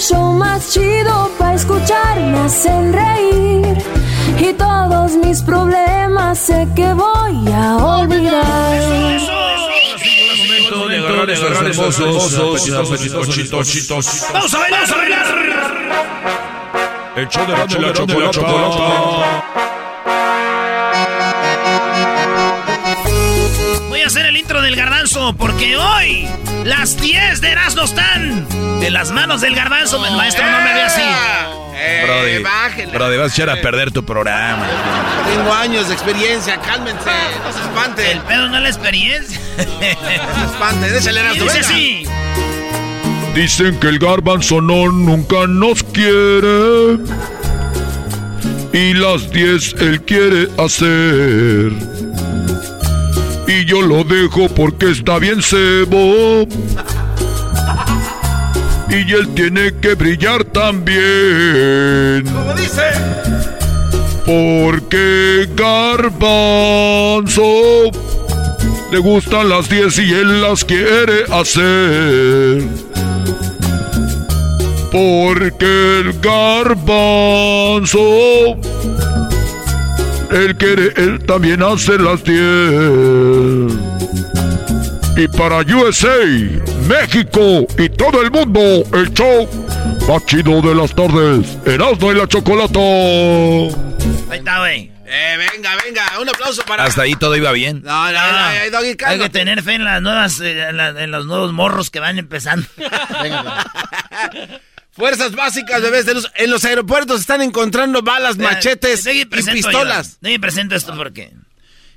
[0.00, 2.18] show más chido para escuchar.
[2.18, 3.78] Me hacen reír.
[4.38, 8.80] Y todos mis problemas sé que voy a olvidar.
[11.28, 14.26] Esos hermosos, apetitosos.
[14.32, 15.26] Vamos a bailar, a bailar.
[17.16, 19.69] El show de la chocolata.
[25.12, 26.28] Garbanzo porque hoy
[26.64, 28.46] las 10 de Erasmo están
[28.82, 30.04] en las manos del garbanzo.
[30.04, 31.02] El maestro no me ve así.
[31.74, 32.98] Eh, Brody, bájenle.
[32.98, 34.66] Brody, vas a echar a perder tu programa.
[35.26, 37.10] Tengo años de experiencia, cálmense,
[37.44, 38.12] no se espante.
[38.12, 39.40] El pedo no es la experiencia.
[39.56, 42.06] No se espante, déjale las dice así.
[43.34, 46.98] Dicen que el garbanzo no nunca nos quiere.
[48.72, 51.72] Y las 10 él quiere hacer.
[53.50, 56.46] Y yo lo dejo porque está bien cebo.
[58.88, 62.24] Y él tiene que brillar también.
[62.32, 62.92] Como dice.
[64.24, 67.42] Porque Garbanzo
[68.92, 72.62] le gustan las 10 y él las quiere hacer.
[74.92, 77.98] Porque el Garbanzo
[80.30, 82.38] él quiere, él también hace las 10.
[85.16, 86.24] Y para USA,
[86.88, 88.60] México y todo el mundo,
[88.94, 89.48] el show
[90.08, 92.78] más chido de las tardes, Erasmo y la Chocolata.
[94.30, 94.90] Ahí está, güey.
[95.12, 96.84] Eh, venga, venga, un aplauso para.
[96.84, 97.82] Hasta ahí todo iba bien.
[97.84, 99.28] No, no, no, eh, Hay que cálmate.
[99.30, 102.66] tener fe en las nuevas, eh, en, la- en los nuevos morros que van empezando.
[105.00, 106.30] Fuerzas básicas, bebés de luz.
[106.34, 110.18] En los aeropuertos están encontrando balas, machetes y pistolas.
[110.20, 110.40] yo.
[110.40, 111.32] Presento esto porque.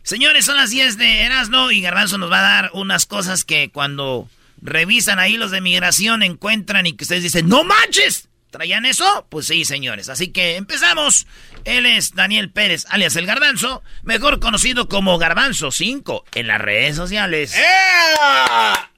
[0.04, 3.70] Señores, son las 10 de Erasmo y Garbanzo nos va a dar unas cosas que
[3.72, 4.30] cuando
[4.62, 8.30] revisan ahí los de migración encuentran y que ustedes dicen, ¡No manches!
[8.52, 9.26] ¿Traían eso?
[9.30, 10.08] Pues sí, señores.
[10.10, 11.28] Así que empezamos.
[11.66, 16.96] Él es Daniel Pérez, alias El Garbanzo, mejor conocido como Garbanzo 5 en las redes
[16.96, 17.54] sociales.
[17.56, 18.92] ¡Ea!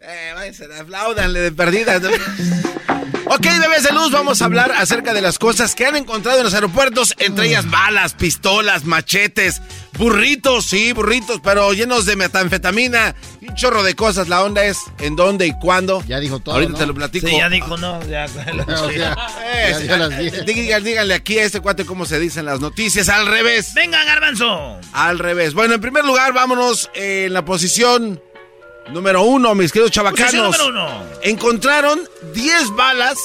[0.00, 1.98] Eh, váyanse, aplaudanle de perdida.
[3.26, 6.44] ok, bebés de luz, vamos a hablar acerca de las cosas que han encontrado en
[6.44, 9.60] los aeropuertos, entre ellas balas, pistolas, machetes,
[9.98, 14.28] burritos, sí, burritos, pero llenos de metanfetamina y un chorro de cosas.
[14.28, 16.02] La onda es en dónde y cuándo.
[16.06, 16.78] Ya dijo todo, Ahorita ¿no?
[16.78, 17.26] te lo platico.
[17.28, 18.00] Sí, ya dijo no.
[18.08, 18.24] Ya,
[18.82, 20.46] O sea, Eh, ya dio las 10.
[20.46, 23.72] díganle, díganle aquí a este cuate cómo se dicen las noticias, al revés.
[23.74, 24.78] Venga, Garbanzo.
[24.92, 25.54] Al revés.
[25.54, 28.20] Bueno, en primer lugar, vámonos eh, en la posición
[28.92, 30.58] número uno, mis queridos Posición chavacanos.
[30.58, 31.04] número uno.
[31.22, 32.00] Encontraron
[32.34, 33.18] 10 balas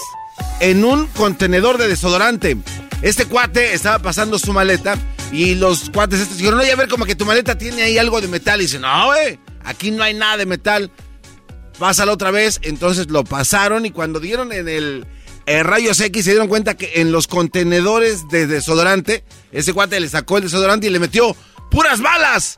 [0.59, 2.57] en un contenedor de desodorante.
[3.01, 4.97] Este cuate estaba pasando su maleta
[5.31, 8.19] y los cuates estos dijeron, oye, a ver, como que tu maleta tiene ahí algo
[8.21, 8.59] de metal.
[8.59, 10.91] Y dice, no, güey, aquí no hay nada de metal.
[11.77, 12.59] Pásalo otra vez.
[12.63, 15.07] Entonces lo pasaron y cuando dieron en el
[15.45, 20.09] eh, rayos X se dieron cuenta que en los contenedores de desodorante, ese cuate le
[20.09, 21.35] sacó el desodorante y le metió
[21.71, 22.57] puras balas.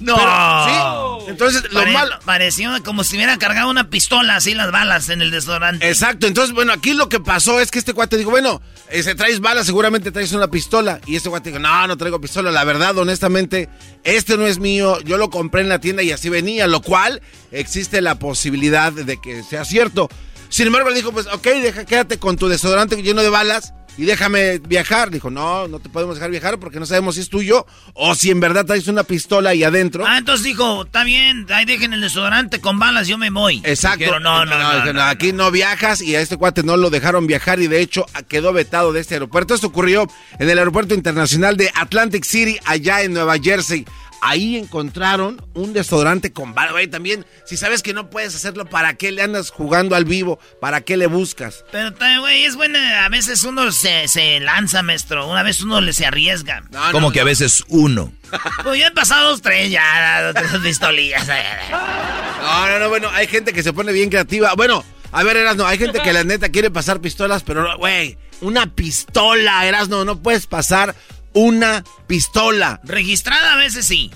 [0.00, 0.16] No.
[0.16, 1.30] sí.
[1.30, 2.14] Entonces, lo Pare- malo.
[2.24, 5.88] Pareció como si hubiera cargado una pistola así las balas en el desodorante.
[5.88, 8.60] Exacto, entonces, bueno, aquí lo que pasó es que este cuate dijo, bueno,
[8.90, 11.00] eh, si traes balas, seguramente traes una pistola.
[11.06, 12.50] Y este cuate dijo, no, no traigo pistola.
[12.50, 13.68] La verdad, honestamente,
[14.04, 15.00] este no es mío.
[15.00, 19.16] Yo lo compré en la tienda y así venía, lo cual existe la posibilidad de
[19.20, 20.08] que sea cierto.
[20.50, 24.04] Sin embargo, le dijo, pues, ok, deja, quédate con tu desodorante lleno de balas y
[24.04, 25.10] déjame viajar.
[25.10, 28.30] Dijo, no, no te podemos dejar viajar porque no sabemos si es tuyo o si
[28.30, 30.04] en verdad traes una pistola ahí adentro.
[30.06, 33.60] Ah, entonces dijo, está bien, ahí dejen el desodorante con balas, yo me voy.
[33.64, 33.98] Exacto.
[33.98, 36.90] Dijeron, no, no, no, dije, no, Aquí no viajas y a este cuate no lo
[36.90, 39.54] dejaron viajar y de hecho quedó vetado de este aeropuerto.
[39.54, 40.08] Esto ocurrió
[40.38, 43.84] en el aeropuerto internacional de Atlantic City, allá en Nueva Jersey.
[44.26, 46.82] Ahí encontraron un desodorante con barba.
[46.82, 50.38] Y también, si sabes que no puedes hacerlo, ¿para qué le andas jugando al vivo?
[50.62, 51.62] ¿Para qué le buscas?
[51.70, 55.92] Pero, güey, es buena, a veces uno se, se lanza, maestro, una vez uno le
[55.92, 56.62] se arriesga.
[56.70, 58.14] No, Como no, que a veces uno.
[58.62, 61.28] Pues ya han pasado dos, tres, ya, dos, tres pistolillas.
[61.28, 64.54] No, no, no, bueno, hay gente que se pone bien creativa.
[64.54, 64.82] Bueno,
[65.12, 68.74] a ver, Erasno, hay gente que la neta quiere pasar pistolas, pero, no, güey, una
[68.74, 70.94] pistola, Erasno, no puedes pasar
[71.34, 72.80] una pistola.
[72.84, 74.10] Registrada a veces sí.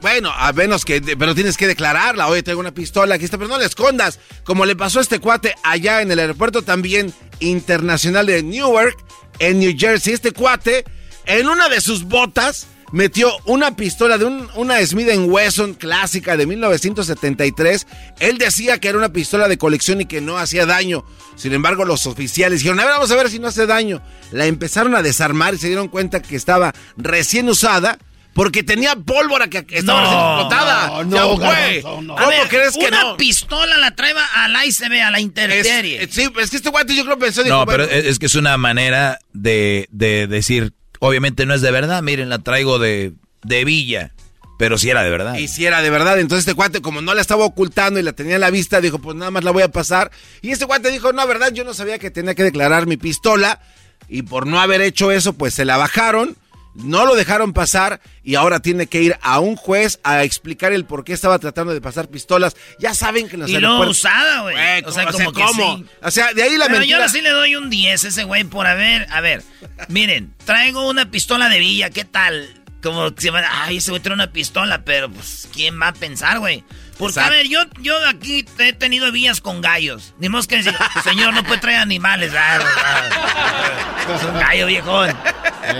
[0.00, 2.28] Bueno, a menos que, pero tienes que declararla.
[2.28, 4.20] Oye, tengo una pistola, aquí está, pero no la escondas.
[4.44, 8.96] Como le pasó a este cuate allá en el aeropuerto también internacional de Newark,
[9.38, 10.14] en New Jersey.
[10.14, 10.84] Este cuate,
[11.26, 16.46] en una de sus botas, metió una pistola de un- una Smith Wesson clásica de
[16.46, 17.86] 1973.
[18.20, 21.04] Él decía que era una pistola de colección y que no hacía daño.
[21.36, 24.02] Sin embargo, los oficiales dijeron, a ver, vamos a ver si no hace daño.
[24.32, 27.98] La empezaron a desarmar y se dieron cuenta que estaba recién usada.
[28.34, 30.88] Porque tenía pólvora que estaba No, recién explotada.
[30.88, 31.82] no, no, güey.
[32.04, 32.16] No.
[32.16, 33.16] A ¿Cómo ver, crees que una no?
[33.16, 35.66] pistola la trae al ICB, a la es-
[36.14, 38.26] sí, es que este guante yo creo pensó, dijo, No, pero bueno, es, es que
[38.26, 43.12] es una manera de, de decir, obviamente no es de verdad, miren, la traigo de,
[43.42, 44.12] de Villa,
[44.58, 45.38] pero sí era de verdad.
[45.38, 48.12] Y si era de verdad, entonces este cuate, como no la estaba ocultando y la
[48.12, 50.10] tenía en la vista, dijo, pues nada más la voy a pasar.
[50.42, 53.60] Y este cuate dijo, no, verdad, yo no sabía que tenía que declarar mi pistola.
[54.08, 56.36] Y por no haber hecho eso, pues se la bajaron,
[56.78, 60.84] no lo dejaron pasar y ahora tiene que ir a un juez a explicar el
[60.84, 62.56] por qué estaba tratando de pasar pistolas.
[62.78, 64.56] Ya saben que en los y aeropuertos- usada, güey.
[64.84, 65.18] O sea, ¿cómo?
[65.18, 65.76] como que ¿cómo?
[65.78, 65.84] sí.
[66.02, 66.98] O sea, de ahí la Pero mentira.
[67.00, 69.06] yo sí le doy un 10 a ese güey por haber.
[69.10, 69.42] A ver,
[69.88, 72.48] miren, traigo una pistola de villa, ¿qué tal?
[72.82, 75.92] Como que se van, ay, ese güey trae una pistola, pero pues, ¿quién va a
[75.92, 76.62] pensar, güey?
[76.98, 77.30] Porque, a Exacto.
[77.30, 80.14] ver, yo, yo aquí he tenido villas con gallos.
[80.18, 80.74] Ni más que decir,
[81.04, 82.32] señor, no puede traer animales.
[82.36, 85.16] Ah, ah, es un gallo, viejón.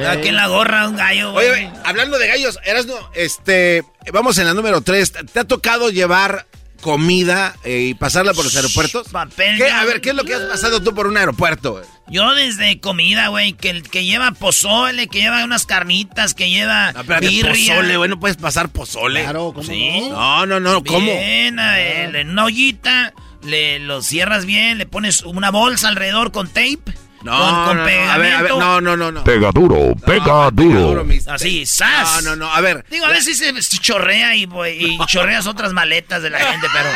[0.09, 1.49] Aquí en la gorra, un gallo, güey.
[1.51, 5.13] Oye, hablando de gallos, Erasno, este, vamos en la número 3.
[5.33, 6.47] ¿Te ha tocado llevar
[6.81, 9.09] comida eh, y pasarla por los aeropuertos?
[9.09, 9.65] papel ¿Qué?
[9.65, 11.73] de- A ver, ¿qué es lo que has pasado tú por un aeropuerto?
[11.73, 11.85] güey?
[12.11, 16.93] Yo desde comida, güey, que, el que lleva pozole, que lleva unas carnitas, que lleva
[16.93, 19.23] No, pozole, güey, no puedes pasar pozole.
[19.23, 20.09] Claro, ¿cómo Sí.
[20.09, 20.11] no?
[20.11, 21.07] No, no, no, ¿cómo?
[21.13, 26.33] Bien, a ver, en una ollita, le lo cierras bien, le pones una bolsa alrededor
[26.33, 26.79] con tape.
[27.23, 28.13] No, con, con no, no, pegamento.
[28.13, 29.25] a ver, a ver, no, no, no, no.
[29.25, 31.07] Pega duro, pega duro.
[31.27, 32.23] Así, ¡zas!
[32.23, 32.85] No, no, no, a ver.
[32.91, 34.49] Digo, a veces se se chorrea y,
[34.79, 36.89] y chorreas otras maletas de la gente, pero...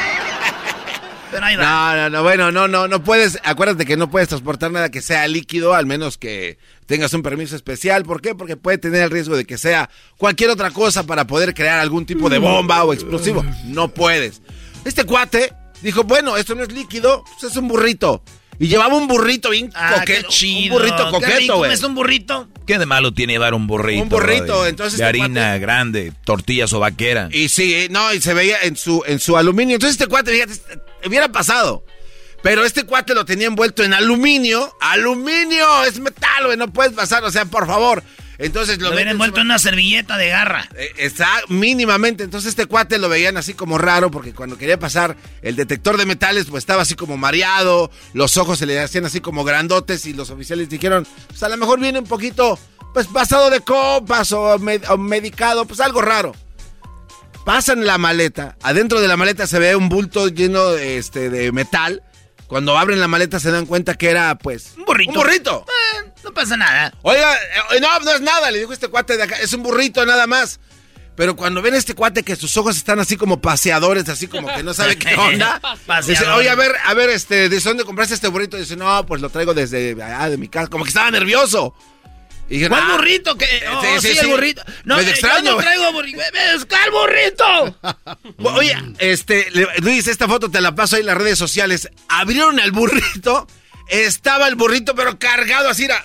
[1.33, 1.65] Pero ahí va.
[1.65, 5.01] No, no, no, bueno, no, no, no puedes, acuérdate que no puedes transportar nada que
[5.01, 8.05] sea líquido, al menos que tengas un permiso especial.
[8.05, 8.35] ¿Por qué?
[8.35, 12.05] Porque puede tener el riesgo de que sea cualquier otra cosa para poder crear algún
[12.05, 13.43] tipo de bomba o explosivo.
[13.65, 14.43] No puedes.
[14.85, 18.23] Este cuate dijo, bueno, esto no es líquido, pues es un burrito.
[18.62, 20.29] Y llevaba un burrito bien Ah, coqueto.
[20.29, 20.76] qué chido.
[20.76, 21.73] Un burrito coqueto, güey.
[21.73, 22.49] ¿Es un burrito?
[22.67, 24.03] ¿Qué de malo tiene dar un burrito?
[24.05, 27.29] Un burrito, entonces De este harina cuate- grande, tortillas o vaquera.
[27.32, 29.75] Y sí, eh, no, y se veía en su, en su aluminio.
[29.75, 31.84] Entonces este cuate, fíjate, este- hubiera pasado.
[32.43, 34.72] Pero este cuate lo tenía envuelto en aluminio.
[34.81, 35.84] ¡Aluminio!
[35.84, 38.03] Es metal, güey, no puedes pasar, o sea, por favor.
[38.43, 40.69] Entonces lo Lo viene envuelto en una servilleta de garra.
[40.77, 42.25] Eh, Está mínimamente.
[42.25, 46.06] Entonces este cuate lo veían así como raro porque cuando quería pasar el detector de
[46.06, 50.13] metales pues estaba así como mareado, los ojos se le hacían así como grandotes y
[50.13, 52.58] los oficiales dijeron, pues a lo mejor viene un poquito
[52.93, 56.34] pues pasado de copas o, med- o medicado, pues algo raro.
[57.44, 61.51] Pasan la maleta, adentro de la maleta se ve un bulto lleno de, este, de
[61.51, 62.03] metal.
[62.46, 65.11] Cuando abren la maleta se dan cuenta que era pues Un burrito.
[65.11, 65.65] Un burrito.
[66.22, 66.94] Eh, no pasa nada.
[67.02, 70.05] Oiga, eh, no, no es nada, le dijo este cuate de acá, es un burrito
[70.06, 70.60] nada más.
[71.14, 74.48] Pero cuando ven a este cuate que sus ojos están así como paseadores, así como
[74.55, 75.60] que no sabe qué onda,
[76.06, 78.56] dice, oye, a ver, a ver, este, ¿de dónde compraste este burrito?
[78.56, 81.74] dice, no, pues lo traigo desde allá de mi casa, como que estaba nervioso.
[82.48, 82.96] Y dije, ¿Cuál "Ah".
[82.96, 83.36] burrito?
[83.36, 84.62] que oh, sí, sí, sí, el burrito.
[84.84, 86.19] No, eh, extraño, yo no traigo burrito.
[86.69, 87.79] ¿Cuál burrito?
[88.56, 89.48] Oye, este,
[89.79, 91.88] Luis, esta foto te la paso ahí en las redes sociales.
[92.08, 93.46] Abrieron el burrito,
[93.93, 96.03] estaba el burrito, pero cargado así, era,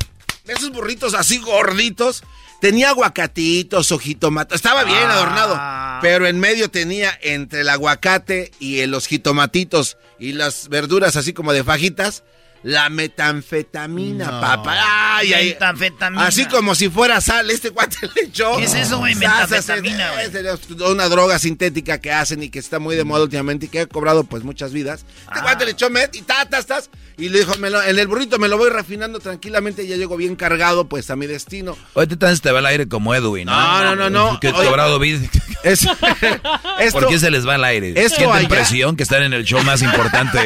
[0.48, 2.24] esos burritos así gorditos,
[2.60, 4.56] Tenía aguacatitos, ojitomatos.
[4.56, 5.14] Estaba bien Ah.
[5.14, 6.02] adornado.
[6.02, 11.54] Pero en medio tenía entre el aguacate y los jitomatitos y las verduras así como
[11.54, 12.24] de fajitas,
[12.64, 15.18] la metanfetamina, papá.
[15.18, 15.48] Ay, ay.
[15.50, 16.26] Metanfetamina.
[16.26, 18.58] Así como si fuera sal, este cuate le echó.
[18.58, 19.14] ¿Qué es eso, güey?
[19.16, 20.48] Metanfetamina, es- güey.
[20.48, 23.82] es una droga sintética que hacen y que está muy de moda últimamente y que
[23.82, 25.06] ha cobrado pues muchas vidas.
[25.20, 25.42] Este Ah.
[25.44, 28.38] cuate le echó met y tatas, tas, y le dijo, me lo- en el burrito
[28.38, 31.76] me lo voy refinando tranquilamente y ya llego bien cargado pues a mi destino.
[31.94, 33.46] Hoy te te va al aire como Edwin.
[33.48, 34.40] No, no, no, no.
[34.42, 34.68] Que Oye.
[34.68, 35.00] cobrado.
[35.64, 35.82] Es-
[36.80, 37.94] esto, ¿Por qué se les va al aire?
[38.10, 40.40] ¿Sienten allá- presión que están en el show más importante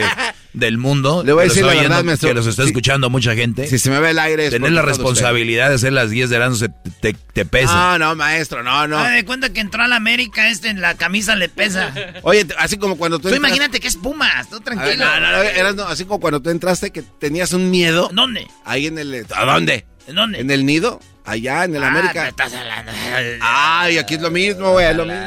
[0.54, 1.24] del mundo?
[1.26, 2.30] Le voy a decir la verdad, maestro.
[2.30, 3.68] Que los está escuchando mucha gente.
[3.68, 4.46] si se me ve el aire...
[4.46, 6.70] es Tener la responsabilidad de hacer las 10 de la se
[7.02, 7.74] te, te pesa.
[7.74, 8.98] No, no, maestro, no, no.
[9.00, 11.94] Ah, de cuenta que entró a la América, este en la camisa le pesa.
[12.24, 13.30] Oye, así como cuando tú...
[13.30, 15.06] Tú entras- imagínate que es Pumas, tú A ver, tranquilo.
[15.06, 18.10] no, no, no, eras, no, así como cuando tú entraste que tenías un miedo.
[18.14, 18.48] ¿Dónde?
[18.66, 19.26] Ahí en el...
[19.36, 19.86] ¿A dónde?
[20.08, 20.40] ¿En dónde?
[20.40, 22.28] En el nido, allá en el Ah, América.
[22.28, 22.92] estás hablando.
[23.40, 25.22] Ay, aquí es lo mismo, güey, es lo mismo.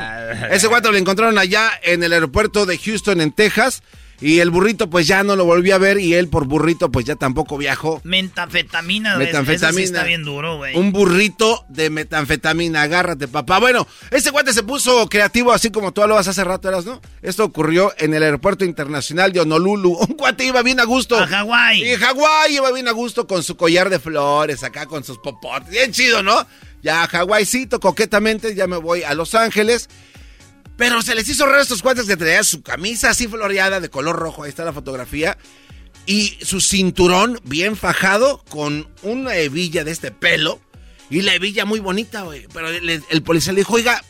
[0.50, 3.82] Ese guato lo encontraron allá en el aeropuerto de Houston, en Texas.
[4.20, 5.98] Y el burrito, pues ya no lo volví a ver.
[5.98, 8.00] Y él, por burrito, pues ya tampoco viajó.
[8.04, 9.16] Metanfetamina.
[9.16, 9.68] Metanfetamina.
[9.68, 10.76] Eso sí está bien duro, güey.
[10.76, 13.58] Un burrito de metanfetamina, agárrate, papá.
[13.58, 17.00] Bueno, ese guate se puso creativo, así como tú lo vas hace rato, eras, ¿no?
[17.22, 19.92] Esto ocurrió en el aeropuerto internacional de Honolulu.
[20.08, 21.18] Un guate iba bien a gusto.
[21.18, 21.82] A Hawái.
[21.82, 25.70] Y Hawái iba bien a gusto con su collar de flores, acá con sus popotes.
[25.70, 26.46] Bien chido, ¿no?
[26.82, 27.08] Ya a
[27.80, 29.88] coquetamente, ya me voy a Los Ángeles.
[30.76, 34.16] Pero se les hizo raro estos cuates que traían su camisa así floreada de color
[34.16, 35.38] rojo, ahí está la fotografía.
[36.06, 40.60] Y su cinturón bien fajado con una hebilla de este pelo.
[41.08, 42.46] Y la hebilla muy bonita, güey.
[42.52, 44.02] Pero el, policía le dijo, oiga,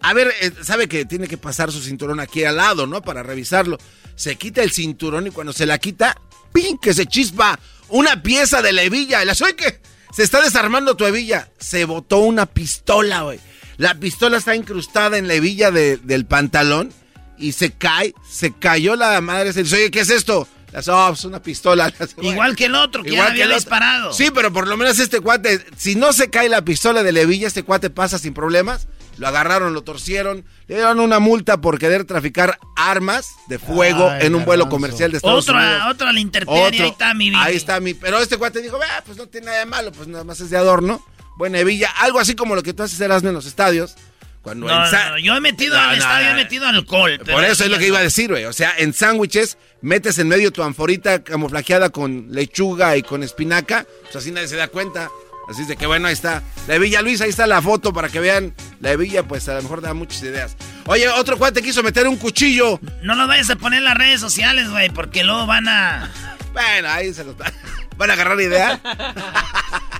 [0.00, 3.02] a ver, eh, sabe que tiene que pasar su cinturón aquí al lado, ¿no?
[3.02, 3.76] Para revisarlo.
[4.14, 6.16] Se quita el cinturón y cuando se la quita,
[6.52, 6.78] ¡pin!
[6.78, 9.22] Que se chispa una pieza de la hebilla.
[9.22, 9.80] Y la que
[10.14, 11.50] se está desarmando tu hebilla.
[11.58, 13.40] Se botó una pistola, güey.
[13.78, 16.92] La pistola está incrustada en la hebilla de- del pantalón
[17.38, 19.52] y se cae, se cayó la madre.
[19.52, 20.46] Se dice, oye, ¿qué es esto?
[20.72, 21.90] La oh, es una pistola.
[22.20, 23.60] Igual que el otro, que ya Igual había el otro.
[23.60, 24.12] disparado.
[24.12, 27.20] Sí, pero por lo menos este cuate, si no se cae la pistola de la
[27.22, 28.86] hebilla, este cuate pasa sin problemas.
[29.16, 34.26] Lo agarraron, lo torcieron, le dieron una multa por querer traficar armas de fuego Ay,
[34.26, 35.66] en un vuelo comercial de Estados Unidos.
[35.74, 36.84] Otra, otra la interpedia, Otro.
[36.84, 37.42] ahí está mi vida.
[37.42, 37.94] Ahí está mi.
[37.94, 40.50] Pero este cuate dijo, "Ah, pues no tiene nada de malo, pues nada más es
[40.50, 41.04] de adorno.
[41.38, 41.88] Buena hebilla.
[41.98, 43.94] Algo así como lo que tú haces Erasmo en los estadios.
[44.42, 47.20] Cuando No, en no, no, yo he metido al estadio, he metido alcohol.
[47.20, 48.44] Por eso es lo que iba a decir, güey.
[48.44, 53.86] O sea, en sándwiches metes en medio tu anforita camuflajeada con lechuga y con espinaca.
[54.02, 55.10] Pues así nadie se da cuenta.
[55.48, 56.42] Así es de que bueno, ahí está.
[56.66, 58.52] La hebilla Luis, ahí está la foto para que vean.
[58.80, 60.56] La hebilla, pues a lo mejor da muchas ideas.
[60.86, 62.80] Oye, otro cuate quiso meter un cuchillo.
[63.02, 66.10] No lo vayas a poner en las redes sociales, güey, porque luego van a...
[66.52, 67.36] Bueno, ahí se los
[67.96, 68.80] van a agarrar idea.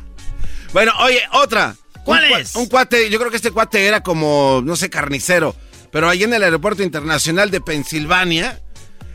[0.73, 1.75] bueno, oye, otra.
[2.05, 2.55] ¿Cuál Un es?
[2.55, 5.55] Un cuate, yo creo que este cuate era como, no sé, carnicero.
[5.91, 8.61] Pero ahí en el aeropuerto internacional de Pensilvania,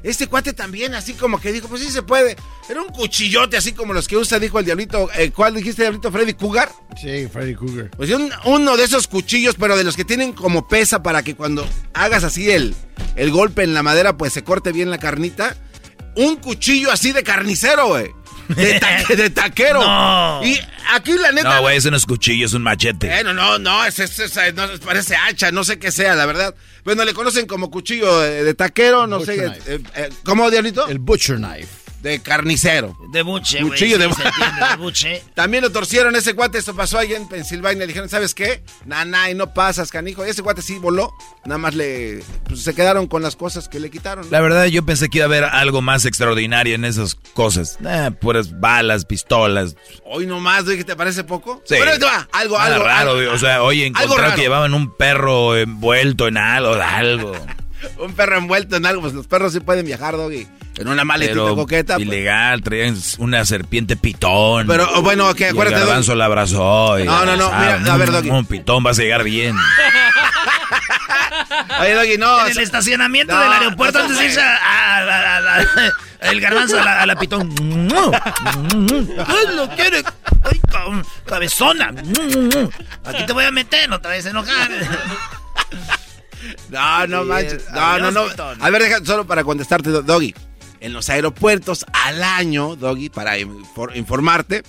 [0.04, 2.36] este cuate también, así como que dijo, pues sí se puede.
[2.70, 5.10] Era un cuchillote, así como los que usa, dijo el diablito.
[5.16, 6.12] eh, ¿Cuál dijiste, diablito?
[6.12, 6.70] Freddy Cougar.
[7.02, 7.90] Sí, Freddy Cougar.
[7.96, 11.36] Pues un- uno de esos cuchillos, pero de los que tienen como pesa para que
[11.36, 12.76] cuando hagas así el,
[13.16, 15.56] el golpe en la madera, pues se corte bien la carnita.
[16.16, 18.12] Un cuchillo así de carnicero, güey.
[18.56, 19.82] De, ta- de taquero.
[19.84, 20.42] No.
[20.44, 20.60] Y
[20.94, 21.56] aquí la neta.
[21.56, 23.08] No, güey, ese no es cuchillo, es un machete.
[23.08, 26.56] Bueno, no, no, es, es- es- no, parece hacha, no sé qué sea, la verdad.
[26.84, 29.36] Bueno, le conocen como cuchillo de, de taquero, no sé.
[29.68, 30.88] Eh, eh, ¿Cómo, Diablito?
[30.88, 31.68] El Butcher Knife.
[32.04, 32.96] De carnicero.
[33.14, 33.72] De buche, güey.
[33.72, 35.24] Cuchillo sí, de- se entiende, de buche.
[35.34, 37.80] También lo torcieron ese cuate, esto pasó allá en Pensilvania.
[37.80, 38.62] Le dijeron, ¿sabes qué?
[38.86, 40.26] Nah, nah, y no pasas, canijo.
[40.26, 41.14] Y ese cuate sí voló.
[41.46, 42.22] Nada más le.
[42.44, 44.30] pues, se quedaron con las cosas que le quitaron.
[44.30, 47.78] La verdad, yo pensé que iba a haber algo más extraordinario en esas cosas.
[47.84, 49.76] Eh, puras balas, pistolas.
[50.06, 51.62] Hoy nomás, güey, ¿que te parece poco?
[51.66, 51.76] Sí.
[51.76, 52.28] Te va.
[52.34, 52.86] Algo, Nada algo.
[52.86, 53.32] raro, algo-.
[53.34, 54.36] O sea, oye, algo encontrar raro.
[54.36, 57.32] que llevaban un perro envuelto en algo, algo.
[58.00, 59.02] Un perro envuelto en algo.
[59.02, 60.48] Pues los perros sí pueden viajar, Doggy.
[60.78, 61.96] En una maletita Pero coqueta.
[61.96, 62.08] pues.
[62.08, 64.66] ilegal, traían una serpiente pitón.
[64.68, 65.86] Pero, oh, bueno, el acuérdate, Doggy.
[65.88, 67.00] garbanzo la abrazó.
[67.00, 68.30] y- No, no, no, mira, a ver, Doggy.
[68.32, 69.56] Un pitón vas a llegar bien.
[71.80, 72.46] Oye, Doggy, no.
[72.46, 75.92] En el estacionamiento No, del aeropuerto no, antes de irse a, a- a- a- a-
[76.32, 77.54] el garbanzo a la, la pitón.
[79.28, 80.04] Ay, lo quiere.
[80.44, 80.62] Ay,
[81.26, 81.94] cabezona.
[83.06, 84.72] Aquí te voy a meter, no te vayas a enojar.
[86.70, 87.66] No, no Sí, manches.
[87.74, 88.26] No, no, no.
[88.60, 90.34] A ver, deja solo para contestarte, Do- Doggy.
[90.80, 94.64] En los aeropuertos al año, Doggy, para infor- informarte,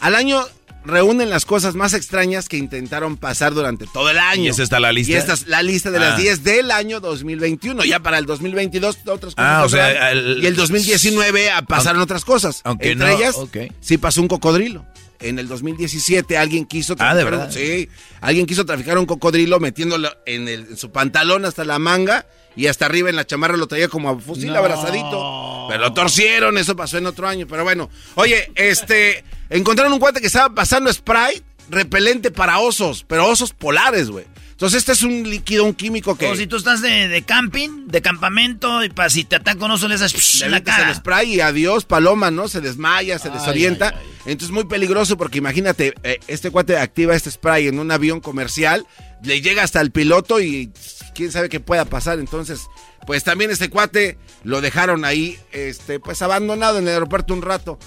[0.00, 0.44] al año
[0.84, 4.42] reúnen las cosas más extrañas que intentaron pasar durante todo el año.
[4.42, 5.12] ¿Y esa está la lista?
[5.12, 6.16] Y esta es la lista de las Ah.
[6.16, 7.84] 10 del año 2021.
[7.84, 9.36] Ya para el 2022 otras cosas.
[9.36, 10.18] Ah, o sea, pasaron.
[10.18, 12.60] el- y el 2019 ah, pasaron otras cosas.
[12.64, 13.56] aunque Entre no, ellas, ok.
[13.80, 14.84] sí pasó un cocodrilo.
[15.22, 17.50] En el 2017 alguien quiso Ah, ¿de traficar un- verdad?
[17.54, 17.88] sí,
[18.20, 22.26] alguien quiso traficar un cocodrilo metiéndolo en, el- en su pantalón hasta la manga
[22.56, 25.66] y hasta arriba en la chamarra lo traía como a fusil abrazadito.
[25.70, 27.46] Pero lo torcieron, eso pasó en otro año.
[27.48, 33.26] Pero bueno, oye, este, encontraron un cuate que estaba pasando spray repelente para osos, pero
[33.26, 34.26] osos polares, güey.
[34.62, 36.28] Entonces este es un líquido, un químico que...
[36.28, 40.38] O si tú estás de, de camping, de campamento, y para si te ataca psh,
[40.38, 40.94] Le en la avientas el cara.
[40.94, 42.46] spray y adiós, paloma, ¿no?
[42.46, 43.92] Se desmaya, se desorienta.
[44.24, 48.86] Entonces muy peligroso porque imagínate, eh, este cuate activa este spray en un avión comercial,
[49.24, 50.70] le llega hasta el piloto y
[51.12, 52.20] quién sabe qué pueda pasar.
[52.20, 52.60] Entonces,
[53.04, 57.80] pues también este cuate lo dejaron ahí, este, pues abandonado en el aeropuerto un rato.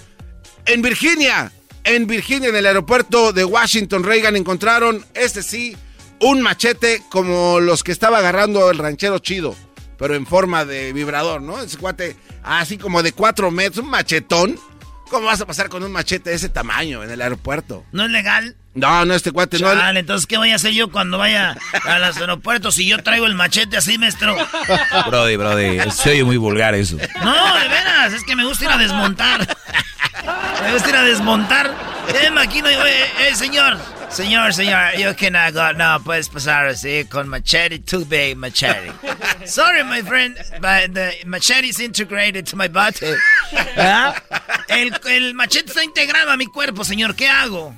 [0.65, 1.53] En Virginia,
[1.85, 5.77] en Virginia, en el aeropuerto de Washington Reagan encontraron, este sí,
[6.19, 9.55] un machete como los que estaba agarrando el ranchero chido,
[9.97, 11.61] pero en forma de vibrador, ¿no?
[11.61, 14.59] Ese cuate, así como de cuatro metros, un machetón.
[15.09, 17.85] ¿Cómo vas a pasar con un machete de ese tamaño en el aeropuerto?
[17.91, 18.55] ¿No es legal?
[18.73, 19.71] No, no, este cuate no.
[19.71, 23.27] Chale, entonces, ¿qué voy a hacer yo cuando vaya a los aeropuertos si yo traigo
[23.27, 24.35] el machete así, maestro?
[25.07, 26.97] Brody, brody, se oye muy vulgar eso.
[27.23, 29.47] No, de veras, es que me gusta ir a desmontar.
[30.63, 31.71] Me gusta ir a desmontar.
[32.21, 33.77] Eh, maquino, oye, eh, señor.
[34.15, 35.39] Señor, señor, yo que no,
[35.73, 38.93] no puedes pasar así con machete, too big machete.
[39.45, 43.13] Sorry, my friend, but the machete is integrated to my body.
[44.69, 47.75] El, machete está integrado a mi cuerpo, señor, ¿qué hago?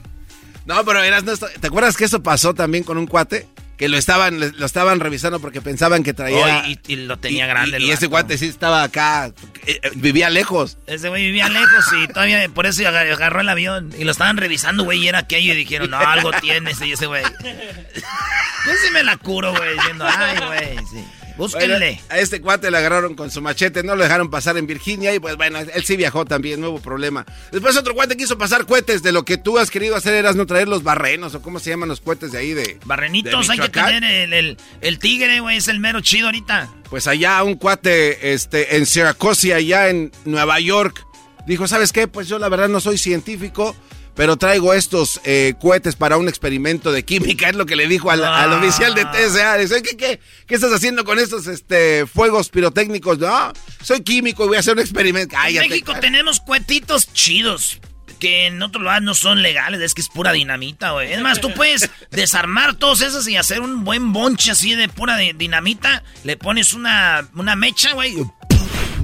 [0.67, 1.23] No, pero eras,
[1.59, 3.47] ¿te acuerdas que eso pasó también con un cuate?
[3.77, 6.63] Que lo estaban, lo estaban revisando porque pensaban que traía.
[6.65, 7.77] Oh, y, y lo tenía grande.
[7.79, 9.27] Y, el y ese cuate sí estaba acá,
[9.67, 10.77] eh, eh, vivía lejos.
[10.87, 13.91] Ese güey vivía lejos y todavía por eso agar- agarró el avión.
[13.97, 15.53] Y lo estaban revisando, güey, y era aquello.
[15.53, 17.21] Y dijeron, no, algo tiene ese y ese güey.
[17.43, 21.05] Yo sí me la curo, güey, diciendo, ay, güey, sí.
[21.37, 21.77] Búsquenle.
[21.77, 25.13] Bueno, a este cuate le agarraron con su machete, no lo dejaron pasar en Virginia
[25.13, 27.25] y pues bueno, él sí viajó también, hubo problema.
[27.51, 30.45] Después otro cuate quiso pasar cohetes de lo que tú has querido hacer, eras no
[30.45, 32.79] traer los barrenos o cómo se llaman los cohetes de ahí de...
[32.85, 36.69] Barrenitos, de hay que tener el, el, el tigre, güey, es el mero chido ahorita.
[36.89, 41.05] Pues allá un cuate este, en Syracuse, allá en Nueva York,
[41.45, 42.07] dijo, ¿sabes qué?
[42.07, 43.75] Pues yo la verdad no soy científico,
[44.17, 48.11] pero traigo estos eh, cohetes para un experimento de química, es lo que le dijo
[48.11, 48.57] al, al Ah.
[48.57, 49.57] oficial de TSA.
[49.57, 53.19] Dice, ¿qué, qué, qué estás haciendo con estos este, fuegos pirotécnicos?
[53.19, 55.35] No, soy químico y voy a hacer un experimento.
[55.35, 55.69] En Cállate.
[55.69, 57.79] México tenemos cuetitos chidos.
[58.19, 61.13] Que en otro lugar no son legales, es que es pura dinamita, güey.
[61.13, 65.17] Es más, tú puedes desarmar todos esos y hacer un buen bonche así de pura
[65.17, 66.03] di- dinamita.
[66.23, 68.15] Le pones una, una mecha, güey.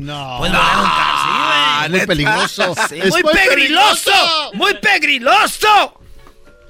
[0.03, 0.35] No.
[0.39, 1.99] Puedes lograr un güey.
[1.99, 2.75] muy peligroso.
[2.89, 4.11] Sí, Es muy pegriloso.
[4.53, 5.99] Muy pegriloso.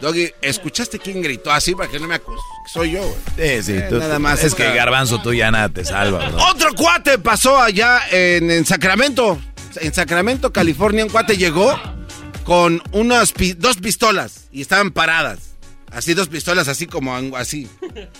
[0.02, 2.41] Doggy, ¿escuchaste quién gritó así para que no me acuse?
[2.74, 3.15] Soy yo, güey.
[3.60, 6.43] Sí, sí, Eh, tú- nada más, Es que Garbanzo tú ya nada te salva, bro.
[6.50, 9.39] Otro cuate pasó allá en, en Sacramento.
[9.76, 11.80] En Sacramento, California, un cuate llegó
[12.43, 15.39] con unas pi- dos pistolas y estaban paradas.
[15.91, 17.69] Así dos pistolas, así como así.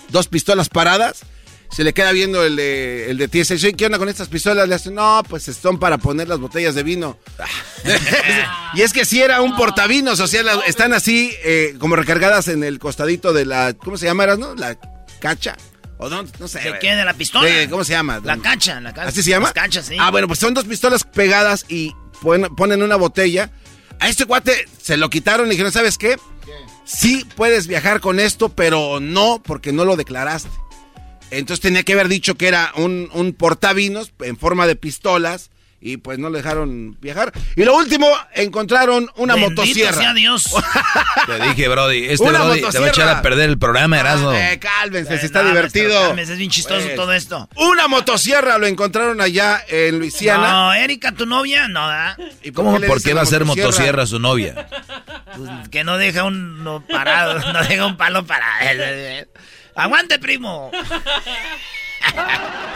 [0.08, 1.20] Dos pistolas paradas.
[1.70, 3.54] Se le queda viendo el de, el de TSA.
[3.54, 4.68] Oye, ¿Qué onda con estas pistolas?
[4.68, 7.18] Le hace, no, pues son para poner las botellas de vino.
[8.74, 12.48] y es que si era un portavinos, o sea, la- están así eh, como recargadas
[12.48, 14.26] en el costadito de la, ¿cómo se llama?
[14.36, 14.54] No?
[14.54, 14.76] La
[15.20, 15.56] cacha.
[15.98, 16.60] O no, no sé.
[16.60, 16.94] ¿De qué?
[16.94, 17.48] ¿De la pistola?
[17.48, 18.20] Sí, ¿Cómo se llama?
[18.24, 19.08] La cacha, la cacha.
[19.08, 19.46] ¿Así se llama?
[19.46, 19.96] Las cachas, sí.
[19.98, 23.50] Ah, bueno, pues son dos pistolas pegadas y pon- ponen una botella.
[24.00, 26.16] A este cuate se lo quitaron y dijeron, ¿sabes qué?
[26.84, 30.50] Sí puedes viajar con esto, pero no porque no lo declaraste.
[31.30, 35.98] Entonces tenía que haber dicho que era un, un portavinos en forma de pistolas y
[35.98, 37.30] pues no lo dejaron viajar.
[37.56, 39.98] Y lo último, encontraron una Bendito motosierra.
[40.00, 40.44] sea Dios.
[41.26, 42.06] Te dije, Brody.
[42.06, 44.32] Este Una Brody te va a echar a perder el programa, Erasmo.
[44.32, 45.88] Eh, cálmense, si está No, divertido.
[45.88, 47.50] maestro, cálmese, es bien chistoso Pues, todo esto.
[47.56, 50.52] Una motosierra lo encontraron allá en Luisiana.
[50.52, 52.16] No, Erika, tu novia, no, ¿verdad?
[52.42, 52.78] ¿Y ¿Cómo?
[52.78, 54.06] le ¿Por qué va a ser motosierra?
[54.06, 54.66] su novia?
[55.36, 59.28] Pues, que no deja un no parado, no deja un palo para él.
[59.76, 60.70] Aguante, primo.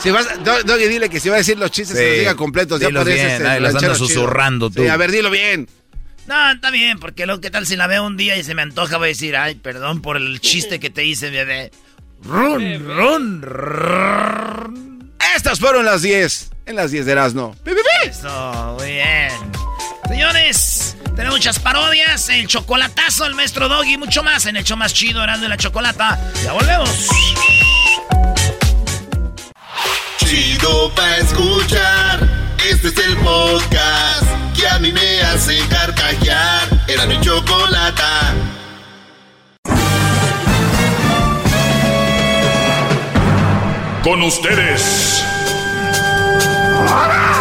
[0.01, 2.19] Si vas, Do- Doggy, dile que si va a decir los chistes, Sí, se los
[2.21, 2.81] diga completos.
[2.81, 3.95] Ya pareces bien, los chido.
[3.95, 4.83] susurrando tú.
[4.83, 5.69] Sí, a ver, dilo bien.
[6.27, 8.63] No, está bien, porque lo que tal si la veo un día y se me
[8.63, 11.71] antoja, voy a decir, ay, perdón por el chiste que te hice, bebé.
[12.25, 15.13] Run, run, run.
[15.37, 16.51] Estas fueron las 10.
[16.67, 17.57] En las 10 de Erasmo.
[18.07, 19.31] Eso, muy bien.
[20.09, 24.77] Señores, tenemos muchas parodias, el chocolatazo, el maestro Doggy y mucho más en el show
[24.77, 26.17] más chido, Erasmo y la Chocolata.
[26.45, 27.09] Ya volvemos.
[30.19, 32.21] Chido pa' escuchar.
[32.71, 34.27] Este es el podcast
[34.57, 36.69] que a mí me hace carcajear.
[36.87, 38.35] Era mi chocolata.
[44.05, 45.25] Con ustedes.
[46.79, 47.38] El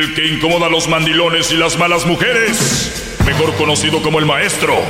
[0.00, 4.82] El que incomoda a los mandilones y las malas mujeres, mejor conocido como el maestro.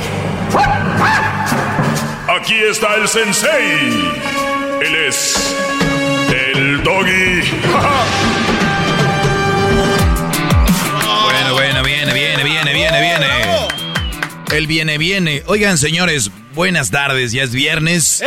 [2.29, 4.13] Aquí está el sensei.
[4.81, 5.53] Él es
[6.55, 7.41] el doggy.
[11.23, 13.27] Bueno, bueno, viene, viene, viene, viene, viene.
[14.53, 15.43] El viene, viene.
[15.47, 18.23] Oigan, señores, buenas tardes, ya es viernes.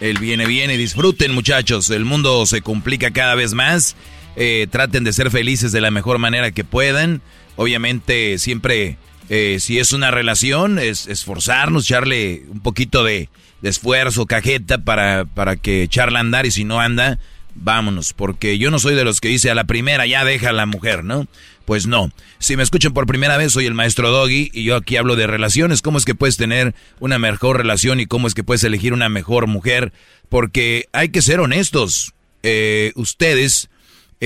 [0.00, 3.96] El viene, viene, disfruten muchachos, el mundo se complica cada vez más.
[4.36, 7.20] Eh, traten de ser felices de la mejor manera que puedan.
[7.56, 8.96] Obviamente siempre,
[9.28, 13.28] eh, si es una relación, es esforzarnos, echarle un poquito de,
[13.62, 17.18] esfuerzo, cajeta para, para que echarla a andar y si no anda,
[17.54, 18.12] vámonos.
[18.12, 20.66] Porque yo no soy de los que dice a la primera ya deja a la
[20.66, 21.26] mujer, ¿no?
[21.64, 22.10] Pues no.
[22.38, 25.26] Si me escuchan por primera vez, soy el maestro Doggy y yo aquí hablo de
[25.26, 25.80] relaciones.
[25.80, 29.08] ¿Cómo es que puedes tener una mejor relación y cómo es que puedes elegir una
[29.08, 29.92] mejor mujer?
[30.28, 32.14] Porque hay que ser honestos.
[32.42, 33.70] Eh, ustedes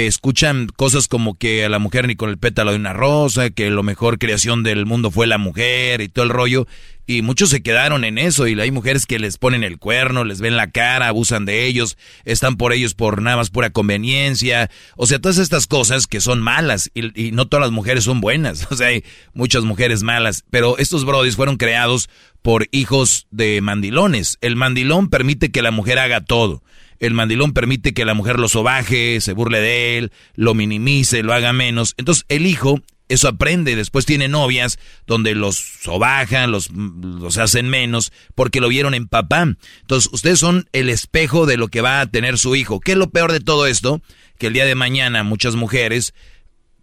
[0.05, 3.71] escuchan cosas como que a la mujer ni con el pétalo de una rosa, que
[3.71, 6.67] lo mejor creación del mundo fue la mujer y todo el rollo.
[7.07, 10.41] Y muchos se quedaron en eso y hay mujeres que les ponen el cuerno, les
[10.41, 14.71] ven la cara, abusan de ellos, están por ellos por nada más pura conveniencia.
[14.97, 18.21] O sea, todas estas cosas que son malas y, y no todas las mujeres son
[18.21, 18.67] buenas.
[18.77, 20.45] O sea, hay muchas mujeres malas.
[20.51, 22.11] Pero estos brodis fueron creados
[22.43, 24.37] por hijos de mandilones.
[24.43, 26.63] El mandilón permite que la mujer haga todo.
[27.01, 31.33] El mandilón permite que la mujer lo sobaje, se burle de él, lo minimice, lo
[31.33, 31.95] haga menos.
[31.97, 38.13] Entonces el hijo eso aprende, después tiene novias donde los sobajan, los, los hacen menos,
[38.35, 39.43] porque lo vieron en papá.
[39.83, 42.81] Entonces, ustedes son el espejo de lo que va a tener su hijo.
[42.81, 44.03] ¿Qué es lo peor de todo esto?
[44.39, 46.15] Que el día de mañana muchas mujeres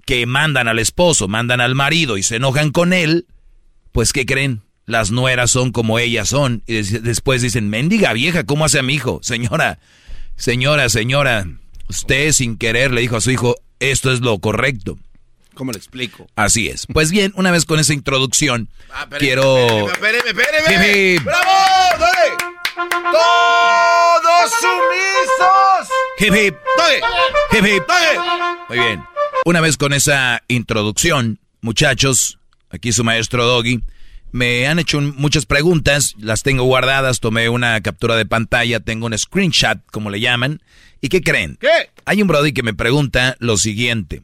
[0.05, 3.25] que mandan al esposo, mandan al marido y se enojan con él,
[3.91, 4.61] pues ¿qué creen?
[4.85, 6.63] Las nueras son como ellas son.
[6.67, 9.19] Y después dicen, mendiga vieja, ¿cómo hace a mi hijo?
[9.23, 9.79] Señora,
[10.35, 11.45] señora, señora,
[11.89, 14.97] usted sin querer le dijo a su hijo, esto es lo correcto.
[15.53, 16.27] ¿Cómo le explico?
[16.35, 16.87] Así es.
[16.91, 19.89] Pues bien, una vez con esa introducción, Ah, espéreme, quiero...
[19.91, 21.19] Espéreme, espéreme.
[21.23, 21.51] ¡Bravo!
[21.99, 22.37] ¡Dale!
[23.11, 25.89] ¡Todos sumisos!
[26.19, 27.01] Hip, hip, ¡Dale!
[27.51, 27.83] hip, hip.
[27.87, 28.19] ¡Dale!
[28.69, 29.03] Muy bien.
[29.45, 32.39] Una vez con esa introducción, muchachos,
[32.71, 33.83] aquí su maestro Doggy,
[34.33, 39.15] me han hecho muchas preguntas, las tengo guardadas, tomé una captura de pantalla, tengo un
[39.15, 40.63] screenshot, como le llaman.
[41.01, 41.57] ¿Y qué creen?
[41.61, 41.91] ¿Qué?
[42.05, 44.23] Hay un brody que me pregunta lo siguiente.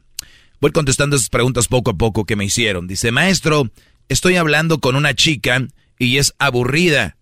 [0.60, 2.88] Voy contestando esas preguntas poco a poco que me hicieron.
[2.88, 3.70] Dice, maestro,
[4.10, 5.68] estoy hablando con una chica
[6.00, 7.16] y es aburrida.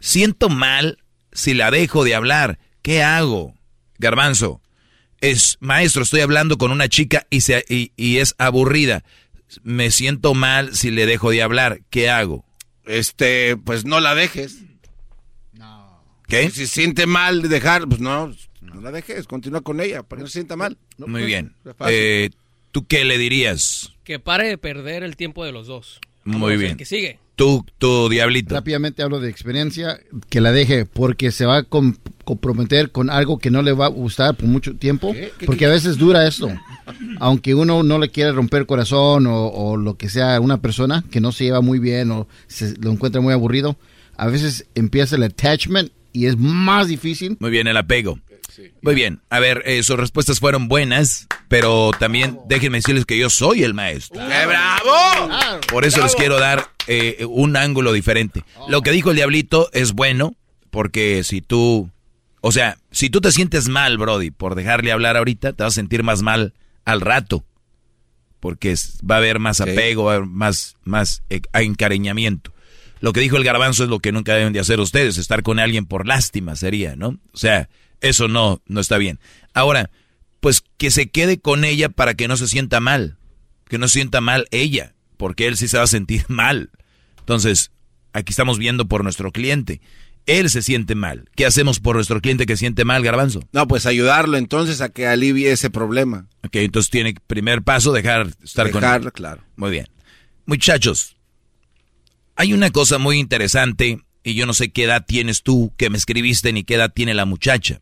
[0.00, 0.96] Siento mal
[1.32, 2.58] si la dejo de hablar.
[2.80, 3.54] ¿Qué hago?
[3.98, 4.62] Garbanzo,
[5.20, 9.04] es, maestro, estoy hablando con una chica y, se, y, y es aburrida.
[9.62, 11.80] Me siento mal si le dejo de hablar.
[11.90, 12.44] ¿Qué hago?
[12.84, 14.58] Este, pues no la dejes.
[16.26, 16.48] ¿Qué?
[16.50, 20.20] Si se siente mal de dejar, pues no, no la dejes, continúa con ella, para
[20.20, 20.78] que no se sienta mal.
[20.96, 21.56] Muy bien.
[21.88, 22.30] Eh,
[22.70, 23.92] ¿Tú qué le dirías?
[24.04, 26.00] Que pare de perder el tiempo de los dos.
[26.22, 26.76] Muy bien.
[26.76, 27.18] Que sigue.
[27.40, 28.54] Tú, tú, diablito.
[28.54, 29.98] Rápidamente hablo de experiencia,
[30.28, 31.94] que la deje porque se va a com-
[32.26, 35.32] comprometer con algo que no le va a gustar por mucho tiempo, ¿Qué?
[35.38, 36.50] ¿Qué- porque a veces dura esto.
[37.18, 41.02] Aunque uno no le quiere romper el corazón o, o lo que sea una persona
[41.10, 43.78] que no se lleva muy bien o se lo encuentra muy aburrido,
[44.18, 47.38] a veces empieza el attachment y es más difícil.
[47.40, 48.18] Muy bien, el apego.
[48.82, 49.20] Muy bien.
[49.30, 53.74] A ver, eh, sus respuestas fueron buenas, pero también déjenme decirles que yo soy el
[53.74, 54.20] maestro.
[54.20, 55.60] ¡Qué bravo!
[55.70, 58.44] Por eso les quiero dar eh, un ángulo diferente.
[58.68, 60.34] Lo que dijo el diablito es bueno,
[60.70, 61.90] porque si tú,
[62.40, 65.76] o sea, si tú te sientes mal, Brody, por dejarle hablar ahorita, te vas a
[65.76, 67.44] sentir más mal al rato,
[68.40, 72.52] porque es- va a haber más apego, va a haber más, más eh, encariñamiento.
[73.00, 75.58] Lo que dijo el garbanzo es lo que nunca deben de hacer ustedes, estar con
[75.58, 77.18] alguien por lástima sería, ¿no?
[77.32, 77.68] O sea,
[78.00, 79.20] eso no, no está bien.
[79.54, 79.90] Ahora,
[80.40, 83.18] pues que se quede con ella para que no se sienta mal,
[83.68, 86.70] que no se sienta mal ella, porque él sí se va a sentir mal.
[87.18, 87.70] Entonces,
[88.12, 89.80] aquí estamos viendo por nuestro cliente.
[90.26, 91.28] Él se siente mal.
[91.34, 93.40] ¿Qué hacemos por nuestro cliente que siente mal, garbanzo?
[93.52, 96.26] No, pues ayudarlo entonces a que alivie ese problema.
[96.44, 99.12] Ok, entonces tiene primer paso dejar estar con él.
[99.12, 99.42] Claro.
[99.56, 99.88] Muy bien.
[100.46, 101.16] Muchachos,
[102.36, 105.98] hay una cosa muy interesante y yo no sé qué edad tienes tú que me
[105.98, 107.80] escribiste ni qué edad tiene la muchacha,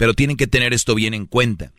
[0.00, 1.72] pero tienen que tener esto bien en cuenta.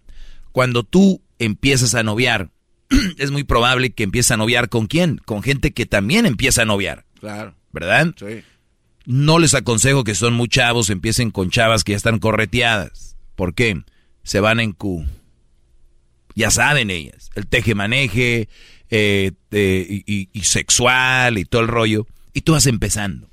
[0.52, 2.52] Cuando tú empiezas a noviar,
[3.18, 5.18] es muy probable que empieces a noviar con quién?
[5.26, 7.56] Con gente que también empieza a noviar, Claro.
[7.72, 8.14] ¿verdad?
[8.20, 8.44] Sí.
[9.08, 13.18] No les aconsejo que son muy chavos, empiecen con chavas que ya están correteadas.
[13.36, 13.82] ¿Por qué?
[14.22, 15.04] Se van en Q.
[16.36, 17.32] Ya saben ellas.
[17.34, 18.50] El teje-maneje
[18.92, 22.06] eh, eh, y, y- y sexual y todo el rollo.
[22.34, 23.32] Y tú vas empezando.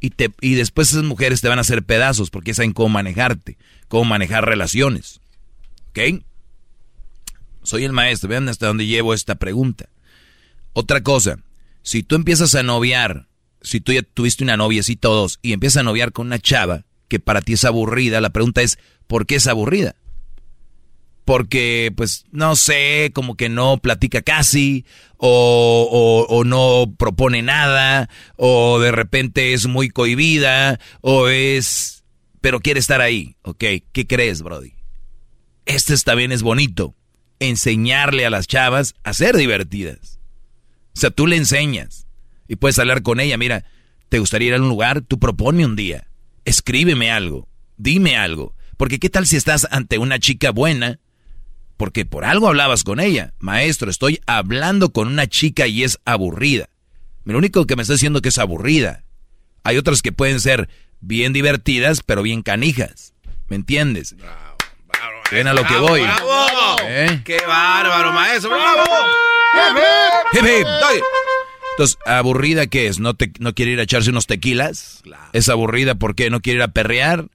[0.00, 3.58] Y, te, y después esas mujeres te van a hacer pedazos porque saben cómo manejarte,
[3.90, 5.20] cómo manejar relaciones.
[5.88, 6.22] ¿Ok?
[7.64, 9.90] Soy el maestro, vean hasta dónde llevo esta pregunta.
[10.72, 11.40] Otra cosa,
[11.82, 13.26] si tú empiezas a noviar,
[13.60, 16.84] si tú ya tuviste una novia, y todos, y empiezas a noviar con una chava
[17.08, 19.96] que para ti es aburrida, la pregunta es, ¿por qué es aburrida?
[21.24, 24.84] Porque, pues, no sé, como que no platica casi,
[25.16, 31.99] o, o, no propone nada, o de repente es muy cohibida, o es...
[32.40, 33.64] pero quiere estar ahí, ¿ok?
[33.92, 34.74] ¿Qué crees, Brody?
[35.66, 36.94] Este también es bonito,
[37.38, 40.18] enseñarle a las chavas a ser divertidas.
[40.96, 42.06] O sea, tú le enseñas
[42.48, 43.64] y puedes hablar con ella, mira,
[44.08, 45.02] ¿te gustaría ir a un lugar?
[45.02, 46.08] Tú propone un día,
[46.44, 50.98] escríbeme algo, dime algo, porque ¿qué tal si estás ante una chica buena?
[51.76, 53.32] Porque por algo hablabas con ella.
[53.38, 56.68] Maestro, estoy hablando con una chica y es aburrida.
[57.24, 59.04] Lo único que me está diciendo que es aburrida.
[59.62, 60.68] Hay otras que pueden ser
[61.00, 63.14] bien divertidas, pero bien canijas.
[63.48, 64.16] ¿Me entiendes?
[64.16, 64.56] Bravo,
[65.30, 66.02] Ven a lo que voy.
[66.02, 66.76] ¡Bravo!
[66.84, 67.22] ¿Eh?
[67.24, 68.50] ¡Qué bárbaro, maestro!
[68.50, 68.84] ¡Bravo!
[71.72, 72.98] Entonces, ¿aburrida qué es?
[72.98, 75.02] ¿No, te, ¿No quiere ir a echarse unos tequilas?
[75.32, 77.28] ¿Es aburrida porque no quiere ir a perrear?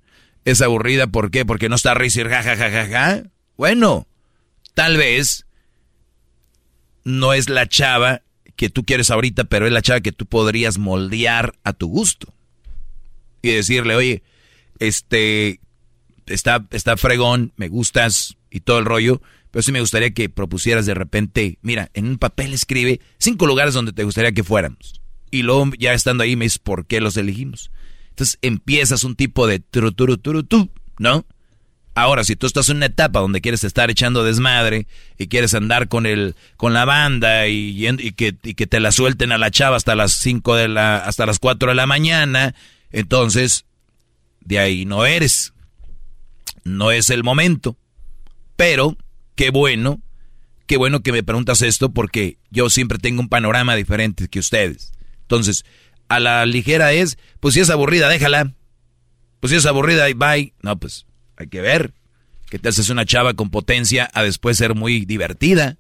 [0.43, 1.45] ¿Es aburrida por qué?
[1.45, 3.23] Porque no está a reír ja,
[3.58, 4.08] Bueno,
[4.73, 5.45] tal vez
[7.04, 8.21] no es la chava
[8.56, 12.34] que tú quieres ahorita, pero es la chava que tú podrías moldear a tu gusto.
[13.49, 14.23] Y decirle, oye,
[14.79, 15.60] este,
[16.25, 20.86] está, está fregón, me gustas y todo el rollo, pero sí me gustaría que propusieras
[20.86, 25.01] de repente, mira, en un papel escribe cinco lugares donde te gustaría que fuéramos.
[25.31, 27.71] Y luego ya estando ahí me dices por qué los elegimos.
[28.10, 31.25] Entonces empiezas un tipo de tru, tru, tru, tu, ¿no?
[31.97, 34.86] Ahora, si tú estás en una etapa donde quieres estar echando desmadre
[35.17, 37.86] y quieres andar con el, con la banda y,
[38.17, 41.25] que, y que te la suelten a la chava hasta las cinco de la, hasta
[41.25, 42.53] las 4 de la mañana,
[42.95, 43.65] entonces
[44.39, 45.53] de ahí no eres.
[46.63, 47.77] No es el momento.
[48.55, 48.97] Pero,
[49.36, 50.01] qué bueno,
[50.65, 54.93] qué bueno que me preguntas esto porque yo siempre tengo un panorama diferente que ustedes.
[55.21, 55.65] Entonces,
[56.08, 58.53] a la ligera es, pues si es aburrida, déjala.
[59.41, 60.53] Pues si es aburrida, bye.
[60.62, 61.05] No, pues
[61.36, 61.93] hay que ver
[62.49, 65.77] que te haces una chava con potencia a después ser muy divertida.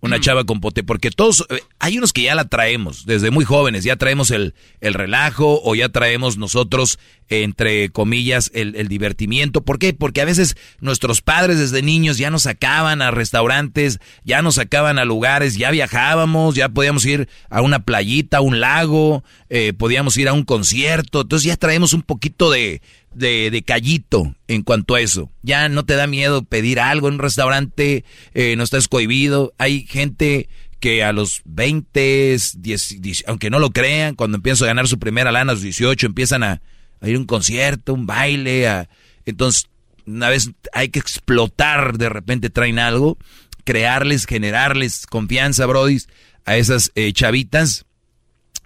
[0.00, 3.44] Una chava con potencia, porque todos, eh, hay unos que ya la traemos desde muy
[3.44, 9.60] jóvenes, ya traemos el, el relajo o ya traemos nosotros, entre comillas, el, el, divertimiento.
[9.60, 9.92] ¿Por qué?
[9.92, 14.98] Porque a veces nuestros padres desde niños ya nos sacaban a restaurantes, ya nos sacaban
[14.98, 20.16] a lugares, ya viajábamos, ya podíamos ir a una playita, a un lago, eh, podíamos
[20.16, 22.82] ir a un concierto, entonces ya traemos un poquito de,
[23.18, 25.30] de, de, callito en cuanto a eso.
[25.42, 28.04] Ya no te da miedo pedir algo en un restaurante,
[28.34, 29.52] eh, no estás cohibido.
[29.58, 30.48] Hay gente
[30.80, 35.32] que a los 20, 10, aunque no lo crean, cuando empiezan a ganar su primera
[35.32, 36.62] lana a los 18, empiezan a,
[37.02, 38.68] ir a un concierto, un baile.
[38.68, 38.88] A,
[39.26, 39.68] entonces,
[40.06, 43.18] una vez hay que explotar, de repente traen algo,
[43.64, 46.08] crearles, generarles confianza, brodis,
[46.44, 47.84] a esas eh, chavitas,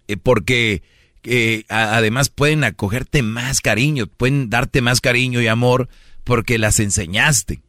[0.06, 0.82] eh, porque
[1.22, 5.88] que además pueden acogerte más cariño, pueden darte más cariño y amor
[6.24, 7.62] porque las enseñaste.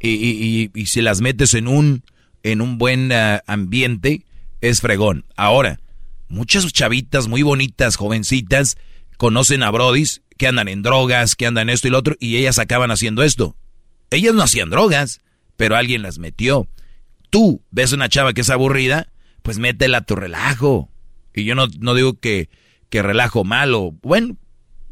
[0.00, 2.04] Y, y, si las metes en un,
[2.44, 4.24] en un buen ah, ambiente,
[4.60, 5.24] es fregón.
[5.36, 5.80] Ahora,
[6.28, 8.76] muchas chavitas muy bonitas, jovencitas,
[9.16, 12.60] conocen a brodis que andan en drogas, que andan esto y lo otro, y ellas
[12.60, 13.56] acaban haciendo esto.
[14.10, 15.20] Ellas no hacían drogas,
[15.56, 16.68] pero alguien las metió.
[17.30, 19.10] Tú ves una chava que es aburrida,
[19.42, 20.90] pues métela a tu relajo.
[21.34, 22.48] Y yo no, no digo que
[22.90, 24.36] que relajo malo, bueno,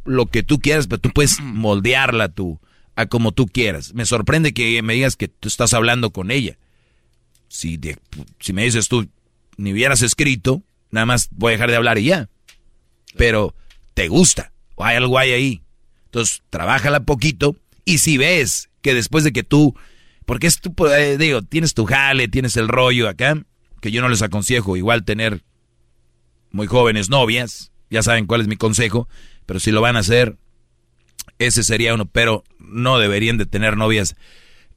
[0.05, 2.61] lo que tú quieras, pero tú puedes moldearla tú
[2.95, 3.95] a como tú quieras.
[3.95, 6.59] Me sorprende que me digas que tú estás hablando con ella.
[7.49, 7.79] Si,
[8.41, 9.09] si me dices tú,
[9.57, 12.29] ni hubieras escrito, nada más voy a dejar de hablar y ya.
[13.17, 13.55] Pero
[13.95, 15.63] te gusta, o hay algo ahí.
[16.07, 19.75] Entonces, trabájala poquito y si ves que después de que tú,
[20.25, 23.43] porque es tu, eh, digo, tienes tu jale, tienes el rollo acá,
[23.81, 25.43] que yo no les aconsejo igual tener
[26.51, 29.09] muy jóvenes novias, ya saben cuál es mi consejo,
[29.47, 30.37] pero si lo van a hacer,
[31.39, 34.17] ese sería uno, pero no deberían de tener novias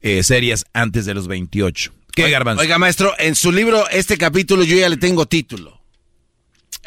[0.00, 1.92] eh, serias antes de los 28.
[2.12, 2.62] ¿Qué, oiga, Garbanzo?
[2.62, 5.80] Oiga, maestro, en su libro, este capítulo yo ya le tengo título.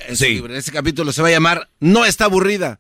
[0.08, 0.30] En sí.
[0.30, 2.80] Libro, este capítulo se va a llamar No está aburrida,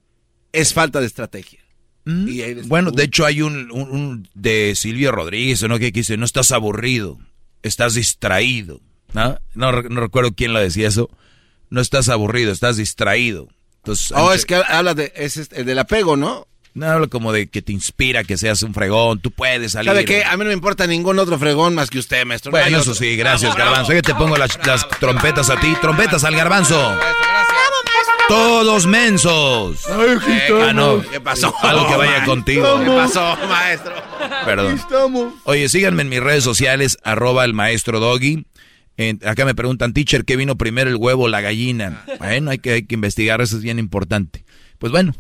[0.52, 1.60] es falta de estrategia.
[2.06, 2.68] Mm.
[2.68, 5.80] bueno, de hecho hay un, de Silvio Rodríguez, ¿no?
[5.80, 7.18] Que dice, no estás aburrido,
[7.62, 8.82] estás distraído.
[9.14, 9.40] ¿no?
[9.54, 11.10] No, no recuerdo quién lo decía eso
[11.74, 13.48] no estás aburrido, estás distraído.
[13.78, 16.48] Entonces, oh, es que habla de, es este, del apego, ¿no?
[16.76, 19.90] No, habla como de que te inspira, que seas un fregón, tú puedes salir.
[19.90, 20.24] ¿Sabe qué?
[20.24, 22.52] A mí no me importa ningún otro fregón más que usted, maestro.
[22.52, 23.92] Bueno, eso sí, gracias, Garbanzo.
[23.92, 24.60] Yo te pongo las,
[25.00, 25.76] trompetas a ti.
[25.82, 26.78] Trompetas al Garbanzo.
[26.78, 27.34] Gracias.
[28.28, 29.80] Todos mensos.
[29.90, 30.18] Ay,
[30.62, 31.02] ah, no.
[31.02, 31.54] ¿Qué pasó?
[31.62, 32.80] Algo que vaya contigo.
[32.84, 33.94] ¿Qué pasó, maestro?
[34.46, 34.76] Perdón.
[34.76, 35.34] estamos.
[35.44, 38.46] Oye, síganme en mis redes sociales, arroba el maestro Doggy.
[39.26, 42.06] Acá me preguntan, teacher, ¿qué vino primero, el huevo o la gallina?
[42.20, 44.46] Bueno, hay que, hay que investigar, eso es bien importante.
[44.78, 45.16] Pues bueno,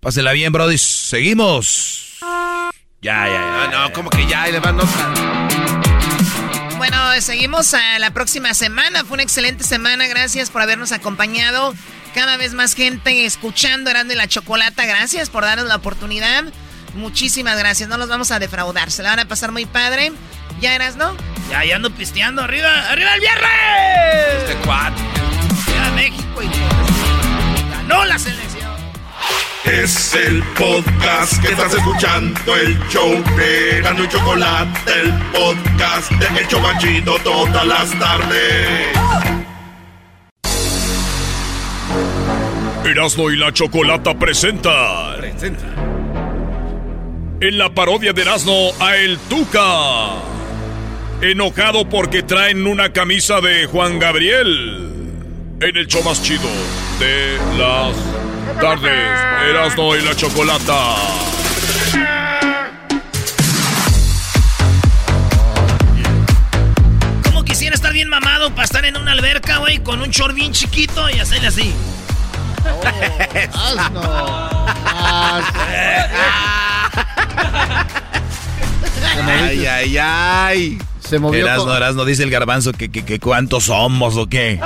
[0.00, 0.78] pásenla bien, brody.
[0.78, 2.18] Seguimos.
[3.02, 3.68] Ya, ya, ya.
[3.70, 4.78] No, no, como que ya, y le van
[6.78, 9.04] Bueno, seguimos a la próxima semana.
[9.04, 10.06] Fue una excelente semana.
[10.06, 11.74] Gracias por habernos acompañado.
[12.14, 14.86] Cada vez más gente escuchando Erasmo y la Chocolata.
[14.86, 16.44] Gracias por darnos la oportunidad.
[16.94, 17.88] Muchísimas gracias.
[17.88, 18.90] No los vamos a defraudar.
[18.90, 20.12] Se la van a pasar muy padre.
[20.62, 21.16] ¿Ya eras, no?
[21.50, 22.42] Ya, ya ando pisteando.
[22.42, 22.70] ¡Arriba!
[22.88, 23.50] ¡Arriba el viernes!
[24.38, 25.04] Este cuatro.
[25.66, 26.48] Ya México y
[27.72, 28.70] ganó la selección.
[29.64, 36.40] Es el podcast que estás escuchando, el show de Gano y Chocolate, el podcast de
[36.40, 38.86] El Chocachito todas las tardes.
[42.84, 45.16] Erasmo y la Chocolata presenta.
[45.16, 45.66] Presenta.
[47.40, 50.30] En la parodia de Erasmo a El Tuca.
[51.22, 55.14] Enojado porque traen una camisa de Juan Gabriel.
[55.60, 56.48] En el show más chido
[56.98, 57.94] de las
[58.60, 59.20] tardes.
[59.48, 60.96] Erasmo y la Chocolata.
[67.22, 70.50] ¿Cómo quisiera estar bien mamado para estar en una alberca, güey, con un short bien
[70.50, 71.72] chiquito y hacerle así?
[73.54, 74.66] Asno.
[79.24, 80.78] Ay, ay, ay.
[81.12, 81.44] Se movió.
[81.44, 84.58] Erasno, Erasno, dice el garbanzo que, que, que cuántos somos o qué.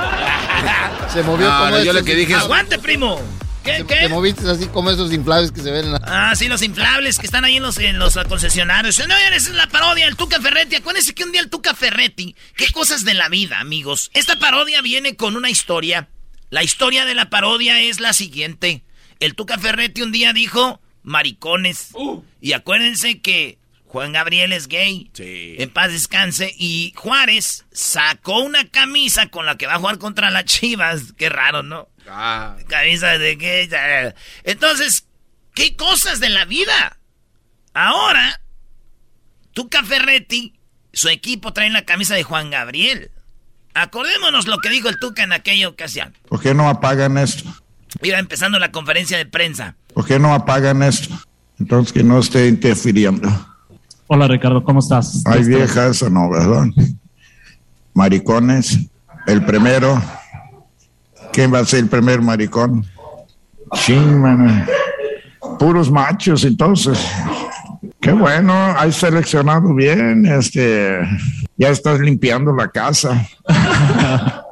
[1.13, 3.19] Se movió No, como no, yo lo que dije es- ¡Aguante, primo!
[3.65, 3.95] ¿Qué, Te, qué?
[4.03, 6.01] te moviste así como esos inflables que se ven en la...
[6.05, 8.97] Ah, sí, los inflables que están ahí en los, en los concesionarios.
[9.05, 10.77] No, esa es la parodia, el Tuca Ferretti.
[10.77, 12.33] Acuérdense que un día el Tuca Ferretti.
[12.55, 14.09] Qué cosas de la vida, amigos.
[14.13, 16.07] Esta parodia viene con una historia.
[16.49, 18.83] La historia de la parodia es la siguiente.
[19.19, 21.89] El Tuca Ferretti un día dijo maricones.
[22.39, 23.57] Y acuérdense que
[23.97, 25.09] Juan Gabriel es gay.
[25.17, 26.53] En paz descanse.
[26.55, 31.13] Y Juárez sacó una camisa con la que va a jugar contra las Chivas.
[31.17, 31.89] Qué raro, ¿no?
[32.07, 34.13] Ah, Camisa de qué.
[34.43, 35.07] Entonces,
[35.55, 36.99] ¿qué cosas de la vida?
[37.73, 38.39] Ahora,
[39.53, 40.53] Tuca Ferretti,
[40.93, 43.09] su equipo trae la camisa de Juan Gabriel.
[43.73, 46.15] Acordémonos lo que dijo el Tuca en aquella ocasión.
[46.29, 47.51] ¿Por qué no apagan esto?
[48.03, 49.75] Iba empezando la conferencia de prensa.
[49.91, 51.19] ¿Por qué no apagan esto?
[51.59, 53.56] Entonces que no esté interfiriendo.
[54.09, 55.21] Hola Ricardo, ¿cómo estás?
[55.25, 56.65] Hay viejas o no, ¿verdad?
[57.93, 58.79] Maricones.
[59.25, 60.01] El primero.
[61.33, 62.85] ¿Quién va a ser el primer maricón?
[63.73, 64.65] Ching, man.
[65.59, 67.05] Puros machos, entonces.
[67.99, 70.25] Qué bueno, has seleccionado bien.
[70.25, 70.99] Este,
[71.57, 73.27] ya estás limpiando la casa.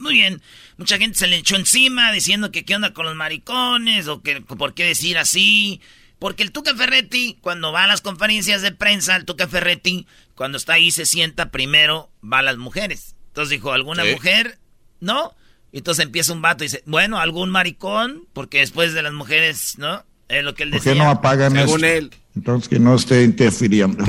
[0.00, 0.42] Muy bien.
[0.78, 4.40] Mucha gente se le echó encima diciendo que qué onda con los maricones o que
[4.40, 5.80] por qué decir así.
[6.22, 10.06] Porque el Tuca Ferretti, cuando va a las conferencias de prensa, el Tuca Ferretti,
[10.36, 13.16] cuando está ahí se sienta primero, va a las mujeres.
[13.26, 14.12] Entonces dijo, ¿alguna Sí.
[14.12, 14.60] mujer?
[15.00, 15.32] ¿No?
[15.72, 19.74] Y entonces empieza un vato y dice, bueno, algún maricón, porque después de las mujeres,
[19.78, 20.04] ¿no?
[20.28, 20.92] Es lo que él ¿Por decía.
[20.92, 21.98] qué no apagan según esto?
[21.98, 22.10] él.
[22.36, 24.04] Entonces que no esté interfiriendo.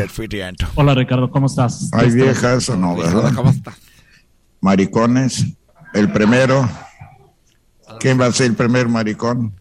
[0.75, 1.89] Hola Ricardo, ¿cómo estás?
[1.93, 3.33] Hay viejas o no, Hola, ¿verdad?
[3.33, 3.75] ¿Cómo estás?
[4.61, 5.45] Maricones.
[5.95, 6.69] El primero.
[7.99, 9.53] ¿Quién va a ser el primer maricón?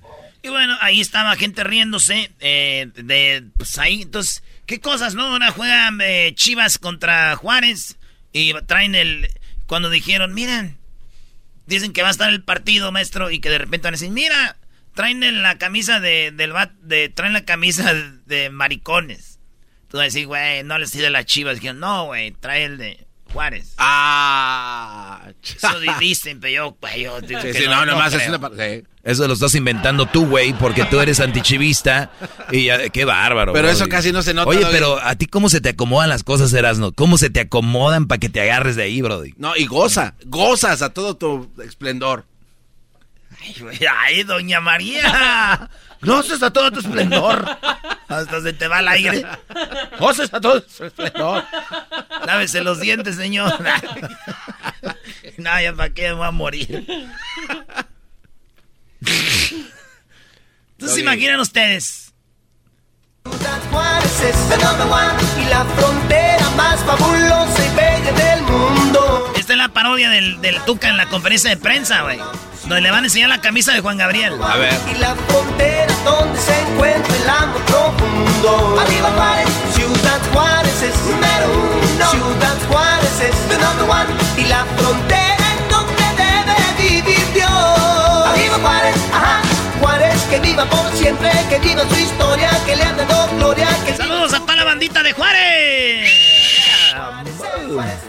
[0.43, 5.25] Y bueno, ahí estaba gente riéndose eh, de, pues ahí, entonces, ¿qué cosas, no?
[5.25, 7.97] Ahora juegan eh, Chivas contra Juárez
[8.33, 9.29] y traen el,
[9.67, 10.79] cuando dijeron, miren,
[11.67, 14.11] dicen que va a estar el partido, maestro, y que de repente van a decir,
[14.11, 14.57] mira,
[14.95, 19.39] traen en la camisa de, del bat, de, traen la camisa de, de maricones.
[19.89, 21.57] Tú vas a decir, güey, no les de las Chivas.
[21.57, 23.75] Dijeron, no, güey, trae el de Juárez.
[23.79, 25.31] Ah.
[25.43, 28.85] Eso di- dicen, pero yo, digo Sí, que sí, no, nomás es una parte.
[29.05, 32.11] Eso lo estás inventando tú, güey, porque tú eres antichivista.
[32.53, 33.53] Y ya- qué bárbaro.
[33.53, 36.23] Pero eso casi no se nota, Oye, pero a ti, ¿cómo se te acomodan las
[36.23, 36.93] cosas, Erasno?
[36.93, 39.35] ¿Cómo se te acomodan para que te agarres de ahí, Brody?
[39.39, 42.25] No, y goza, gozas a todo tu esplendor.
[43.41, 45.69] Ay, güey, ay, doña María.
[46.01, 47.45] Goces a todo tu esplendor.
[48.09, 49.25] Hasta se te va el aire.
[49.99, 51.45] Goces a todo tu esplendor.
[52.25, 53.53] Lávese los dientes, señor.
[55.39, 56.85] No, ya para qué me voy a morir.
[60.73, 62.13] Entonces, imaginan ustedes.
[63.71, 69.33] Juárez es number one y la frontera más fabulosa y bella del mundo.
[69.37, 72.19] Esta es la parodia del, del Tuca en la conferencia de prensa, güey.
[72.63, 74.35] Donde le van a enseñar la camisa de Juan Gabriel.
[74.43, 74.75] A ver.
[74.95, 78.81] Y la frontera donde se encuentra el amor profundo.
[78.81, 81.53] Arriba Juárez, Ciudad Juárez es número
[81.95, 82.11] uno.
[82.11, 85.32] Ciudad Juárez es the number one y la frontera
[90.41, 90.67] viva
[91.89, 93.69] su historia, que le han dado gloria.
[93.85, 96.11] Que Saludos a toda la bandita de Juárez.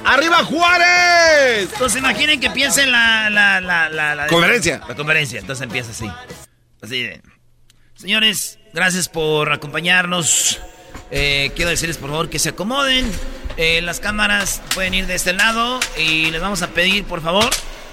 [0.06, 1.70] ¡Arriba Juárez!
[1.72, 4.82] Entonces imaginen que piensen la, la, la, la, la Conferencia.
[4.88, 5.40] La conferencia.
[5.40, 6.10] Entonces empieza así.
[6.82, 7.22] Así de.
[7.96, 10.60] Señores, gracias por acompañarnos.
[11.12, 13.10] Eh, quiero decirles por favor que se acomoden.
[13.56, 17.50] Eh, las cámaras pueden ir de este lado y les vamos a pedir por favor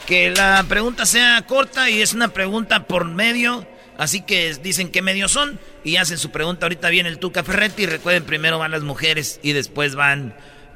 [0.07, 3.67] que la pregunta sea corta y es una pregunta por medio.
[4.01, 6.65] Así que dicen qué medios son y hacen su pregunta.
[6.65, 10.35] Ahorita viene el Tuca Ferretti recuerden, primero van las mujeres y después van...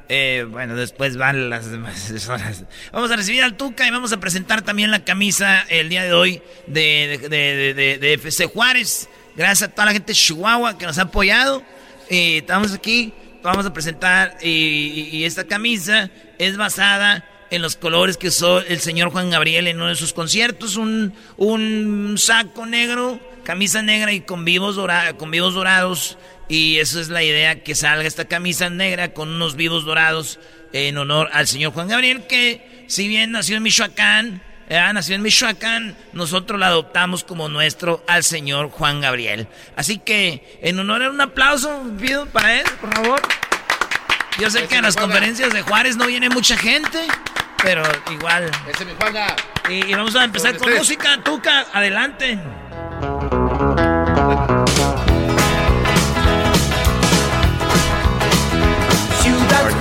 [0.09, 2.13] eh, bueno, después van las demás.
[2.93, 6.13] Vamos a recibir al Tuca y vamos a presentar también la camisa el día de
[6.13, 9.09] hoy de, de, de- de- FC Juárez.
[9.35, 11.63] Gracias a toda la gente de Chihuahua que nos ha apoyado.
[12.11, 13.11] Eh, estamos aquí,
[13.41, 17.25] vamos a presentar y esta camisa es basada
[17.55, 21.13] en los colores que usó el señor Juan Gabriel en uno de sus conciertos, un,
[21.37, 26.17] un saco negro, camisa negra y con vivos, dora- con vivos dorados.
[26.47, 30.39] Y eso es la idea, que salga esta camisa negra con unos vivos dorados
[30.73, 35.23] en honor al señor Juan Gabriel, que si bien nació en Michoacán, eh, nació en
[35.23, 39.47] Michoacán, nosotros la adoptamos como nuestro al señor Juan Gabriel.
[39.75, 43.21] Así que, en honor a un aplauso, pido para él, por favor.
[44.37, 46.99] Yo sé que a las conferencias de Juárez no viene mucha gente,
[47.65, 48.51] pero igual.
[49.69, 52.39] Y, y vamos a empezar con música, Tuca, adelante.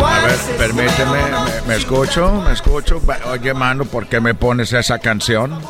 [0.06, 3.00] A ver, permíteme, me, me escucho, me escucho.
[3.26, 5.60] Oye, mano, ¿por qué me pones esa canción?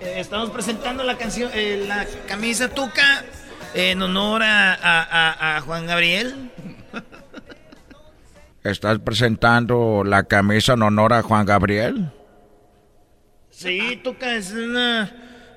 [0.00, 3.24] Eh, estamos presentando la canción, eh, la camisa Tuca
[3.74, 6.50] en honor a, a- a- a Juan Gabriel.
[8.64, 12.12] ¿Estás presentando la camisa en honor a Juan Gabriel?
[13.50, 15.12] Sí, Tuca, es una...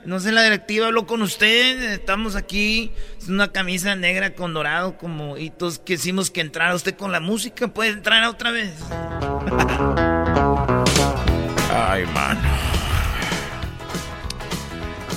[0.05, 4.97] No sé, la directiva habló con usted, estamos aquí, es una camisa negra con dorado
[4.97, 5.37] como...
[5.37, 8.73] Y todos quisimos que entrara usted con la música, puede entrar otra vez.
[11.73, 12.41] Ay, mano.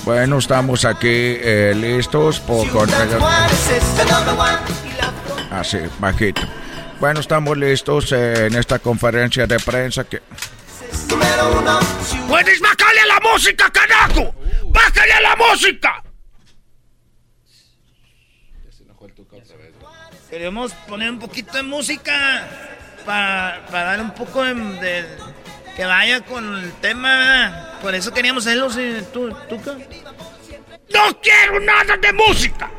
[0.05, 2.67] Bueno, estamos aquí eh, listos por.
[5.49, 6.41] Así, bajito.
[6.99, 10.21] Bueno, estamos listos eh, en esta conferencia de prensa que...
[12.27, 14.33] ¡Puedes bajarle a la música, carajo!
[14.67, 16.01] ¡Bájale a la música!
[20.29, 22.47] Queremos poner un poquito de música
[23.05, 25.05] para dar un poco de, de-
[25.75, 27.77] que vaya con el tema.
[27.81, 29.73] Por eso queríamos hacerlo, sí, tú, Tuca.
[30.93, 32.69] ¡No quiero nada de música!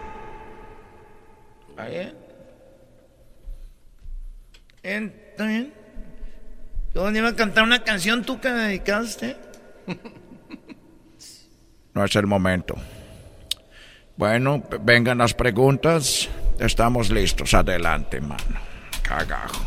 [1.88, 2.16] Bien,
[4.86, 5.72] ¿Está bien?
[6.94, 9.36] Yo iba a cantar una canción, Tuca, dedicada a usted.
[11.92, 12.74] No es el momento.
[14.18, 16.28] Bueno, vengan las preguntas.
[16.58, 17.54] Estamos listos.
[17.54, 18.60] Adelante, mano.
[19.02, 19.64] Cagajo.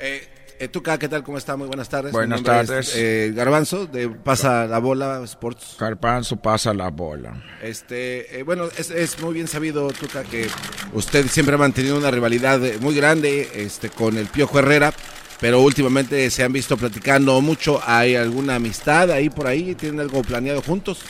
[0.00, 0.29] Eh,
[0.68, 1.22] Tuca, ¿qué tal?
[1.22, 1.56] ¿Cómo está?
[1.56, 2.12] Muy buenas tardes.
[2.12, 2.92] Buenas es, tardes.
[2.96, 5.76] eh, Garbanzo, de Pasa la Bola Sports.
[5.78, 7.42] Garbanzo pasa la bola.
[7.62, 10.48] Este, eh, bueno, es, es muy bien sabido, Tuca, que
[10.92, 14.92] usted siempre ha mantenido una rivalidad eh, muy grande este, con el Piojo Herrera,
[15.40, 17.80] pero últimamente se han visto platicando mucho.
[17.84, 19.74] ¿Hay alguna amistad ahí por ahí?
[19.74, 21.00] ¿Tienen algo planeado juntos?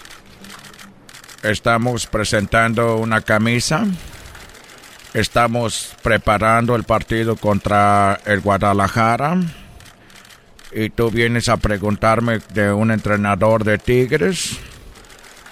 [1.43, 3.87] Estamos presentando una camisa.
[5.13, 9.39] Estamos preparando el partido contra el Guadalajara.
[10.73, 14.59] Y tú vienes a preguntarme de un entrenador de Tigres.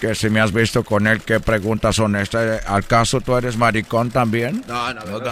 [0.00, 2.64] Que si me has visto con él, ¿qué preguntas son estas?
[2.66, 4.62] ¿Al caso tú eres maricón también?
[4.68, 5.18] No, no, no.
[5.18, 5.26] no,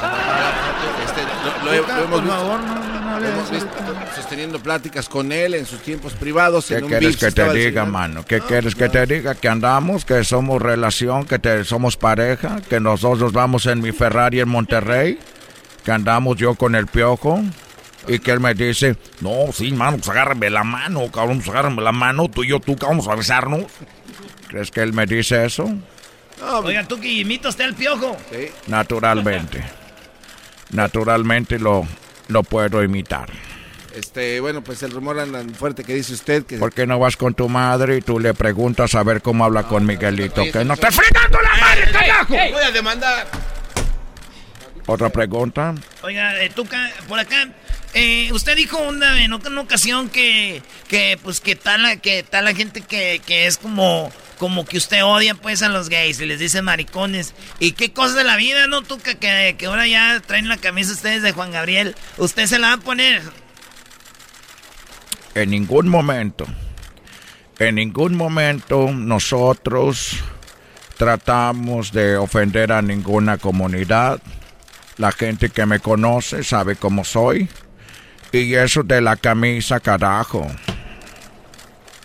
[1.04, 3.68] este, lo, lo he- lo hemos visto, lo hemos visto
[4.14, 6.66] sosteniendo pláticas con él en sus tiempos privados.
[6.66, 8.24] ¿Qué en un quieres que te diga, mano?
[8.24, 9.34] ¿Qué quieres que te diga?
[9.34, 14.40] Que andamos, que somos relación, que te, somos pareja, que nosotros vamos en mi Ferrari
[14.40, 15.18] en Monterrey,
[15.84, 17.42] que andamos yo con el piojo.
[18.08, 21.82] Y que él me dice, no, sí, mano, pues agárrame la mano, cabrón, pues agárrame
[21.82, 23.64] la mano, tú y yo, tú, vamos a besarnos.
[24.46, 25.68] ¿Crees que él me dice eso?
[26.62, 28.16] Oiga, Tuca, imita usted al piojo.
[28.68, 29.64] Naturalmente.
[30.70, 31.86] Naturalmente lo,
[32.28, 33.28] lo puedo imitar.
[33.94, 36.58] Este, bueno, pues el rumor anda fuerte que dice usted que...
[36.58, 39.62] ¿Por qué no vas con tu madre y tú le preguntas a ver cómo habla
[39.62, 40.42] con Miguelito?
[40.52, 42.34] Que no te ¡Fregando la madre, carajo!
[42.34, 43.26] Voy a demandar.
[44.84, 45.74] ¿Otra pregunta?
[46.02, 47.48] Oiga, eh, Tuca, por acá.
[47.94, 52.44] eh, usted dijo una, en una ocasión que, que pues que tal la, que tal
[52.44, 56.26] la gente que, que es como, como que usted odia pues a los gays y
[56.26, 57.34] les dice maricones.
[57.58, 59.14] ¿Y qué cosas de la vida, no, Tuca?
[59.14, 61.94] Que, que ahora ya traen la camisa ustedes de Juan Gabriel.
[62.18, 63.22] ¿Usted se la va a poner?
[65.34, 66.46] En ningún momento,
[67.58, 70.16] en ningún momento nosotros
[70.96, 74.20] tratamos de ofender a ninguna comunidad.
[74.96, 77.48] La gente que me conoce sabe cómo soy.
[78.32, 80.46] Y eso de la camisa, carajo.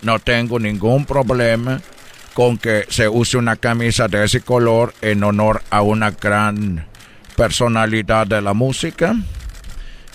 [0.01, 1.81] No tengo ningún problema
[2.33, 6.85] con que se use una camisa de ese color en honor a una gran
[7.35, 9.15] personalidad de la música.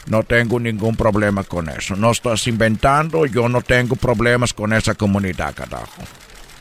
[0.07, 1.97] No tengo ningún problema con eso.
[1.97, 6.03] No estás inventando, yo no tengo problemas con esa comunidad, carajo.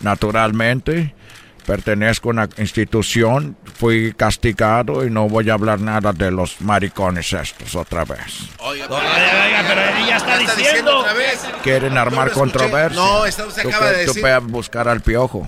[0.02, 1.14] Naturalmente,
[1.66, 7.34] pertenezco a una institución, fui castigado y no voy a hablar nada de los maricones
[7.34, 8.50] estos otra vez.
[8.60, 11.00] Oiga, pero ella está, diciendo.
[11.00, 11.40] otra vez.
[11.64, 13.00] ¿Quieren armar controversia?
[13.00, 14.14] No, esto se acaba de decir.
[14.14, 15.48] Tú puedes buscar al piojo.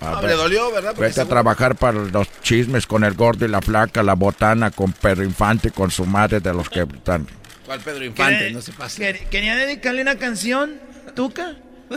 [0.00, 0.94] A le dolió, ¿verdad?
[0.98, 4.92] vete a trabajar para los chismes con el gordo y la flaca, la botana, con
[4.92, 7.26] Pedro Infante, con su madre de los que están.
[7.64, 8.50] ¿Cuál Pedro Infante?
[8.50, 9.26] No se pase.
[9.30, 10.78] ¿Quería dedicarle una canción,
[11.14, 11.56] Tuca?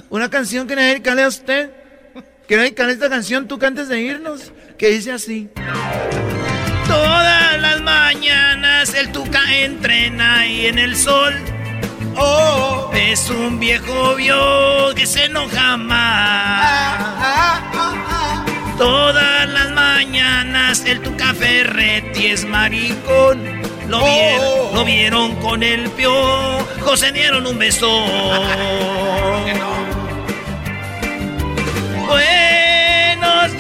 [0.10, 1.72] ¿Una canción que dedicarle a usted?
[2.48, 5.50] Quiero dedicarle esta canción, Tuca, antes de irnos, que dice así.
[6.88, 11.34] Todas las mañanas el Tuca entrena ahí en el sol.
[12.16, 17.60] Oh, es un viejo vio que se enoja más.
[18.78, 23.62] Todas las mañanas el Tuca Ferretti es maricón.
[23.90, 27.90] Lo, vieron, lo vieron con el piojo, se dieron un beso.
[32.08, 32.37] Buenos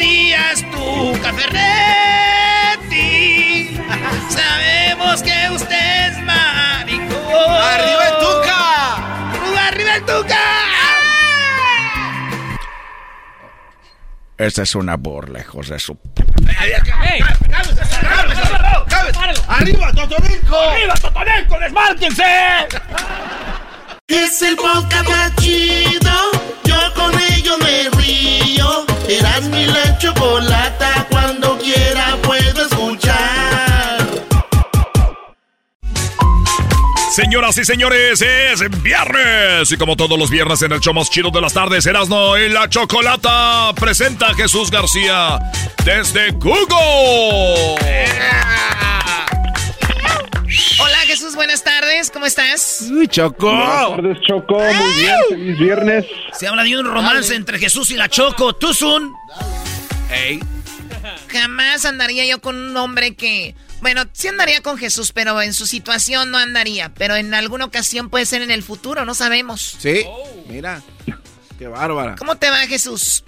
[0.08, 2.98] días, Tuca Ferretti.
[4.30, 7.52] Sabemos que usted es maricón.
[7.74, 9.68] ¡Arriba el Tuca!
[9.68, 10.44] ¡Arriba el Tuca!
[14.38, 15.98] Esta es una burla, lejos de su...
[16.62, 16.74] ¡Ey!
[19.48, 20.60] ¡Arriba, Totonilco!
[20.60, 21.60] ¡Arriba, Totonilco!
[21.60, 22.68] ¡Desmárquense!
[24.08, 26.12] Es el podcast más chido.
[26.64, 28.47] Yo con ello me río.
[29.08, 31.08] Eras mi la chocolata.
[31.10, 33.48] Cuando quiera puedo escuchar.
[37.18, 39.72] Señoras y señores, es viernes.
[39.72, 42.48] Y como todos los viernes en el show más chido de las tardes, Erasno y
[42.48, 45.40] la Chocolata presenta a Jesús García
[45.84, 47.76] desde Google.
[50.80, 52.88] Hola Jesús, buenas tardes, ¿cómo estás?
[52.90, 53.52] Uy, Choco.
[53.52, 54.60] Buenas tardes, Choco.
[54.60, 56.06] Muy bien, feliz viernes.
[56.32, 58.54] Se habla de un romance entre Jesús y la Choco.
[58.54, 59.14] ¿Tú, Sun?
[60.10, 60.40] Ey.
[61.28, 63.56] Jamás andaría yo con un hombre que...
[63.82, 66.94] Bueno, sí andaría con Jesús, pero en su situación no andaría.
[66.94, 69.76] Pero en alguna ocasión puede ser en el futuro, no sabemos.
[69.80, 70.06] Sí,
[70.48, 70.82] mira.
[71.60, 72.16] Qué bárbara.
[72.16, 73.26] ¿Cómo te va, Jesús?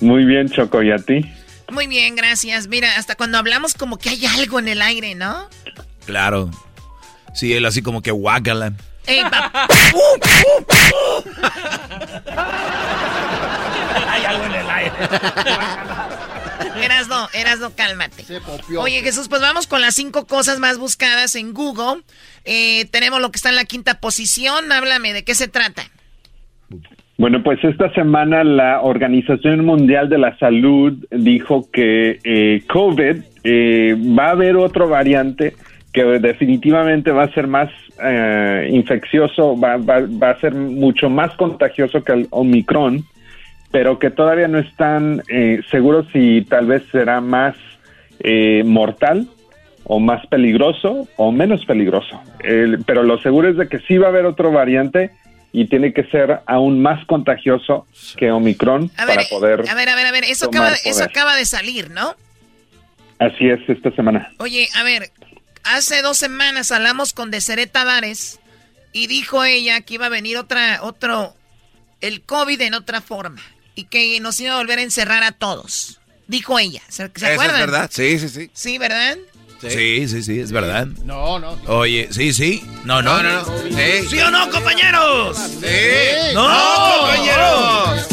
[0.00, 0.82] Muy bien, Choco.
[0.82, 1.30] ¿Y a ti?
[1.70, 2.68] Muy bien, gracias.
[2.68, 5.48] Mira, hasta cuando hablamos como que hay algo en el aire, ¿no?
[6.06, 6.50] Claro.
[7.34, 8.72] Sí, él así como que guácala.
[9.06, 9.20] Ey,
[14.08, 14.92] Hay algo en el aire.
[16.82, 18.24] Erasno, Erasno, cálmate.
[18.78, 22.02] Oye, Jesús, pues vamos con las cinco cosas más buscadas en Google.
[22.44, 24.72] Eh, tenemos lo que está en la quinta posición.
[24.72, 25.82] Háblame, ¿de qué se trata?
[27.18, 33.96] Bueno, pues esta semana la Organización Mundial de la Salud dijo que eh, COVID eh,
[34.18, 35.54] va a haber otro variante
[35.96, 37.70] que definitivamente va a ser más
[38.04, 43.02] eh, infeccioso, va, va- va a ser mucho más contagioso que el Omicron,
[43.70, 47.56] pero que todavía no están eh, seguros si tal vez será más
[48.20, 49.26] eh, mortal
[49.84, 52.20] o más peligroso o menos peligroso.
[52.40, 55.12] El- pero lo seguro es de que sí va a haber otro variante
[55.50, 57.86] y tiene que ser aún más contagioso
[58.18, 59.60] que Omicron A ver, para poder...
[59.66, 60.24] a ver, a ver, a ver.
[60.24, 62.14] Eso acaba, eso acaba de salir, ¿no?
[63.18, 64.28] Así es esta semana.
[64.40, 65.04] Oye, a ver,
[65.66, 68.38] hace dos semanas hablamos con Deseret Tavares
[68.92, 71.36] y dijo ella que iba a venir otra, otro,
[72.00, 73.42] el COVID en otra forma
[73.74, 76.00] y que nos iba a volver a encerrar a todos.
[76.28, 77.60] Dijo ella, ¿se, se Eso acuerdan?
[77.60, 77.90] es verdad.
[77.92, 78.50] Sí, sí, sí.
[78.52, 79.16] Sí, ¿verdad?
[79.60, 80.86] Sí, sí, sí, es verdad.
[81.04, 81.52] No, no.
[81.66, 82.62] Oye, sí, sí.
[82.84, 83.22] No, no.
[83.22, 84.08] No, no.
[84.08, 85.38] ¿Sí o no, compañeros?
[85.38, 86.34] Sí.
[86.34, 88.06] ¡No, compañeros!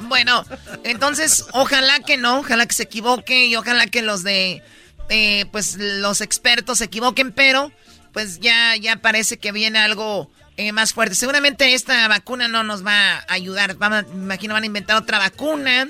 [0.00, 0.44] Bueno,
[0.82, 4.62] entonces ojalá que no, ojalá que se equivoque y ojalá que los de,
[5.10, 7.70] eh, pues los expertos se equivoquen, pero
[8.12, 11.14] pues ya, ya parece que viene algo eh, más fuerte.
[11.14, 13.76] Seguramente esta vacuna no nos va a ayudar.
[13.76, 15.88] Vamos, a- me imagino van a inventar otra vacuna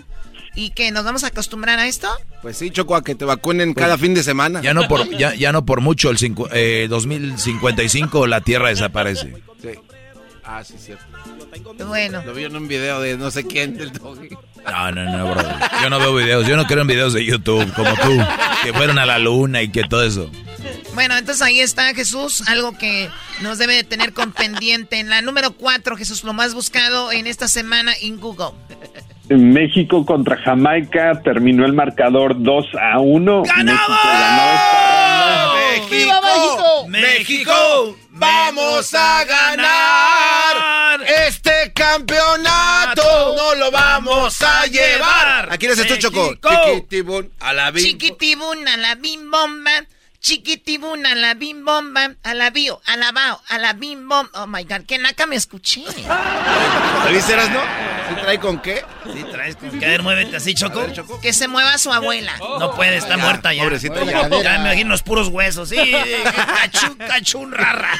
[0.54, 2.08] y que nos vamos a acostumbrar a esto.
[2.42, 4.60] Pues sí, Choco, a que te vacunen cada fin de semana.
[4.62, 9.34] Ya no por, ya, ya no por mucho, el cincu- eh, 2055 la Tierra desaparece.
[9.62, 9.68] Sí.
[10.44, 11.04] Ah, sí, cierto.
[11.86, 12.22] Bueno.
[12.24, 14.30] Lo vi en un video de no sé quién del doggy.
[14.64, 15.42] No, no, no, bro.
[15.82, 16.46] Yo no veo videos.
[16.46, 18.18] Yo no creo en videos de YouTube como tú,
[18.62, 20.30] que fueron a la luna y que todo eso.
[20.94, 23.08] Bueno, entonces ahí está Jesús, algo que
[23.40, 24.98] nos debe de tener con pendiente.
[24.98, 28.50] En la número 4, Jesús, lo más buscado en esta semana en Google.
[29.28, 33.42] México contra Jamaica terminó el marcador 2 a 1.
[33.42, 33.68] ¡México!
[36.88, 36.88] México!
[36.88, 37.96] ¡México!
[38.20, 41.02] ¡Vamos a ganar!
[41.26, 45.50] Este campeonato no lo vamos a llevar.
[45.50, 46.34] Aquí les estoy Choco.
[46.34, 47.82] Chiquitibun a la bim.
[47.82, 49.86] Chiquitibun a la bim bomba.
[50.20, 52.10] Chiquitibun a la bim bomba.
[52.22, 54.42] A la bio, a la bao, a la bim bomba.
[54.42, 55.82] Oh my god, que naca me escuché.
[55.82, 57.99] ¿Lo viste, no?
[58.30, 58.84] ¿Sí trae con qué?
[59.12, 59.84] Sí, traes con qué.
[59.84, 60.86] A ver, muévete así, Choco.
[61.20, 62.36] Que se mueva su abuela.
[62.38, 63.64] No puede, está muerta ya.
[63.64, 64.28] Pobrecita ya.
[64.28, 65.68] Ya me imagino los puros huesos.
[65.68, 65.76] Sí,
[66.62, 67.90] cachun, cachun, rara.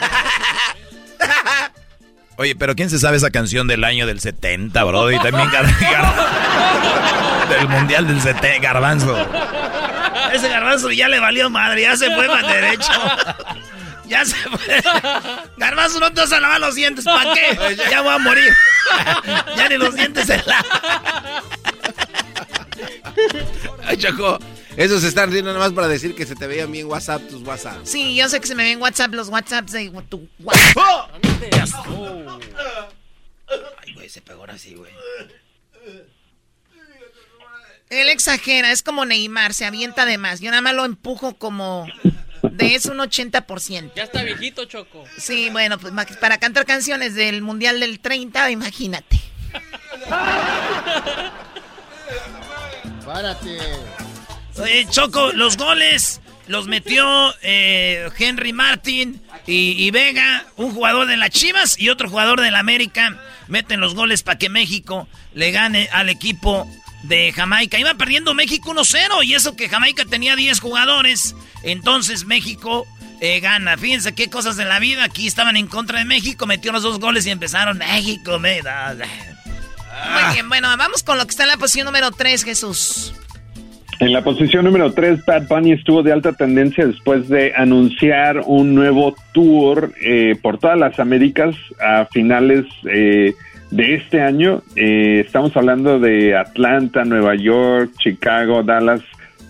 [2.37, 5.11] Oye, pero ¿quién se sabe esa canción del año del 70, bro?
[5.11, 9.17] Y también gar gar del mundial del 70, Garbanzo.
[10.33, 12.93] Ese Garbanzo ya le valió madre, ya se fue para derecho.
[14.07, 14.83] Ya se fue.
[15.57, 17.77] Garbanzo, no te vas a lavar los dientes, ¿para qué?
[17.91, 18.53] Ya voy a morir.
[19.57, 20.65] Ya ni los dientes se lavan.
[23.85, 24.39] Ay, Choco.
[24.77, 27.81] Esos están riendo nada más para decir que se te veían bien WhatsApp tus WhatsApp.
[27.85, 31.11] Sí, yo sé que se me ven WhatsApp los WhatsApps de tu WhatsApp.
[33.83, 34.93] Ay, güey, se pegó ahora sí, güey.
[37.91, 40.41] Él exagera, es como Neymar, se avienta de más.
[40.41, 41.89] Yo nada más lo empujo como
[42.43, 43.93] de eso un 80%.
[43.95, 45.05] Ya está viejito, Choco.
[45.19, 49.21] Sí, bueno, pues para cantar canciones del Mundial del 30, imagínate.
[53.05, 53.59] Párate.
[54.59, 61.17] Oye, Choco, los goles los metió eh, Henry Martin y, y, Vega, un jugador de
[61.17, 63.17] las Chivas y otro jugador de la América.
[63.49, 66.69] Meten los goles para que México le gane al equipo
[67.03, 67.79] de Jamaica.
[67.79, 71.35] Iba perdiendo México 1-0 y eso que Jamaica tenía 10 jugadores.
[71.63, 72.87] Entonces México
[73.21, 73.77] eh, gana.
[73.77, 75.05] Fíjense qué cosas de la vida.
[75.05, 78.95] Aquí estaban en contra de México, metió los dos goles y empezaron México, me da.
[78.95, 83.13] Muy bien, bueno, vamos con lo que está en la posición número 3, Jesús.
[83.99, 88.75] En la posición número 3, Bad Bunny estuvo de alta tendencia después de anunciar un
[88.75, 93.35] nuevo tour eh, por todas las Américas a finales eh,
[93.71, 94.63] de este año.
[94.77, 99.03] Eh, estamos hablando de Atlanta, Nueva York, Chicago, Dallas,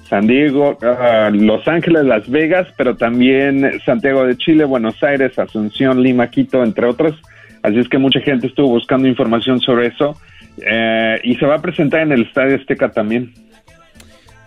[0.09, 6.03] San Diego, uh, Los Ángeles, Las Vegas, pero también Santiago de Chile, Buenos Aires, Asunción,
[6.03, 7.15] Lima, Quito, entre otros.
[7.63, 10.19] Así es que mucha gente estuvo buscando información sobre eso.
[10.59, 13.33] Eh, y se va a presentar en el Estadio Azteca también.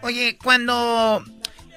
[0.01, 1.23] Oye, cuando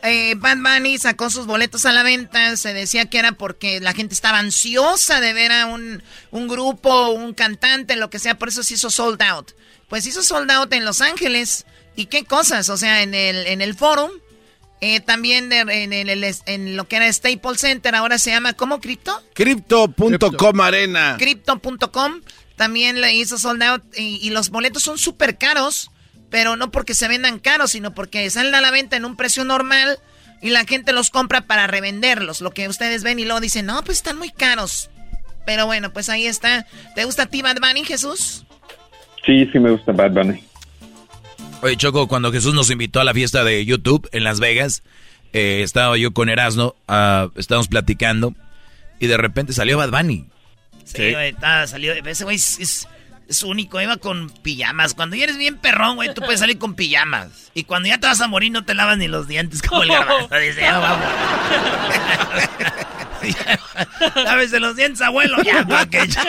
[0.07, 3.92] eh, Bad Bunny sacó sus boletos a la venta, se decía que era porque la
[3.92, 8.48] gente estaba ansiosa de ver a un, un grupo, un cantante, lo que sea, por
[8.48, 9.52] eso se hizo sold out.
[9.88, 11.66] Pues hizo sold out en Los Ángeles.
[11.94, 12.68] ¿Y qué cosas?
[12.68, 14.11] O sea, en el, en el forum,
[14.80, 18.80] eh, también de, en, el, en lo que era Staples Center, ahora se llama, ¿cómo?
[18.80, 19.22] ¿Cripto?
[19.34, 21.16] Crypto.com Arena.
[21.18, 22.20] Crypto.com
[22.57, 25.90] también le hizo sold out y, y los boletos son súper caros
[26.31, 29.45] pero no porque se vendan caros, sino porque salen a la venta en un precio
[29.45, 29.99] normal
[30.43, 32.41] y la gente los compra para revenderlos.
[32.41, 34.91] Lo que ustedes ven y luego dicen, no, pues están muy caros.
[35.45, 36.66] Pero bueno, pues ahí está.
[36.95, 38.45] ¿Te gusta a ti Bad Bunny, Jesús?
[39.24, 40.43] Sí, sí me gusta Bad Bunny.
[41.62, 44.83] Oye, Choco, cuando Jesús nos invitó a la fiesta de YouTube en Las Vegas,
[45.33, 48.35] eh, estaba yo con Erasno, uh, estábamos platicando,
[49.01, 50.27] y de repente salió Bad Bunny.
[50.85, 51.35] Sí, güey,
[51.66, 52.89] salió, ese güey es es
[53.43, 54.95] único, iba con pijamas.
[54.95, 57.51] Cuando ya eres bien perrón, güey, tú puedes salir con pijamas.
[57.55, 59.89] Y cuando ya te vas a morir, no te lavas ni los dientes como el
[59.89, 60.35] garbanzo.
[60.39, 61.07] Dice, ya vamos.
[64.14, 65.43] Lávese los dientes, abuelo.
[65.43, 66.22] Ya, pa' que ya.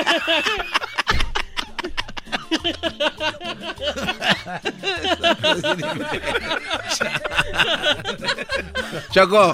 [9.12, 9.54] Choco,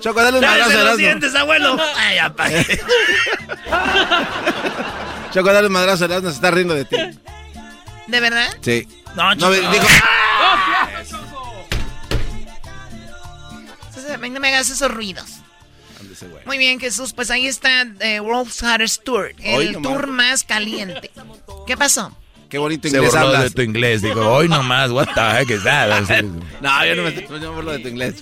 [0.00, 1.76] Choco, dale un abrazo los dientes, abuelo.
[1.96, 2.80] Ay, ya, pa' que...
[5.36, 6.96] Choco, dale un madrazo, se está riendo de ti.
[8.06, 8.48] ¿De verdad?
[8.62, 8.88] Sí.
[9.14, 9.54] No, Choco.
[9.54, 9.86] No, dijo...
[14.30, 15.40] No me hagas esos ruidos.
[16.46, 17.12] Muy bien, Jesús.
[17.12, 19.34] Pues ahí está The World's Hardest Tour.
[19.40, 21.10] El tour más caliente.
[21.66, 22.16] ¿Qué pasó?
[22.48, 23.42] Qué bonito Se inglés burló hablas.
[23.44, 24.02] de tu inglés.
[24.02, 25.88] Digo, hoy nomás, what the heck is that?
[26.60, 28.14] No, yo no me, yo me burlo de tu inglés.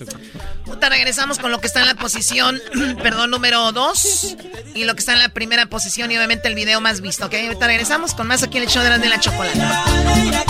[0.65, 2.59] Puta, regresamos con lo que está en la posición,
[3.03, 4.37] perdón, número 2.
[4.73, 7.33] Y lo que está en la primera posición y obviamente el video más visto, ¿ok?
[7.33, 9.59] Ahorita regresamos con más aquí en el show de la, de la chocolate.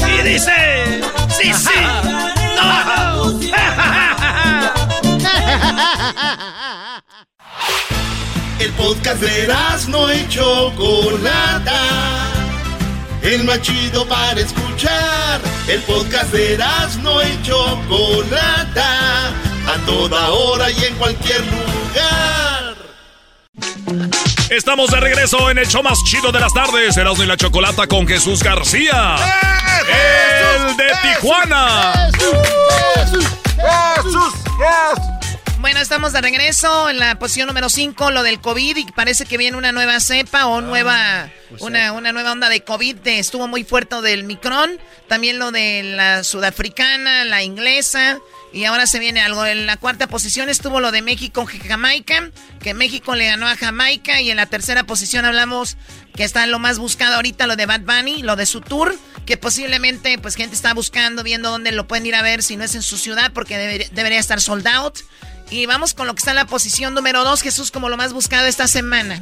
[0.08, 1.02] Y dice,
[1.38, 1.80] sí, sí,
[2.56, 3.40] no.
[8.58, 9.54] El podcast de
[9.90, 12.45] no y Chocolata.
[13.26, 15.42] El más chido para escuchar.
[15.68, 16.60] El podcast de
[17.02, 19.30] no y Chocolata.
[19.68, 22.76] A toda hora y en cualquier lugar.
[24.52, 27.88] Estamos de regreso en el show más chido de las tardes, Erasmo y la Chocolata
[27.88, 29.16] con Jesús García.
[29.90, 32.12] el de Tijuana.
[32.14, 33.26] Jesús,
[34.04, 34.34] Jesús,
[35.66, 39.36] Bueno, estamos de regreso en la posición número 5, lo del COVID, y parece que
[39.36, 42.98] viene una nueva cepa o nueva, pues una, una, nueva onda de COVID.
[43.06, 48.20] Estuvo muy fuerte del Micron, también lo de la sudafricana, la inglesa,
[48.54, 49.44] y ahora se viene algo.
[49.44, 52.30] En la cuarta posición estuvo lo de México Jamaica,
[52.62, 54.22] que México le ganó a Jamaica.
[54.22, 55.78] Y en la tercera posición hablamos
[56.16, 58.96] que está lo más buscado ahorita, lo de Bad Bunny, lo de su tour,
[59.26, 62.64] que posiblemente pues gente está buscando, viendo dónde lo pueden ir a ver si no
[62.64, 63.58] es en su ciudad, porque
[63.92, 65.00] debería estar sold out.
[65.52, 68.14] Y vamos con lo que está en la posición número dos, Jesús, como lo más
[68.14, 69.22] buscado esta semana.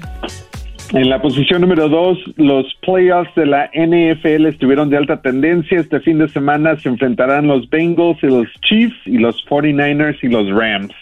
[0.94, 5.80] En la posición número dos, los playoffs de la NFL estuvieron de alta tendencia.
[5.80, 10.28] Este fin de semana se enfrentarán los Bengals y los Chiefs y los 49ers y
[10.28, 10.94] los Rams.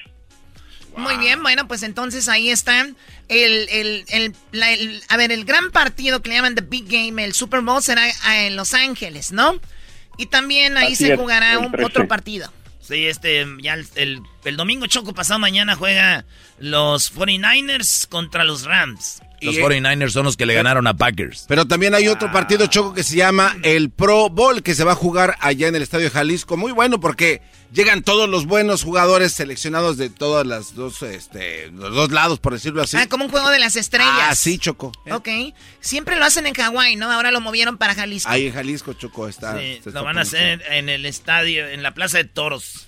[1.01, 2.95] Muy bien, bueno, pues entonces ahí están.
[3.27, 7.33] El, el, el, a ver, el gran partido que le llaman The Big Game, el
[7.33, 8.03] Super Bowl, será
[8.45, 9.59] en Los Ángeles, ¿no?
[10.17, 12.51] Y también ahí se jugará un, otro partido.
[12.81, 16.25] Sí, este, ya el, el domingo choco pasado mañana juega
[16.59, 19.21] los 49ers contra los Rams.
[19.41, 21.45] Los 49ers son los que le ganaron a Packers.
[21.47, 24.93] Pero también hay otro partido choco que se llama el Pro Bowl, que se va
[24.93, 26.57] a jugar allá en el Estadio de Jalisco.
[26.57, 27.41] Muy bueno porque
[27.73, 32.53] llegan todos los buenos jugadores seleccionados de todas las dos, este, los dos lados, por
[32.53, 32.97] decirlo así.
[32.97, 34.11] Ah, como un juego de las estrellas.
[34.29, 34.91] Ah, sí, Choco.
[35.09, 35.29] Ok.
[35.79, 37.11] Siempre lo hacen en Hawái, ¿no?
[37.11, 38.29] Ahora lo movieron para Jalisco.
[38.29, 39.57] Ahí en Jalisco, Choco, está.
[39.57, 42.87] Sí, lo van a hacer en el estadio, en la Plaza de Toros.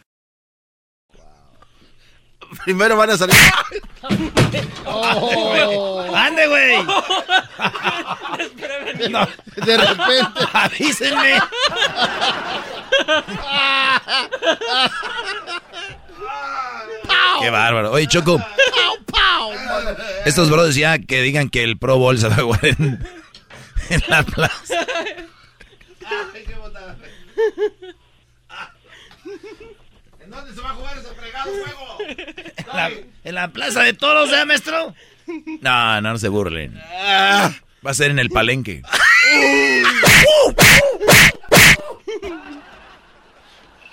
[2.63, 3.35] Primero van a salir.
[4.85, 6.11] Oh.
[6.15, 6.83] ¡Ande, güey!
[9.09, 9.27] No,
[9.65, 10.47] de repente.
[10.53, 11.39] Avísenme.
[17.39, 17.91] Qué bárbaro.
[17.91, 18.39] Oye, Choco.
[20.25, 23.03] Estos brothers ya que digan que el Pro Bowl se va a jugar en,
[23.89, 24.85] en la plaza.
[30.27, 31.40] ¿Dónde se va a jugar ese fregado juego?
[31.40, 31.40] En
[32.73, 32.91] la,
[33.23, 34.95] en la plaza de toros, ¿eh, maestro?
[35.61, 36.79] No, no, no se burlen.
[36.93, 37.51] Ah.
[37.85, 38.81] Va a ser en el palenque.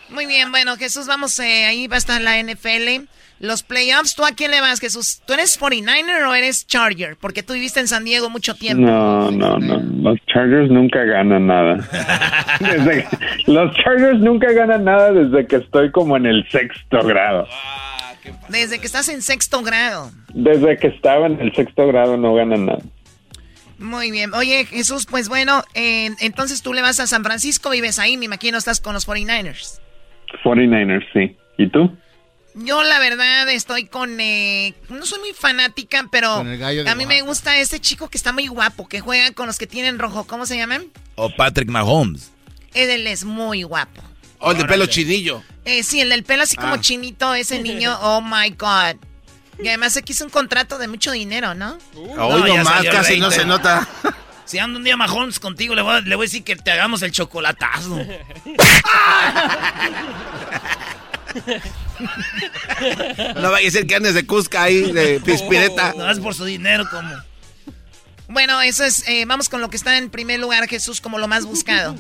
[0.09, 3.07] Muy bien, bueno, Jesús, vamos, eh, ahí va a estar la NFL.
[3.41, 5.23] Los playoffs, ¿tú a quién le vas, Jesús?
[5.25, 7.17] ¿Tú eres 49er o eres Charger?
[7.21, 8.85] Porque tú viviste en San Diego mucho tiempo.
[8.85, 9.79] No, no, no.
[9.79, 11.77] Los Chargers nunca ganan nada.
[12.61, 13.07] Desde
[13.47, 17.47] los Chargers nunca ganan nada desde que estoy como en el sexto grado.
[18.49, 20.11] Desde que estás en sexto grado.
[20.35, 22.83] Desde que estaba en el sexto grado no ganan nada.
[23.79, 24.35] Muy bien.
[24.35, 28.25] Oye, Jesús, pues bueno, eh, entonces tú le vas a San Francisco, vives ahí, me
[28.25, 29.81] imagino estás con los 49ers.
[30.43, 31.37] 49ers, sí.
[31.59, 31.97] ¿Y tú?
[32.55, 34.19] Yo la verdad estoy con...
[34.21, 38.49] Eh, no soy muy fanática, pero a mí me gusta ese chico que está muy
[38.49, 40.25] guapo, que juega con los que tienen rojo.
[40.25, 40.87] ¿Cómo se llaman?
[41.15, 42.31] O Patrick Mahomes.
[42.75, 44.03] Él es muy guapo.
[44.41, 45.43] O el de pelo chinillo.
[45.65, 46.81] Eh, sí, el del pelo así como ah.
[46.81, 47.97] chinito, ese niño.
[48.01, 48.97] Oh, my God.
[49.63, 51.79] Y además aquí es un contrato de mucho dinero, ¿no?
[51.95, 53.87] Uh, no, más, casi no se nota.
[54.49, 56.71] Si ando un día Mahomes contigo, le voy, a, le voy a decir que te
[56.71, 57.99] hagamos el chocolatazo.
[63.41, 65.95] no vaya a ser que andes de Cusca ahí, de pispireta.
[65.97, 67.09] No, es por su dinero, como.
[68.29, 69.09] Bueno, eso es.
[69.09, 71.95] Eh, vamos con lo que está en primer lugar, Jesús, como lo más buscado.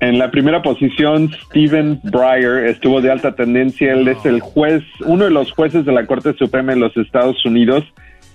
[0.00, 3.92] En la primera posición, Stephen Breyer estuvo de alta tendencia.
[3.92, 7.44] Él es el juez, uno de los jueces de la Corte Suprema de los Estados
[7.46, 7.84] Unidos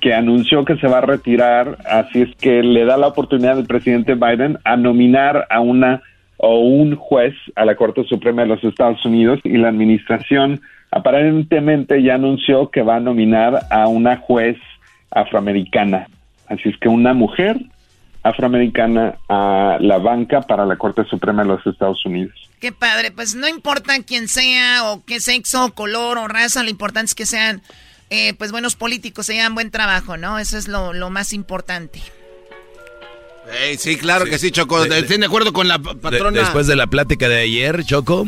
[0.01, 1.77] que anunció que se va a retirar.
[1.85, 6.01] Así es que le da la oportunidad al presidente Biden a nominar a una
[6.43, 12.01] o un juez a la Corte Suprema de los Estados Unidos y la administración aparentemente
[12.01, 14.57] ya anunció que va a nominar a una juez
[15.11, 16.07] afroamericana.
[16.47, 17.57] Así es que una mujer
[18.23, 22.33] afroamericana a la banca para la Corte Suprema de los Estados Unidos.
[22.59, 27.09] Qué padre, pues no importa quién sea o qué sexo, color o raza, lo importante
[27.09, 27.61] es que sean
[28.09, 30.39] eh, pues buenos políticos, se hagan buen trabajo, ¿no?
[30.39, 32.01] Eso es lo, más importante.
[33.77, 34.83] Sí, claro que sí, Choco.
[34.83, 36.39] Estoy de acuerdo con la patrona.
[36.39, 38.27] después de la plática de ayer, Choco,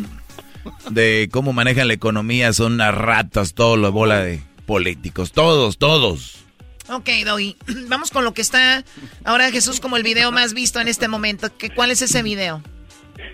[0.90, 6.44] de cómo manejan la economía, son unas ratas, todo lo bola de políticos, todos, todos.
[6.88, 7.56] Ok, Doggy.
[7.88, 8.84] Vamos con lo que está
[9.24, 11.48] ahora Jesús como el video más visto en este momento.
[11.56, 12.62] ¿Qué, ¿Cuál es ese video?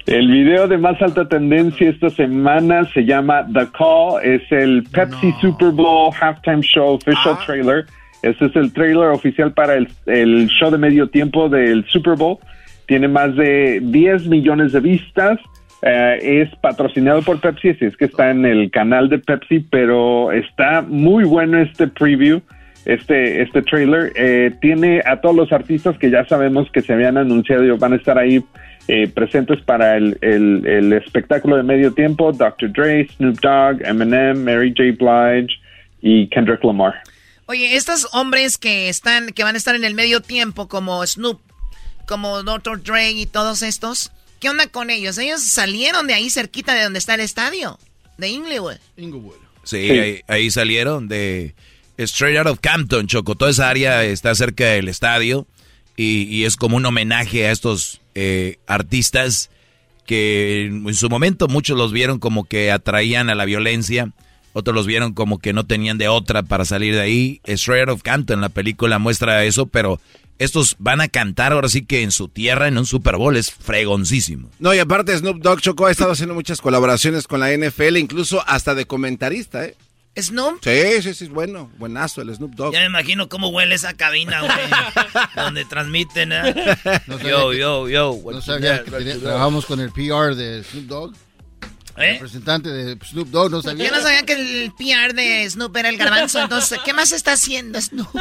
[0.07, 4.25] El video de más alta tendencia esta semana se llama The Call.
[4.25, 7.45] Es el Pepsi Super Bowl Halftime Show Official ah.
[7.45, 7.87] Trailer.
[8.23, 12.39] Este es el trailer oficial para el, el show de medio tiempo del Super Bowl.
[12.87, 15.39] Tiene más de 10 millones de vistas.
[15.83, 20.31] Eh, es patrocinado por Pepsi, así es que está en el canal de Pepsi, pero
[20.31, 22.43] está muy bueno este preview
[22.85, 24.13] este, este trailer.
[24.15, 27.93] Eh, tiene a todos los artistas que ya sabemos que se habían anunciado y van
[27.93, 28.43] a estar ahí
[28.89, 32.33] eh, presentes para el, el, espectáculo de medio tiempo.
[32.33, 32.73] Dr.
[32.73, 34.97] Dre, Snoop Dogg, Eminem, Mary J.
[34.99, 35.55] Blige
[36.03, 36.95] y Kendrick Lamar.
[37.51, 41.41] Oye, estos hombres que están, que van a estar en el medio tiempo, como Snoop,
[42.07, 42.81] como Dr.
[42.81, 45.19] Dre y todos estos, ¿qué onda con ellos?
[45.19, 47.77] Ellos salieron de ahí cerquita de donde está el estadio,
[48.19, 48.77] de Inglewood.
[48.97, 49.35] Inglewood.
[49.65, 51.57] Sí, Ahí, ahí salieron de
[51.99, 53.35] Straight Out of Campton, Choco.
[53.35, 55.49] Toda esa área está cerca del estadio
[55.97, 59.51] y, es como un homenaje a estos eh, artistas
[60.07, 64.13] que en su momento muchos los vieron como que atraían a la violencia,
[64.53, 67.41] otros los vieron como que no tenían de otra para salir de ahí.
[67.45, 70.01] Straight Out of Campton, la película muestra eso, pero
[70.39, 73.51] estos van a cantar ahora sí que en su tierra en un Super Bowl es
[73.51, 74.49] fregoncísimo.
[74.59, 78.43] No, y aparte Snoop Dogg Choco ha estado haciendo muchas colaboraciones con la NFL, incluso
[78.47, 79.77] hasta de comentarista, ¿eh?
[80.17, 80.59] ¿Snoop?
[80.63, 82.73] Sí, sí, sí, bueno, buenazo el Snoop Dogg.
[82.73, 84.53] Ya me imagino cómo huele esa cabina, güey,
[85.37, 86.55] donde transmiten, ¿eh?
[87.23, 88.19] yo, yo, yo.
[88.25, 91.15] No sabía que trabajamos con el PR de Snoop Dogg.
[92.01, 92.15] ¿Eh?
[92.15, 93.87] representante de Snoop Dogg, no sabía.
[93.87, 97.33] Yo no sabía que el PR de Snoop era el garbanzo, entonces, ¿qué más está
[97.33, 98.09] haciendo Snoop?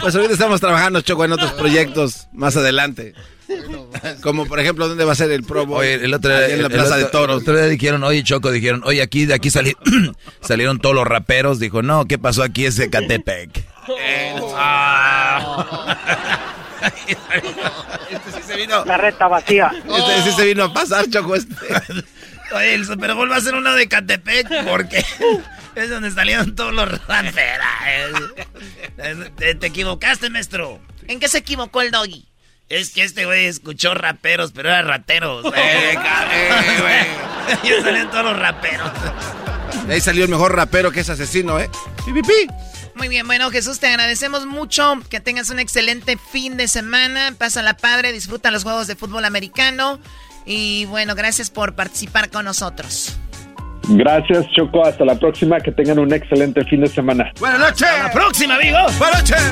[0.00, 3.14] pues ahorita estamos trabajando, Choco, en otros proyectos más adelante.
[4.22, 6.68] Como por ejemplo, ¿dónde va a ser el Pro Oye, el otro día, en la
[6.68, 7.36] Plaza de Toros.
[7.36, 9.50] El otro día dijeron, oye Choco, dijeron, oye, aquí de aquí
[10.40, 11.60] salieron todos los raperos.
[11.60, 12.66] Dijo, no, ¿qué pasó aquí?
[12.66, 13.64] Es Catepec.
[16.86, 17.85] este sí
[18.56, 18.84] se vino.
[18.84, 19.72] La reta vacía.
[20.18, 21.36] Este se vino a pasar, Choco.
[21.36, 21.54] Este.
[22.52, 25.04] Oye, el Super Bowl va a ser uno de Catepec porque
[25.74, 28.32] es donde salieron todos los raperos.
[29.36, 30.80] Te, te equivocaste, maestro.
[31.08, 32.26] ¿En qué se equivocó el doggy?
[32.68, 35.44] Es que este güey escuchó raperos, pero era rateros.
[35.56, 35.96] Eh,
[36.80, 37.72] güey.
[37.76, 38.90] Ya salían todos los raperos.
[39.86, 41.70] De ahí salió el mejor rapero que es asesino, ¿eh?
[42.96, 44.98] Muy bien, bueno, Jesús, te agradecemos mucho.
[45.10, 47.34] Que tengas un excelente fin de semana.
[47.36, 50.00] Pásala padre, disfruta los juegos de fútbol americano.
[50.46, 53.18] Y bueno, gracias por participar con nosotros.
[53.88, 54.84] Gracias, Choco.
[54.84, 55.60] Hasta la próxima.
[55.60, 57.30] Que tengan un excelente fin de semana.
[57.38, 57.82] Buenas noches.
[57.82, 58.98] Hasta la próxima, amigos.
[58.98, 59.42] Buenas noches.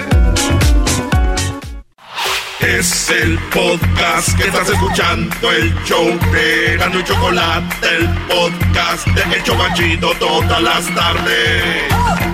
[2.61, 9.37] Es el podcast que estás escuchando, el show de Gano y Chocolate, el podcast de
[9.37, 12.34] Hecho Chocachito todas las tardes.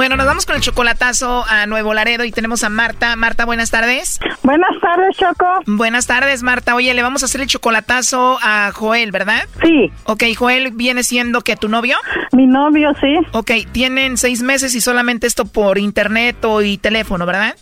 [0.00, 3.16] Bueno, nos vamos con el chocolatazo a Nuevo Laredo y tenemos a Marta.
[3.16, 4.18] Marta, buenas tardes.
[4.42, 5.44] Buenas tardes, Choco.
[5.66, 6.74] Buenas tardes, Marta.
[6.74, 9.42] Oye, le vamos a hacer el chocolatazo a Joel, ¿verdad?
[9.62, 9.92] Sí.
[10.04, 11.98] Ok, Joel viene siendo que tu novio.
[12.32, 13.14] Mi novio, sí.
[13.32, 17.54] Ok, tienen seis meses y solamente esto por internet o y teléfono, ¿verdad?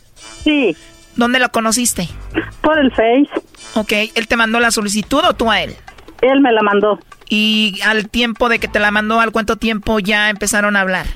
[0.45, 0.76] Sí.
[1.16, 2.09] ¿Dónde lo conociste?
[2.61, 3.30] Por el Face.
[3.74, 5.74] Ok, ¿él te mandó la solicitud o tú a él?
[6.22, 7.01] Él me la mandó.
[7.28, 11.07] Y al tiempo de que te la mandó, ¿al cuánto tiempo ya empezaron a hablar?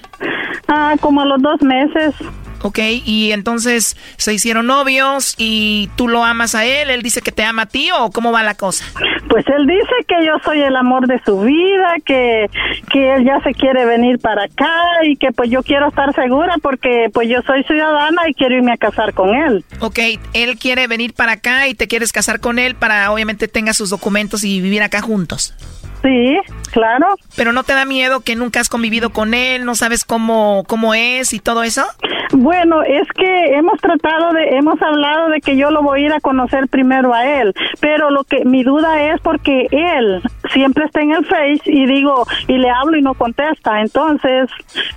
[0.75, 2.15] Ah, como a los dos meses.
[2.63, 7.31] Ok, y entonces se hicieron novios y tú lo amas a él, él dice que
[7.31, 8.87] te ama a ti o cómo va la cosa?
[9.29, 12.49] Pues él dice que yo soy el amor de su vida, que,
[12.91, 16.55] que él ya se quiere venir para acá y que pues yo quiero estar segura
[16.63, 19.63] porque pues yo soy ciudadana y quiero irme a casar con él.
[19.81, 19.99] Ok,
[20.33, 23.91] él quiere venir para acá y te quieres casar con él para obviamente tenga sus
[23.91, 25.55] documentos y vivir acá juntos.
[26.03, 26.39] Sí,
[26.73, 27.17] claro.
[27.37, 30.95] Pero no te da miedo que nunca has convivido con él, no sabes cómo cómo
[30.95, 31.85] es y todo eso?
[32.33, 36.13] Bueno, es que hemos tratado de, hemos hablado de que yo lo voy a ir
[36.13, 40.23] a conocer primero a él, pero lo que mi duda es porque él
[40.53, 44.49] siempre está en el Face y digo, y le hablo y no contesta, entonces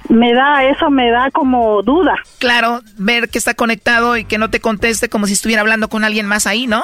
[0.07, 2.15] me da, eso me da como duda.
[2.39, 6.05] Claro, ver que está conectado y que no te conteste como si estuviera hablando con
[6.05, 6.83] alguien más ahí, ¿no?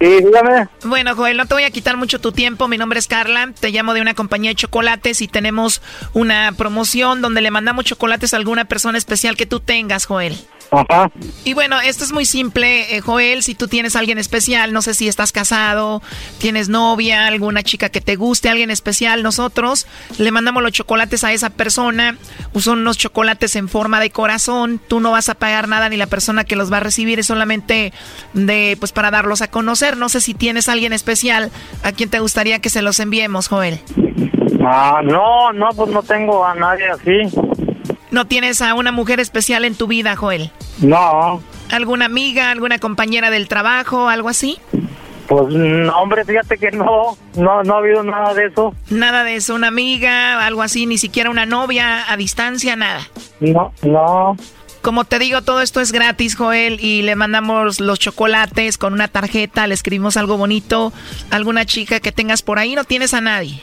[0.00, 0.66] Sí, dígame.
[0.84, 2.68] Bueno, Joel, no te voy a quitar mucho tu tiempo.
[2.68, 3.52] Mi nombre es Carla.
[3.58, 5.82] Te llamo de una compañía de chocolates y tenemos
[6.14, 10.38] una promoción donde le mandamos chocolates a alguna persona especial que tú tengas, Joel.
[10.70, 11.10] Ajá.
[11.44, 13.42] Y bueno, esto es muy simple, eh, Joel.
[13.42, 16.02] Si tú tienes a alguien especial, no sé si estás casado,
[16.38, 19.86] tienes novia, alguna chica que te guste, alguien especial, nosotros
[20.18, 22.16] le mandamos los chocolates a esa persona.
[22.58, 24.80] Son unos chocolates en forma de corazón.
[24.86, 27.26] Tú no vas a pagar nada ni la persona que los va a recibir es
[27.26, 27.92] solamente
[28.32, 29.96] de, pues, para darlos a conocer.
[29.96, 31.50] No sé si tienes a alguien especial
[31.82, 33.80] a quien te gustaría que se los enviemos, Joel.
[34.64, 37.36] Ah, no, no, pues no tengo a nadie así.
[38.10, 40.50] ¿No tienes a una mujer especial en tu vida, Joel?
[40.80, 41.42] No.
[41.70, 44.58] ¿Alguna amiga, alguna compañera del trabajo, algo así?
[45.28, 48.74] Pues, no, hombre, fíjate que no, no, no ha habido nada de eso.
[48.88, 53.06] Nada de eso, una amiga, algo así, ni siquiera una novia a distancia, nada.
[53.38, 54.36] No, no.
[54.82, 59.08] Como te digo, todo esto es gratis, Joel, y le mandamos los chocolates con una
[59.08, 60.92] tarjeta, le escribimos algo bonito,
[61.30, 63.62] alguna chica que tengas por ahí, no tienes a nadie.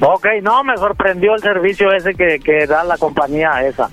[0.00, 3.90] ok, no, me sorprendió el servicio ese que, que da la compañía esa.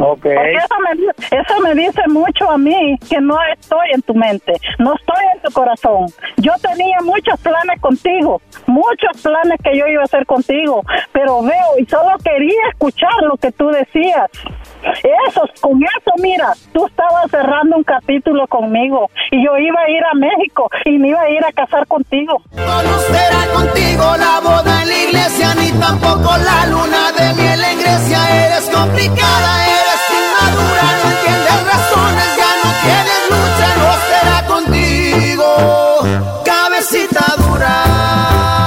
[0.00, 0.22] Ok.
[0.22, 4.52] Porque eso me, eso me dice mucho a mí que no estoy en tu mente,
[4.78, 6.06] no estoy en tu corazón.
[6.36, 11.78] Yo tenía muchos planes contigo, muchos planes que yo iba a hacer contigo, pero veo
[11.78, 14.30] y solo quería escuchar lo que tú decías.
[14.82, 20.04] Eso, con eso, mira, tú estabas cerrando un capítulo conmigo y yo iba a ir
[20.04, 22.40] a México y me iba a ir a casar contigo.
[22.52, 27.78] No será contigo la boda en la iglesia, ni tampoco la luna de miel en
[27.80, 28.46] Grecia.
[28.46, 35.48] Eres complicada, eres inmadura, no entiendes razones, ya no tienes lucha, no será contigo,
[36.44, 38.57] cabecita dura.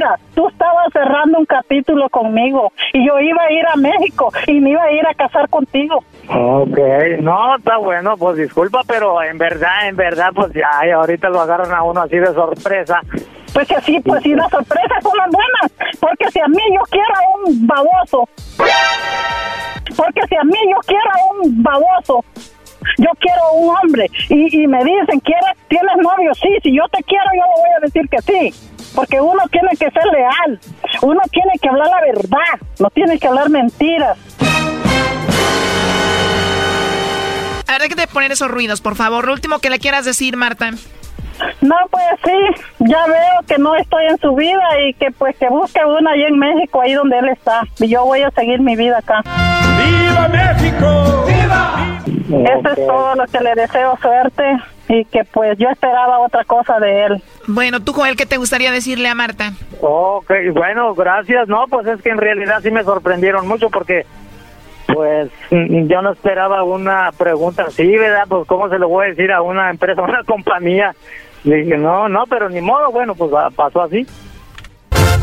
[0.00, 4.60] Mira, tú estabas cerrando un capítulo conmigo y yo iba a ir a México y
[4.60, 6.02] me iba a ir a casar contigo.
[6.28, 6.78] Ok,
[7.20, 11.72] no, está bueno, pues disculpa, pero en verdad, en verdad, pues ya, ahorita lo agarran
[11.72, 13.00] a uno así de sorpresa.
[13.52, 15.98] Pues que sí, pues sí, las sorpresas son las buenas.
[15.98, 18.28] Porque si a mí yo quiero a un baboso.
[19.96, 22.24] Porque si a mí yo quiero a un baboso.
[22.98, 24.06] Yo quiero a un hombre.
[24.28, 26.32] Y, y me dicen, ¿quieres, ¿tienes novio?
[26.34, 28.69] Sí, si yo te quiero, yo le voy a decir que sí.
[28.94, 30.60] Porque uno tiene que ser leal.
[31.02, 32.66] Uno tiene que hablar la verdad.
[32.78, 34.18] No tiene que hablar mentiras.
[37.66, 39.26] A ver, déjate de poner esos ruidos, por favor.
[39.26, 40.72] Lo último que le quieras decir, Marta.
[41.60, 45.48] No, pues sí, ya veo que no estoy en su vida y que pues que
[45.48, 47.62] busque una ahí en México, ahí donde él está.
[47.78, 49.22] Y yo voy a seguir mi vida acá.
[49.78, 51.24] ¡Viva México!
[51.26, 51.89] ¡Viva!
[52.06, 54.44] Eso es todo lo que le deseo suerte
[54.88, 57.22] y que pues yo esperaba otra cosa de él.
[57.46, 59.52] Bueno, tú, Joel, ¿qué te gustaría decirle a Marta?
[59.80, 61.48] Ok, bueno, gracias.
[61.48, 64.04] No, pues es que en realidad sí me sorprendieron mucho porque,
[64.86, 68.24] pues, mm, yo no esperaba una pregunta así, ¿verdad?
[68.28, 70.94] Pues, ¿cómo se lo voy a decir a una empresa, a una compañía?
[71.44, 74.06] Dije, no, no, pero ni modo, bueno, pues pasó así.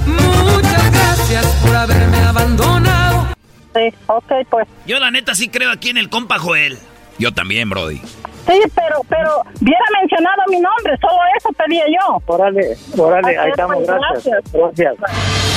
[0.05, 3.36] Muchas gracias por haberme abandonado.
[3.77, 4.67] Sí, ok, pues.
[4.85, 6.77] Yo la neta sí creo aquí en el compa Joel.
[7.19, 7.97] Yo también, Brody.
[7.97, 12.21] Sí, pero, pero, hubiera mencionado mi nombre, solo eso pedía yo.
[12.27, 14.53] Órale, órale, ahí estamos, pues, gracias.
[14.53, 15.56] Gracias.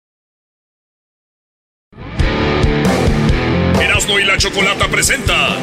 [4.01, 5.57] Erasmo y la Chocolata presenta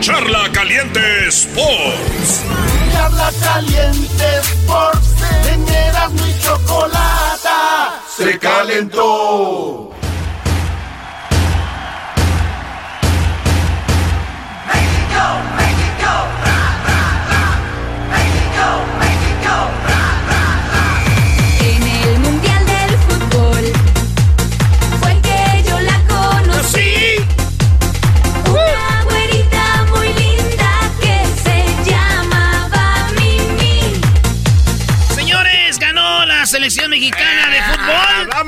[0.00, 2.42] Charla Caliente Sports.
[2.90, 5.14] Charla Caliente Sports,
[5.52, 9.90] en Erasmo y Chocolata se calentó.
[14.72, 15.65] En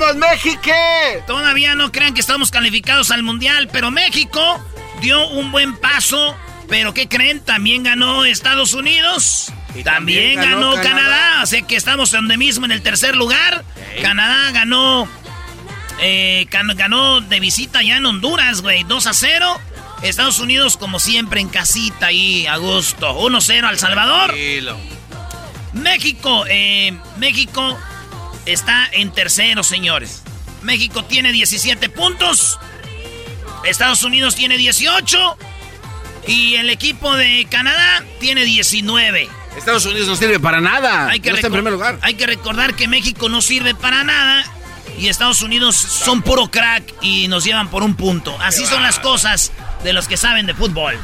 [0.09, 0.71] ¡Vamos, México!
[1.27, 4.41] Todavía no crean que estamos calificados al mundial, pero México
[5.03, 6.35] dio un buen paso.
[6.69, 7.41] Pero ¿qué creen?
[7.41, 9.53] También ganó Estados Unidos.
[9.85, 10.93] También, también ganó, ganó Canadá.
[10.93, 11.43] Canadá.
[11.43, 13.65] Así que estamos donde mismo en el tercer lugar.
[14.01, 15.09] Canadá ganó.
[16.01, 18.85] eh, ganó de visita ya en Honduras, güey.
[18.85, 19.61] 2 a 0.
[20.03, 23.19] Estados Unidos, como siempre, en casita ahí, a gusto.
[23.19, 24.35] 1-0 al Salvador.
[25.75, 27.79] México, eh, México
[28.53, 30.23] está en tercero, señores.
[30.63, 32.59] México tiene 17 puntos.
[33.65, 35.39] Estados Unidos tiene 18.
[36.27, 39.29] Y el equipo de Canadá tiene 19.
[39.57, 41.09] Estados Unidos no sirve para nada.
[41.09, 41.99] Hay que, no está en primer lugar.
[42.03, 44.45] hay que recordar que México no sirve para nada.
[44.99, 48.37] Y Estados Unidos son puro crack y nos llevan por un punto.
[48.41, 49.53] Así son las cosas
[49.85, 50.99] de los que saben de fútbol.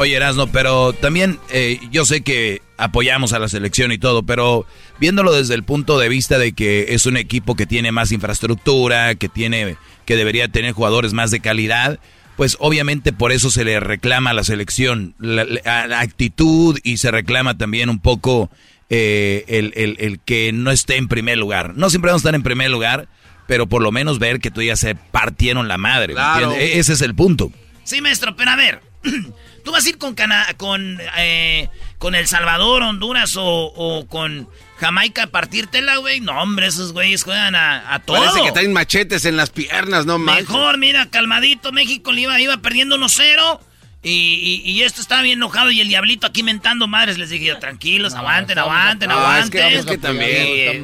[0.00, 4.64] Oye, Erasno, pero también eh, yo sé que apoyamos a la selección y todo, pero
[4.98, 9.14] viéndolo desde el punto de vista de que es un equipo que tiene más infraestructura,
[9.16, 11.98] que tiene, que debería tener jugadores más de calidad,
[12.36, 16.96] pues obviamente por eso se le reclama a la selección la, la- la actitud y
[16.96, 18.50] se reclama también un poco
[18.88, 21.74] eh, el, el- el que no esté en primer lugar.
[21.76, 23.06] No siempre vamos a estar en primer lugar,
[23.46, 26.14] pero por lo menos ver que todavía se partieron la madre.
[26.52, 27.52] E- Ese es el punto.
[27.84, 28.80] Sí, maestro, pero a ver,
[29.64, 31.68] ¿tú vas a ir con Cana con, eh,
[31.98, 34.48] con El Salvador, Honduras o, o con
[34.78, 36.20] Jamaica a partírtela, güey?
[36.20, 38.16] No, hombre, esos güeyes juegan a, a todo.
[38.18, 40.48] Parece que traen machetes en las piernas, no manches.
[40.48, 43.60] Mejor, mira, calmadito, México le iba, iba perdiendo 1-0.
[44.02, 47.18] Y, y, y esto estaba bien enojado y el diablito aquí mentando madres.
[47.18, 49.60] Les dije yo, tranquilos, aguanten, estamos aguanten, apoyando, aguanten.
[49.62, 50.30] es que- es que también,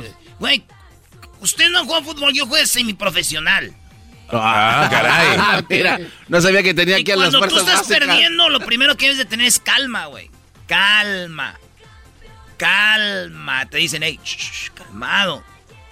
[0.02, 0.64] eh, Güey,
[1.40, 3.74] usted no juega fútbol, yo juego semiprofesional.
[4.30, 5.64] Ah, caray.
[5.68, 5.98] Mira,
[6.28, 8.08] no sabía que tenía Y aquí a las cuando tú fuerzas estás básicas.
[8.08, 10.30] perdiendo, lo primero que debes de tener es calma, güey.
[10.66, 11.58] Calma.
[12.56, 13.66] Calma.
[13.68, 15.44] Te dicen, hey, shh, shh, calmado.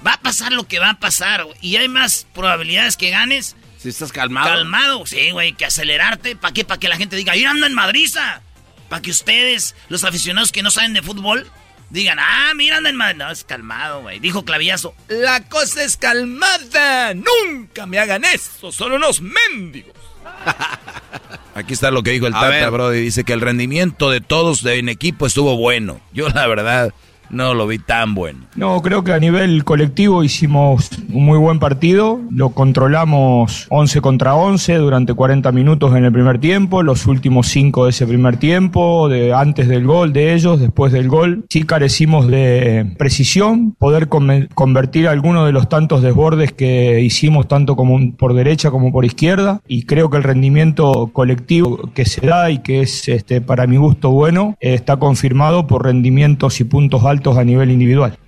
[0.06, 1.56] Va a pasar lo que va a pasar, güey.
[1.60, 3.56] Y hay más probabilidades que ganes.
[3.78, 4.48] Si estás calmado.
[4.48, 6.36] Calmado, sí, güey, que acelerarte.
[6.36, 6.64] ¿Para qué?
[6.64, 8.40] Para que la gente diga, ¡ahí anda en Madriza!
[8.88, 11.50] Para que ustedes, los aficionados que no saben de fútbol,
[11.94, 13.18] digan, ah, mira, anda en Madrid.
[13.18, 14.18] No, es calmado, güey.
[14.20, 14.94] Dijo Clavillazo.
[15.08, 17.14] La cosa es calmada.
[17.14, 18.72] Nunca me hagan eso.
[18.72, 19.94] Son unos mendigos.
[21.54, 22.70] Aquí está lo que dijo el A Tata, ver.
[22.70, 23.00] Brody.
[23.00, 26.00] Dice que el rendimiento de todos en equipo estuvo bueno.
[26.12, 26.92] Yo, la verdad,
[27.30, 28.40] no lo vi tan bueno.
[28.56, 32.20] No, creo que a nivel colectivo hicimos un muy buen partido.
[32.30, 37.84] Lo controlamos 11 contra 11 durante 40 minutos en el primer tiempo, los últimos 5
[37.84, 41.44] de ese primer tiempo, de antes del gol de ellos, después del gol.
[41.48, 48.14] Sí carecimos de precisión, poder convertir algunos de los tantos desbordes que hicimos tanto como
[48.16, 52.58] por derecha como por izquierda y creo que el rendimiento colectivo que se da y
[52.58, 57.44] que es este para mi gusto bueno está confirmado por rendimientos y puntos altos a
[57.44, 58.18] nivel individual.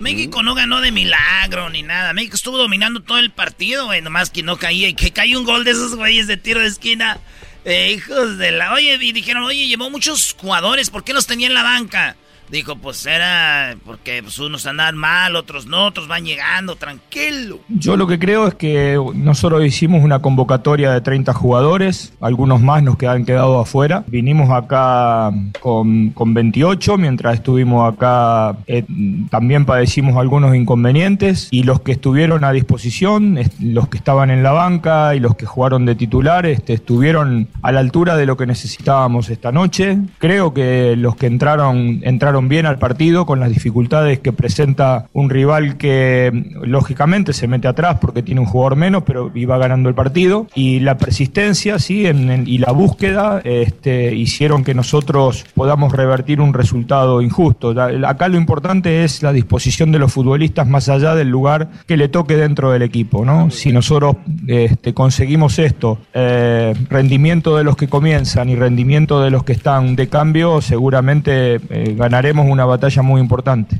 [0.00, 2.12] México no ganó de milagro ni nada.
[2.12, 4.02] México estuvo dominando todo el partido, güey.
[4.02, 4.88] Nomás que no caía.
[4.88, 7.18] Y que cayó un gol de esos güeyes de tiro de esquina.
[7.64, 8.72] Eh, hijos de la.
[8.72, 10.90] Oye, y dijeron, oye, llevó muchos jugadores.
[10.90, 12.16] ¿Por qué los tenía en la banca?
[12.52, 17.60] Dijo, pues era porque pues, unos andan mal, otros no, otros van llegando, tranquilo.
[17.70, 22.82] Yo lo que creo es que nosotros hicimos una convocatoria de 30 jugadores, algunos más
[22.82, 24.04] nos han quedado afuera.
[24.06, 28.84] Vinimos acá con, con 28, mientras estuvimos acá eh,
[29.30, 34.52] también padecimos algunos inconvenientes y los que estuvieron a disposición, los que estaban en la
[34.52, 38.44] banca y los que jugaron de titular, este, estuvieron a la altura de lo que
[38.44, 39.96] necesitábamos esta noche.
[40.18, 45.30] Creo que los que entraron, entraron bien al partido con las dificultades que presenta un
[45.30, 46.30] rival que
[46.62, 50.46] lógicamente se mete atrás porque tiene un jugador menos, pero iba ganando el partido.
[50.54, 56.54] Y la persistencia sí, en, y la búsqueda este, hicieron que nosotros podamos revertir un
[56.54, 57.74] resultado injusto.
[58.06, 62.08] acá lo importante es la disposición de los futbolistas más allá del lugar que le
[62.08, 63.24] toque dentro del equipo.
[63.24, 63.50] ¿no?
[63.50, 64.16] Si nosotros
[64.46, 69.96] este, conseguimos esto, eh, rendimiento de los que comienzan y rendimiento de los que están
[69.96, 73.78] de cambio, seguramente eh, ganaremos una batalla muy importante.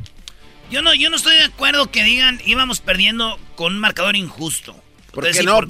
[0.71, 4.75] Yo no, yo no estoy de acuerdo que digan íbamos perdiendo con un marcador injusto.
[5.13, 5.61] ¿Por qué no?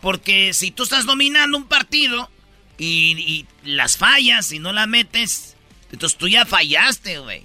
[0.00, 2.30] Porque si tú estás dominando un partido
[2.78, 5.56] y, las fallas y no la metes,
[5.90, 7.44] entonces tú ya fallaste, güey.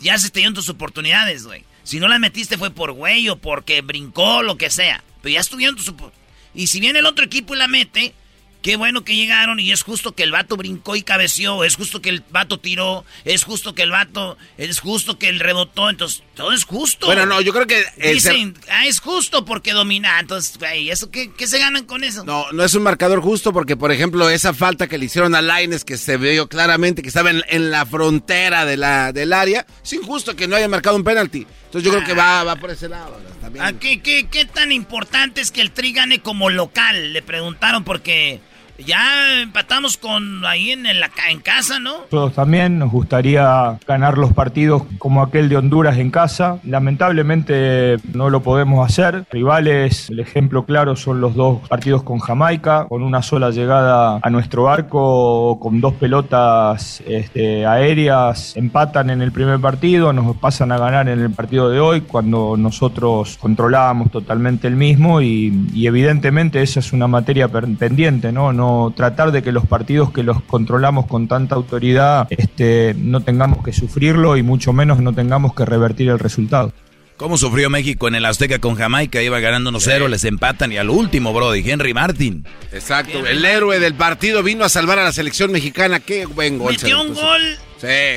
[0.00, 1.64] Ya se te dieron tus oportunidades, güey.
[1.84, 5.04] Si no la metiste fue por güey o porque brincó, lo que sea.
[5.20, 6.22] Pero ya estuvieron tus oportunidades.
[6.54, 8.14] Y si viene el otro equipo y la mete,
[8.62, 12.00] Qué bueno que llegaron y es justo que el vato brincó y cabeció, es justo
[12.00, 16.22] que el vato tiró, es justo que el vato, es justo que el rebotó, entonces
[16.36, 17.06] todo es justo.
[17.06, 17.84] Bueno, no, yo creo que...
[18.12, 22.24] Dicen, ah, es justo porque domina, entonces, güey, ¿eso qué, qué, se ganan con eso?
[22.24, 25.42] No, no es un marcador justo porque, por ejemplo, esa falta que le hicieron a
[25.42, 29.92] Laines, que se vio claramente que estaba en, la frontera de la, del área, es
[29.92, 31.48] injusto que no haya marcado un penalti.
[31.64, 33.18] Entonces yo creo que va, va por ese lado.
[33.40, 33.64] También.
[33.64, 37.12] Ah, ¿Qué, qué, ¿Qué tan importante es que el Tri gane como local?
[37.12, 38.40] Le preguntaron porque...
[38.78, 41.92] Ya empatamos con ahí en, la, en casa, ¿no?
[42.10, 46.58] Todos también nos gustaría ganar los partidos como aquel de Honduras en casa.
[46.64, 49.24] Lamentablemente no lo podemos hacer.
[49.30, 54.30] Rivales, el ejemplo claro son los dos partidos con Jamaica, con una sola llegada a
[54.30, 60.78] nuestro arco, con dos pelotas este, aéreas, empatan en el primer partido, nos pasan a
[60.78, 66.80] ganar en el partido de hoy cuando nosotros controlábamos totalmente el mismo y, evidentemente esa
[66.80, 68.52] es una materia pendiente, no
[68.96, 73.72] tratar de que los partidos que los controlamos con tanta autoridad este, no tengamos que
[73.72, 76.72] sufrirlo y mucho menos no tengamos que revertir el resultado.
[77.16, 79.22] ¿Cómo sufrió México en el Azteca con Jamaica?
[79.22, 82.44] Iba ganando 1-0, les empatan y al último, Brody, Henry Martin.
[82.72, 86.00] Exacto, el héroe del partido vino a salvar a la selección mexicana.
[86.00, 86.72] Qué buen gol.
[86.72, 87.58] Metió un gol,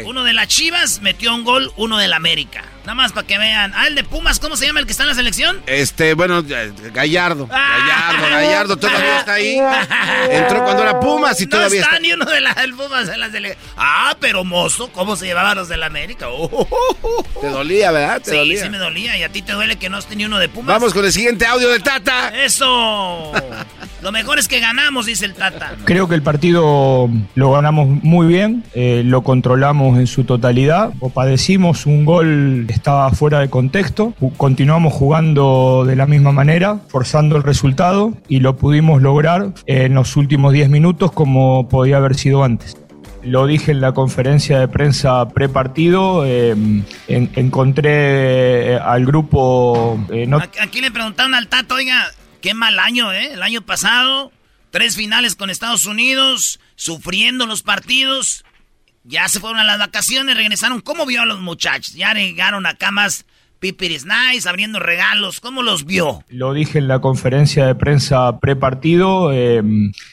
[0.05, 2.63] uno de las Chivas, metió un gol, uno del América.
[2.81, 3.71] Nada más para que vean.
[3.75, 5.59] Ah, el de Pumas, ¿cómo se llama el que está en la selección?
[5.65, 6.43] Este, bueno,
[6.93, 7.49] Gallardo.
[7.51, 7.79] Ah.
[7.79, 9.57] Gallardo, Gallardo todavía está ahí.
[10.29, 11.91] Entró cuando era Pumas y todavía está.
[11.91, 13.59] No está ni uno de la, del Pumas en la selección.
[13.75, 16.27] Ah, pero mozo, ¿cómo se llevaban los del América?
[16.29, 16.67] Oh,
[17.41, 18.21] Te dolía, ¿verdad?
[18.21, 19.17] Te sí, sí me dolía.
[19.17, 20.67] Y a ti te duele que no esté ni uno de Pumas.
[20.67, 22.29] Vamos con el siguiente audio del Tata.
[22.35, 23.31] ¡Eso!
[24.03, 25.75] Lo mejor es que ganamos, dice el Tata.
[25.85, 31.09] Creo que el partido lo ganamos muy bien, eh, lo controlamos en su totalidad, o
[31.09, 34.13] padecimos un gol estaba fuera de contexto.
[34.35, 40.17] Continuamos jugando de la misma manera, forzando el resultado y lo pudimos lograr en los
[40.17, 42.75] últimos 10 minutos como podía haber sido antes.
[43.23, 46.25] Lo dije en la conferencia de prensa pre-partido.
[46.25, 49.97] Em, encontré eh, al grupo.
[50.11, 50.29] Eh,
[50.61, 52.11] Aquí le preguntaron al Tato, oiga,
[52.41, 53.33] qué mal año, ¿eh?
[53.33, 54.31] El año pasado,
[54.69, 58.44] tres finales con Estados Unidos, sufriendo los partidos.
[59.07, 60.81] Ya se fueron a las vacaciones, regresaron.
[60.81, 61.93] ¿Cómo vio a los muchachos?
[61.93, 63.25] Ya llegaron acá más
[63.65, 65.39] Pipiris Nice, abriendo regalos.
[65.39, 66.19] ¿Cómo los vio?
[66.29, 69.31] Lo dije en la conferencia de prensa prepartido.
[69.33, 69.57] Eh,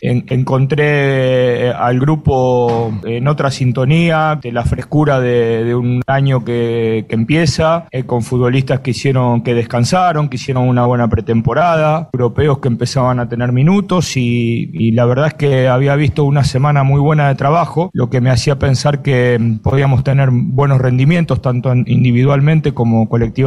[0.00, 7.04] en- encontré eh, al grupo en otra sintonía, de la frescura de, un año que,
[7.10, 12.68] empieza, eh, con futbolistas que hicieron, que descansaron, que hicieron una buena pretemporada, europeos que
[12.68, 17.00] empezaban a tener minutos y, y la verdad es que había visto una semana muy
[17.02, 21.70] buena de trabajo, lo que me hacía pensar que mm, podíamos tener buenos rendimientos tanto
[21.70, 23.41] en- individualmente como colectivamente.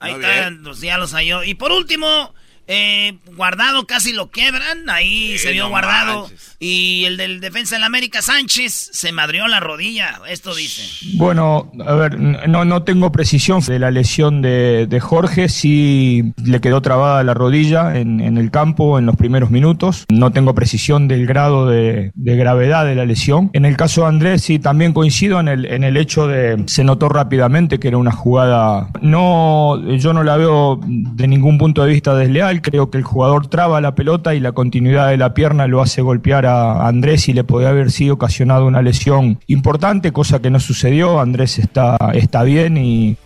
[0.00, 1.44] Ahí están, los- ya los halló.
[1.44, 2.34] Y por último,
[2.72, 4.88] eh, guardado casi lo quebran.
[4.88, 6.22] Ahí se vio no guardado.
[6.22, 6.56] manches.
[6.58, 10.20] Y el del defensa del América, Sánchez, se madrió la rodilla.
[10.28, 10.82] Esto dice.
[11.14, 16.60] Bueno, a ver, no, no tengo precisión de la lesión de, de Jorge, sí le
[16.60, 21.08] quedó trabada la rodilla en, en el campo en los primeros minutos, no tengo precisión
[21.08, 23.50] del grado de, de gravedad de la lesión.
[23.52, 26.84] En el caso de Andrés sí también coincido en el, en el hecho de, se
[26.84, 31.92] notó rápidamente que era una jugada, no, yo no la veo de ningún punto de
[31.92, 35.66] vista desleal, creo que el jugador traba la pelota y la continuidad de la pierna
[35.66, 40.40] lo hace golpear a Andrés y le podía haber sido ocasionado una lesión importante, cosa
[40.40, 41.20] que no sucedió.
[41.20, 43.16] Andrés está, está bien y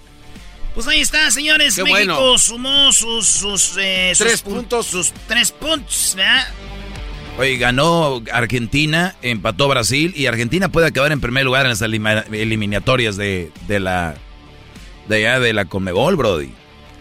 [0.74, 1.76] Pues ahí está, señores.
[1.76, 2.38] Qué México bueno.
[2.38, 4.86] sumó sus, sus, eh, sus Tres pu- puntos.
[4.86, 6.44] Sus tres puntos, ¿verdad?
[7.38, 13.16] Oye, ganó Argentina, empató Brasil y Argentina puede acabar en primer lugar en las eliminatorias
[13.16, 14.14] de, de la
[15.08, 16.50] de allá de la Conmebol, Brody.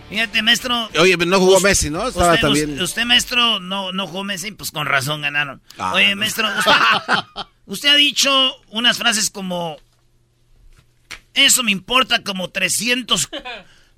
[0.10, 0.90] Fíjate, maestro.
[1.00, 2.08] Oye, pero no jugó Messi, ¿no?
[2.08, 2.70] Estaba usted, también.
[2.72, 5.62] usted, usted, maestro, no, no jugó Messi, pues con razón ganaron.
[5.78, 6.18] Ah, Oye, no.
[6.18, 6.72] maestro, usted,
[7.66, 8.32] usted ha dicho
[8.70, 9.78] unas frases como...
[11.34, 13.30] Eso me importa como 300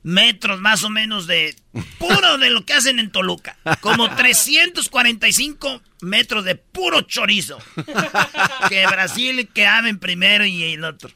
[0.03, 1.55] metros más o menos de...
[1.99, 3.57] Puro de lo que hacen en Toluca.
[3.81, 7.59] Como 345 metros de puro chorizo.
[8.69, 11.11] Que Brasil que amen primero y el otro.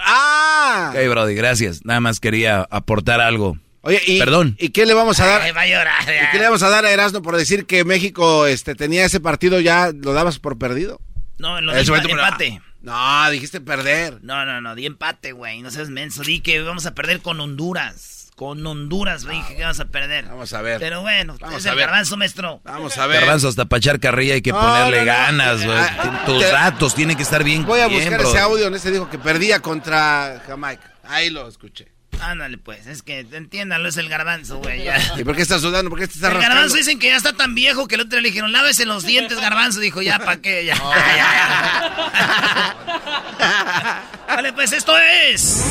[0.00, 0.92] ¡Ah!
[0.92, 1.84] Ok, Brody, gracias.
[1.84, 3.56] Nada más quería aportar algo.
[3.88, 4.54] Oye, y, Perdón.
[4.58, 5.40] ¿y qué le vamos a dar?
[5.42, 6.02] Ay, va a llorar.
[6.02, 9.18] ¿Y qué le vamos a dar a Erasmo por decir que México este, tenía ese
[9.20, 11.00] partido ya, lo dabas por perdido?
[11.38, 12.60] No, en lo por- empate.
[12.82, 14.18] No, dijiste perder.
[14.22, 15.62] No, no, no, di empate, güey.
[15.62, 16.22] No seas menso.
[16.22, 18.30] Di que vamos a perder con Honduras.
[18.36, 20.26] Con Honduras, dije que vamos a perder.
[20.26, 20.78] Vamos a ver.
[20.78, 21.86] Pero bueno, Vamos es a el ver.
[21.86, 22.60] garbanzo, maestro.
[22.64, 23.20] Vamos a ver.
[23.20, 25.12] Garbanzo, hasta para echar carrilla hay que No, ponerle no, no.
[25.12, 25.76] ganas, güey.
[25.76, 27.64] Ah, Tus te- datos tienen que estar bien.
[27.66, 28.34] Voy a bien, buscar Brody.
[28.36, 30.92] ese audio donde se dijo que perdía contra Jamaica.
[31.04, 31.88] Ahí lo escuché.
[32.20, 32.86] Ándale, pues.
[32.86, 34.84] Es que entiéndanlo, es el garbanzo, güey.
[34.84, 34.98] ya.
[35.16, 35.90] ¿Y por qué estás sudando?
[35.90, 36.54] ¿Por qué te estás El rascando?
[36.56, 39.40] garbanzo dicen que ya está tan viejo que el otro le dijeron, lávese los dientes,
[39.40, 39.80] garbanzo.
[39.80, 40.64] Dijo, ya, ¿para qué?
[40.64, 40.74] Ya.
[44.28, 45.64] vale, pues esto es...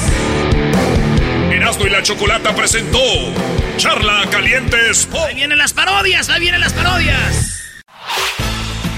[1.51, 2.99] Erasmo y la Chocolata presentó
[3.77, 5.29] Charla Caliente Sport.
[5.29, 7.53] Ahí vienen las parodias, ahí vienen las parodias.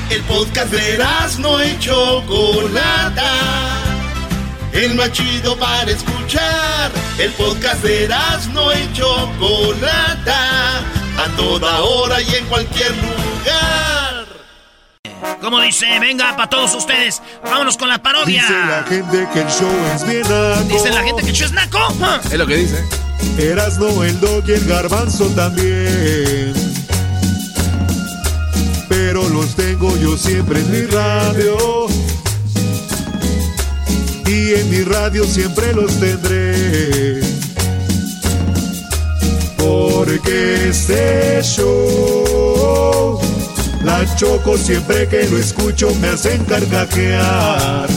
[0.09, 3.88] El podcast de Erasmo y Chocolata.
[4.73, 6.91] El más chido para escuchar.
[7.17, 10.79] El podcast de Erasmo y Chocolata.
[11.17, 14.25] A toda hora y en cualquier lugar.
[15.41, 17.21] Como dice, venga, para todos ustedes.
[17.43, 18.41] Vámonos con la parodia.
[18.41, 20.63] Dice la gente que el show es bien naco.
[20.67, 21.79] Dice la gente que el show es naco.
[22.01, 22.19] Ah.
[22.23, 22.83] Es lo que dice.
[23.37, 26.53] Erasno, el dog y el garbanzo también.
[28.87, 31.87] Pero los tengo yo siempre en mi radio.
[34.29, 37.19] Y en mi radio siempre los tendré.
[39.57, 43.19] Porque este show,
[43.83, 47.89] la choco siempre que lo escucho me hacen carcajear.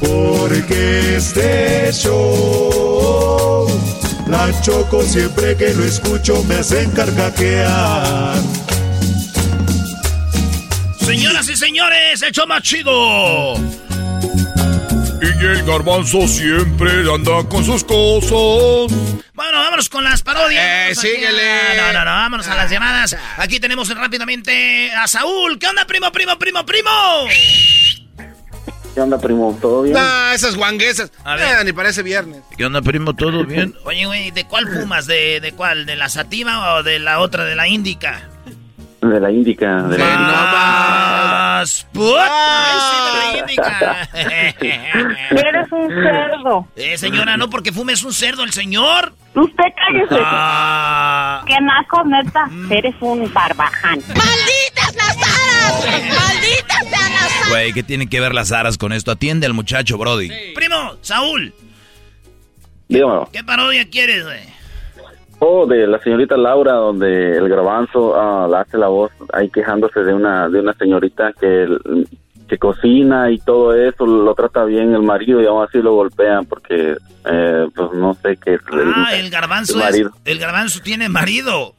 [0.00, 3.68] Porque este show,
[4.26, 8.38] la choco siempre que lo escucho me hacen carcajear.
[10.98, 13.87] Señoras y señores, show más chido.
[15.40, 18.32] Y el garbanzo siempre anda con sus cosas.
[19.34, 20.90] Bueno, vámonos con las parodias.
[20.90, 21.52] Eh, síguele.
[21.52, 23.16] a- No, no, no, vámonos a las llamadas.
[23.36, 25.58] Aquí tenemos rápidamente a Saúl.
[25.58, 26.90] ¿Qué onda, primo, primo, primo, primo?
[28.94, 29.56] ¿Qué onda, primo?
[29.62, 29.94] ¿Todo bien?
[29.94, 31.12] No, esas guanguesas.
[31.22, 31.60] A ver.
[31.60, 32.42] Eh, ni parece viernes.
[32.56, 33.14] ¿Qué onda, primo?
[33.14, 33.76] ¿Todo bien?
[33.84, 35.06] Oye, güey, ¿de cuál fumas?
[35.06, 35.86] ¿De, ¿De cuál?
[35.86, 38.28] ¿De la sativa o de la otra, de la índica?
[39.00, 39.82] De la Índica.
[39.84, 40.78] De la Índica.
[41.58, 42.16] Más put.
[42.18, 44.08] Ay, sí, de la índica.
[45.48, 46.68] Eres un cerdo.
[46.76, 49.12] Eh, señora, no porque fumes un cerdo el señor.
[49.34, 50.22] Usted cállese.
[50.24, 51.42] Ah.
[51.46, 52.48] Qué naco, neta.
[52.70, 54.00] Eres un barbaján.
[54.08, 55.84] ¡Malditas las aras!
[55.84, 57.48] ¡Malditas sean las aras!
[57.50, 59.10] Güey, ¿qué tienen que ver las aras con esto?
[59.10, 60.30] Atiende al muchacho, Brody.
[60.54, 61.52] Primo, Saúl,
[62.88, 63.28] Dígamelo.
[63.32, 64.40] ¿qué parodia quieres, güey?
[65.40, 70.00] Oh, de la señorita Laura, donde el garbanzo ah, la hace la voz ahí quejándose
[70.00, 72.08] de una de una señorita que el-
[72.48, 76.46] que cocina y todo eso, lo trata bien el marido y aún así lo golpean
[76.46, 76.96] porque,
[77.26, 78.58] eh, pues no sé qué.
[78.96, 81.74] Ah, el, garbanzo es, el garbanzo tiene marido.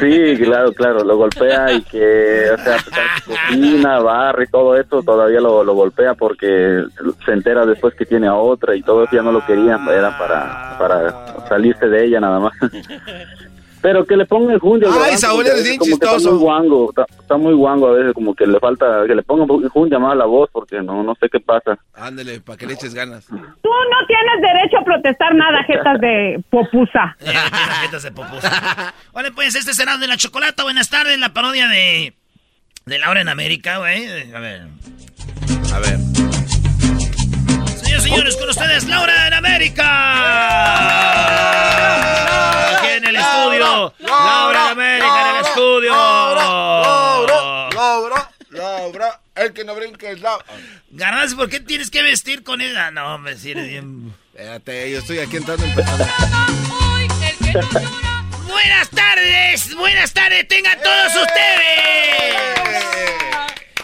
[0.00, 5.02] Sí, claro, claro, lo golpea y que, o sea, pues, cocina, barra y todo eso,
[5.02, 6.84] todavía lo, lo, golpea porque
[7.24, 10.16] se entera después que tiene a otra y todo eso ya no lo querían, era
[10.18, 12.52] para, para salirse de ella nada más.
[13.82, 14.88] Pero que le ponga enjundia.
[15.02, 16.16] Ay, Saúl es bien chistoso.
[16.16, 19.44] Está muy guango, está, muy guango a veces, como que le falta, que le ponga
[19.44, 21.78] enjundia más a la voz, porque no no sé qué pasa.
[21.94, 23.26] Ándele, para que le eches ganas.
[23.26, 27.16] Tú no tienes derecho a protestar nada, jetas de popusa.
[27.82, 28.92] jetas de popusa.
[29.12, 30.62] vale, pues este será de la chocolata.
[30.62, 32.12] Buenas tardes, la parodia de,
[32.84, 34.06] de Laura en América, güey.
[34.34, 34.66] A ver.
[35.72, 35.98] A ver.
[37.76, 39.86] Señores, señores, con ustedes, Laura en América.
[43.00, 43.94] En el estudio.
[44.00, 45.90] Laura en América en el estudio.
[45.94, 49.20] Laura, Laura, Laura.
[49.34, 50.44] El que no brinca es Laura.
[50.90, 52.90] Garbanzo, ¿por qué tienes que vestir con ella?
[52.90, 54.14] No, hombre, si eres bien.
[54.34, 56.06] Espérate, yo estoy aquí entrando empezando.
[58.46, 62.36] Buenas tardes, buenas tardes, tengan todos ustedes.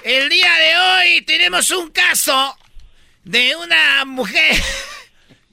[0.02, 2.55] El día de hoy tenemos un caso
[3.24, 4.56] de una mujer.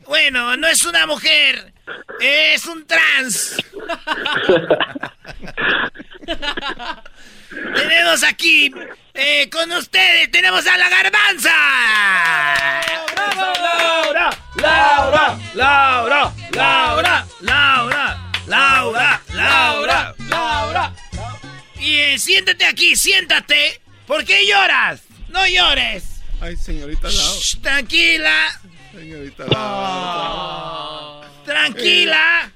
[0.05, 1.72] Bueno, no es una mujer,
[2.19, 3.57] es un trans.
[7.75, 8.73] tenemos aquí
[9.13, 11.51] eh, con ustedes, tenemos a la garbanza.
[13.35, 20.93] Laura, Laura, Laura, Laura, Laura, Laura, Laura, Laura.
[21.79, 23.81] Y siéntate aquí, siéntate.
[24.07, 25.01] ¿Por qué lloras?
[25.29, 26.21] No llores.
[26.41, 27.41] Ay, señorita Laura.
[27.61, 28.61] tranquila.
[28.93, 31.02] Señorita Laura.
[31.45, 32.51] Tranquila.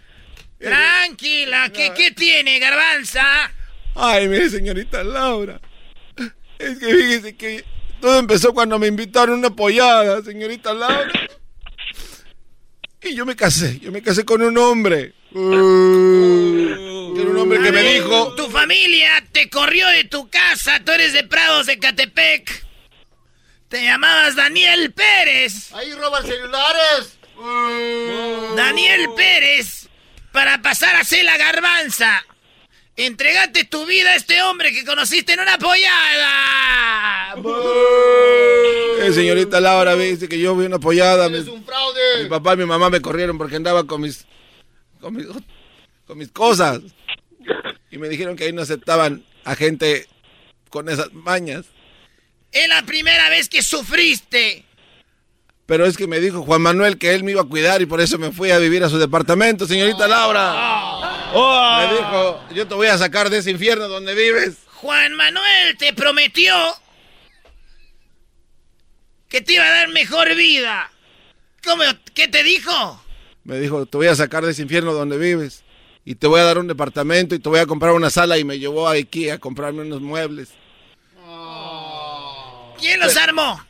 [0.60, 1.70] Tranquila.
[1.70, 3.52] ¿Qué, ¿Qué tiene, garbanza?
[3.96, 5.60] Ay, mire, señorita Laura.
[6.60, 7.66] Es que fíjese que
[8.02, 11.12] todo empezó cuando me invitaron a una pollada, señorita Laura.
[13.02, 15.14] Y yo me casé, yo me casé con un hombre.
[15.32, 18.34] Uh, un hombre que me dijo...
[18.36, 22.66] Tu familia te corrió de tu casa, tú eres de Prados de Catepec.
[23.70, 25.74] Te llamabas Daniel Pérez.
[25.74, 27.17] Ahí roban celulares.
[28.56, 29.88] Daniel Pérez,
[30.32, 32.26] para pasar a ser la garbanza.
[32.96, 37.36] Entregate tu vida a este hombre que conociste en una pollada.
[39.02, 41.28] Eh, señorita Laura, dice que yo vi una pollada.
[41.28, 42.24] Es un fraude.
[42.24, 44.26] Mi papá y mi mamá me corrieron porque andaba con mis,
[45.00, 45.28] con mis,
[46.08, 46.82] con mis cosas.
[47.92, 50.08] Y me dijeron que ahí no aceptaban a gente
[50.72, 51.68] con esas mañas.
[52.52, 54.66] Es la primera vez que sufriste.
[55.68, 58.00] Pero es que me dijo Juan Manuel que él me iba a cuidar y por
[58.00, 61.32] eso me fui a vivir a su departamento, señorita Laura.
[61.34, 61.78] Oh.
[61.82, 64.56] Me dijo, yo te voy a sacar de ese infierno donde vives.
[64.76, 66.56] Juan Manuel te prometió
[69.28, 70.90] que te iba a dar mejor vida.
[71.66, 71.84] ¿Cómo?
[72.14, 73.04] ¿Qué te dijo?
[73.44, 75.66] Me dijo, te voy a sacar de ese infierno donde vives.
[76.06, 78.46] Y te voy a dar un departamento y te voy a comprar una sala y
[78.46, 80.48] me llevó a Ikea a comprarme unos muebles.
[82.80, 83.67] ¿Quién los armó?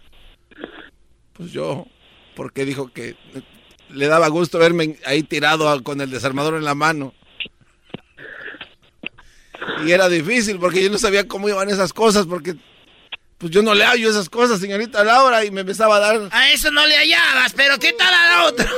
[1.38, 1.86] Pues yo,
[2.36, 3.16] porque dijo que
[3.90, 7.14] le daba gusto verme ahí tirado con el desarmador en la mano.
[9.86, 12.56] Y era difícil porque yo no sabía cómo iban esas cosas porque
[13.38, 16.30] pues yo no le hallo esas cosas, señorita Laura, y me empezaba a dar...
[16.32, 18.66] A eso no le hallabas, pero ¿qué tal a la otra?
[18.66, 18.72] Es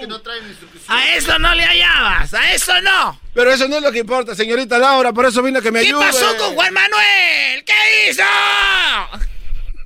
[0.00, 0.44] que no traen
[0.88, 3.18] A eso no le hallabas, a eso no.
[3.32, 6.04] Pero eso no es lo que importa, señorita Laura, por eso vino que me ayude.
[6.04, 7.64] ¿Qué pasó con Juan Manuel?
[7.64, 8.22] ¿Qué hizo?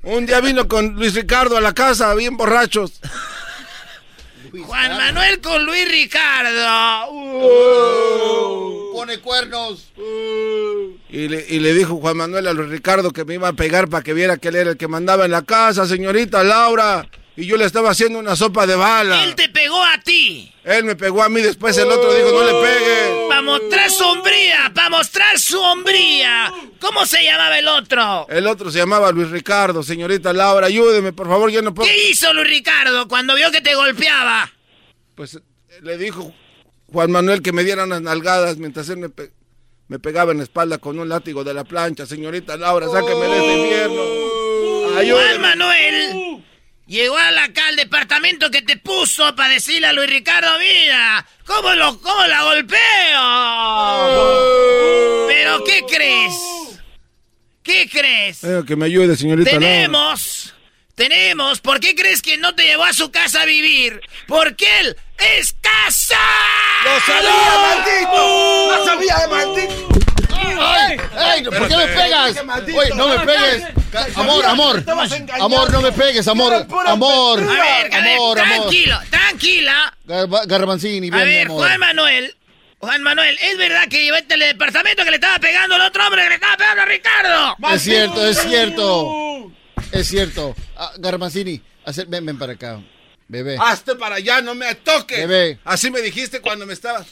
[0.03, 3.01] Un día vino con Luis Ricardo a la casa, bien borrachos.
[4.51, 7.11] Juan Manuel con Luis Ricardo.
[7.13, 9.91] Uh, pone cuernos.
[11.11, 13.89] Y, le, y le dijo Juan Manuel a Luis Ricardo que me iba a pegar
[13.89, 17.07] para que viera que él era el que mandaba en la casa, señorita Laura.
[17.39, 19.23] Y yo le estaba haciendo una sopa de bala.
[19.23, 20.53] Él te pegó a ti.
[20.65, 23.29] Él me pegó a mí, después el otro dijo, no le pegue.
[23.29, 26.53] Para mostrar su hombría, para mostrar su hombría.
[26.81, 28.27] ¿Cómo se llamaba el otro?
[28.29, 31.89] El otro se llamaba Luis Ricardo, señorita Laura, ayúdeme, por favor, yo no puedo...
[31.89, 34.51] ¿Qué hizo Luis Ricardo cuando vio que te golpeaba?
[35.15, 35.39] Pues
[35.83, 36.35] le dijo
[36.93, 39.31] Juan Manuel que me diera unas nalgadas mientras él me, pe
[39.87, 42.05] me pegaba en la espalda con un látigo de la plancha.
[42.05, 44.99] Señorita Laura, sáqueme de este infierno.
[44.99, 45.39] Ayúdeme.
[45.39, 46.48] Juan Manuel
[46.89, 51.25] llegó a la, acá al departamento que te puso para decirle a Luis Ricardo, mira,
[51.47, 52.79] ¿cómo, lo, cómo la golpeo?
[55.29, 56.35] ¿Pero qué crees?
[57.63, 58.43] ¿Qué crees?
[58.43, 60.55] Eh, que me ayude, señorita Tenemos...
[60.95, 64.01] Tenemos, ¿por qué crees que no te llevó a su casa a vivir?
[64.27, 64.97] Porque él
[65.37, 66.19] es casa.
[66.83, 68.77] ¡Lo sabía, maldito!
[68.77, 69.89] ¡Lo sabía, maldito!
[70.61, 70.97] ¡Ay!
[71.17, 71.45] ¡Ay!
[71.45, 72.37] ¿Por qué me pegas!
[72.77, 73.65] Oye, no me pegues.
[74.17, 74.85] Amor, amor.
[75.41, 76.67] Amor, no me pegues, amor.
[76.87, 77.41] Amor.
[77.41, 78.59] A ver, a Amor, amor.
[78.59, 79.95] tranquilo, tranquila.
[80.07, 81.67] Garba- Garbanzini, A ven, mi ver, amor.
[81.67, 82.35] Juan Manuel.
[82.81, 86.23] Juan Manuel, ¿es verdad que llevaste el departamento que le estaba pegando al otro hombre
[86.23, 87.57] que le estaba pegando a Ricardo?
[87.75, 89.51] Es cierto, es cierto.
[89.91, 90.55] Es cierto.
[90.77, 91.61] Ah, Garbanzini,
[92.07, 92.81] ven, ven para acá.
[93.27, 93.59] Bebé.
[93.61, 95.19] Hazte para allá, no me toques.
[95.19, 95.59] Bebé.
[95.65, 97.07] Así me dijiste cuando me estabas.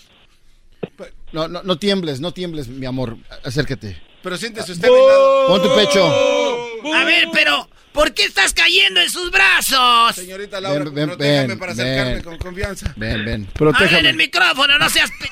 [1.33, 3.17] No, no, no tiembles, no tiembles, mi amor.
[3.45, 4.01] Acércate.
[4.23, 5.47] Pero siéntese usted a mi lado.
[5.49, 6.05] Pon tu pecho.
[6.95, 10.15] A ver, pero, ¿por qué estás cayendo en sus brazos?
[10.17, 12.23] Señorita Laura, Ven, ven, protéjame ven, para acercarme ven.
[12.23, 12.93] con confianza.
[12.97, 13.49] Ven, ven.
[13.75, 15.11] Habla en el micrófono, no seas...
[15.11, 15.31] pe-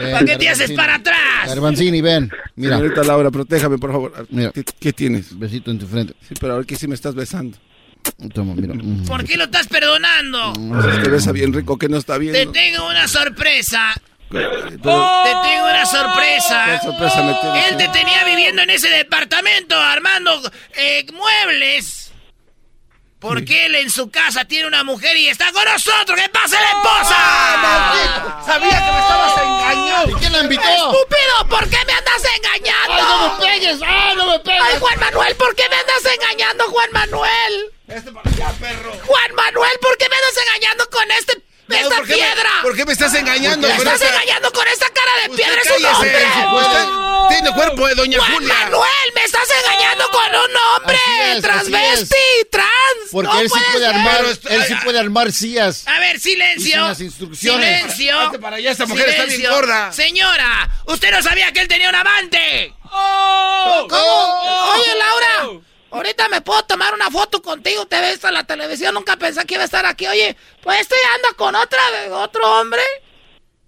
[0.00, 1.48] Ven, ¿Para qué te haces para atrás?
[1.48, 2.30] Garbanzini, ven.
[2.54, 2.76] Mira.
[2.78, 4.26] Señorita Laura, protéjame, por favor.
[4.30, 4.52] Mira.
[4.52, 5.36] ¿Qué, qué tienes?
[5.38, 6.14] Besito en tu frente.
[6.26, 7.58] Sí, pero ahora que sí me estás besando.
[8.32, 8.74] Toma, mira.
[9.06, 10.52] ¿Por qué lo estás perdonando?
[10.88, 12.32] Es que besa bien rico, que no está bien.
[12.32, 13.92] Te tengo una sorpresa.
[14.30, 14.50] Pero-
[15.24, 16.64] Te tengo una sorpresa.
[16.66, 17.68] ¿Qué sorpresa me tienes?
[17.68, 20.40] Él te tenía viviendo en ese departamento armando
[20.74, 22.12] eh, muebles.
[23.18, 26.18] Porque él en su casa tiene una mujer y está con nosotros.
[26.18, 28.42] ¡Que pase la esposa!
[28.46, 30.10] Sabía que me estabas engañando.
[30.16, 30.62] ¿Y quién la invitó?
[30.62, 31.48] ¡Estúpido!
[31.50, 32.92] ¿Por qué me andas engañando?
[32.94, 33.80] ¡Ay, no me pegues!
[33.86, 34.62] ¡Ay, no me pegues!
[34.64, 35.36] ¡Ay, Juan Manuel!
[35.36, 37.72] ¿Por qué me andas engañando, Juan Manuel?
[37.88, 38.92] Este para allá, perro.
[39.04, 41.42] Juan Manuel, ¿por qué me andas engañando con este, No,
[41.76, 42.50] esta ¿por qué me- piedra?
[42.62, 43.68] ¿Por qué me estás engañando?
[43.68, 46.24] Me estás engañando con esta cara de piedra, es un hombre.
[46.52, 46.86] Usted
[47.28, 48.54] tiene cuerpo de Doña Juan Julia.
[48.54, 50.98] Manuel, me estás engañando con un hombre
[51.32, 52.16] es, transvesti,
[52.50, 52.70] trans.
[53.12, 55.86] Porque no él sí puede armar, él sí puede armar sillas.
[55.86, 56.88] A ver, silencio.
[56.88, 57.94] las instrucciones.
[57.94, 58.40] Silencio.
[58.40, 59.92] Para allá, esta mujer está bien gorda.
[59.92, 62.74] Señora, usted no sabía que él tenía un amante.
[62.92, 63.86] Oh.
[63.88, 64.72] ¿Cómo?
[64.74, 65.62] Oye, Laura.
[65.90, 69.54] Ahorita me puedo tomar una foto contigo, te ves en la televisión, nunca pensé que
[69.54, 70.06] iba a estar aquí.
[70.06, 71.80] Oye, pues este anda con otra,
[72.12, 72.82] otro hombre.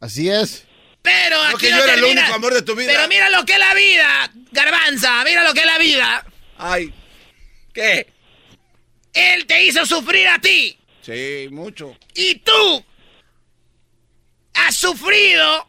[0.01, 0.65] Así es.
[1.03, 2.93] Pero No, aquí que no yo era el único amor de tu vida.
[2.93, 6.25] Pero mira lo que es la vida, garbanza, mira lo que es la vida.
[6.59, 6.95] Ay,
[7.75, 8.07] ¿qué?
[9.13, 10.79] Él te hizo sufrir a ti.
[11.03, 11.97] Sí, mucho.
[12.15, 12.85] Y tú
[14.55, 15.69] has sufrido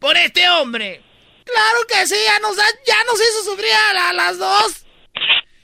[0.00, 1.02] por este hombre.
[1.44, 4.84] Claro que sí, ya nos, ya nos hizo sufrir a, la- a las dos.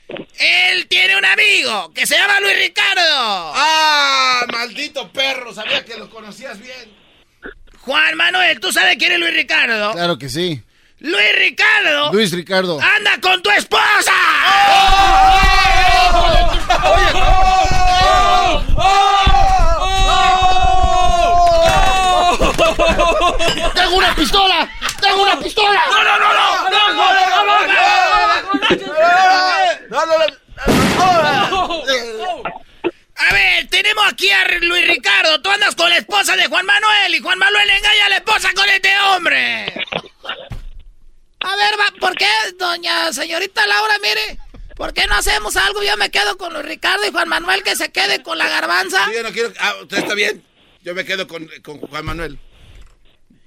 [0.07, 3.01] Él tiene un amigo que se llama Luis Ricardo.
[3.55, 5.53] ¡Ah, maldito perro!
[5.53, 6.93] Sabía que lo conocías bien.
[7.79, 9.91] Juan Manuel, ¿tú sabes quién es Luis Ricardo?
[9.93, 10.61] Claro que sí.
[10.99, 12.11] Luis Ricardo.
[12.13, 12.79] Luis Ricardo.
[12.81, 14.13] ¡Anda con tu esposa!
[23.75, 24.69] ¡Tengo una pistola!
[25.15, 25.81] ¡Tengo una pistola!
[25.89, 26.69] ¡No, no, no, no!
[26.69, 27.67] ¡No, no, no, no,
[32.19, 32.43] no!
[33.15, 35.41] A ver, tenemos aquí a Luis Ricardo.
[35.41, 38.51] Tú andas con la esposa de Juan Manuel y Juan Manuel engaña a la esposa
[38.53, 39.73] con este hombre.
[41.39, 42.27] A ver, va, ¿por qué,
[42.57, 44.37] doña señorita Laura, mire?
[44.75, 45.81] ¿Por qué no hacemos algo?
[45.81, 49.09] Yo me quedo con Luis Ricardo y Juan Manuel que se quede con la garbanza.
[49.13, 49.53] Yo no quiero.
[49.61, 50.43] Ah, usted está bien.
[50.81, 52.37] Yo me quedo con, con Juan Manuel.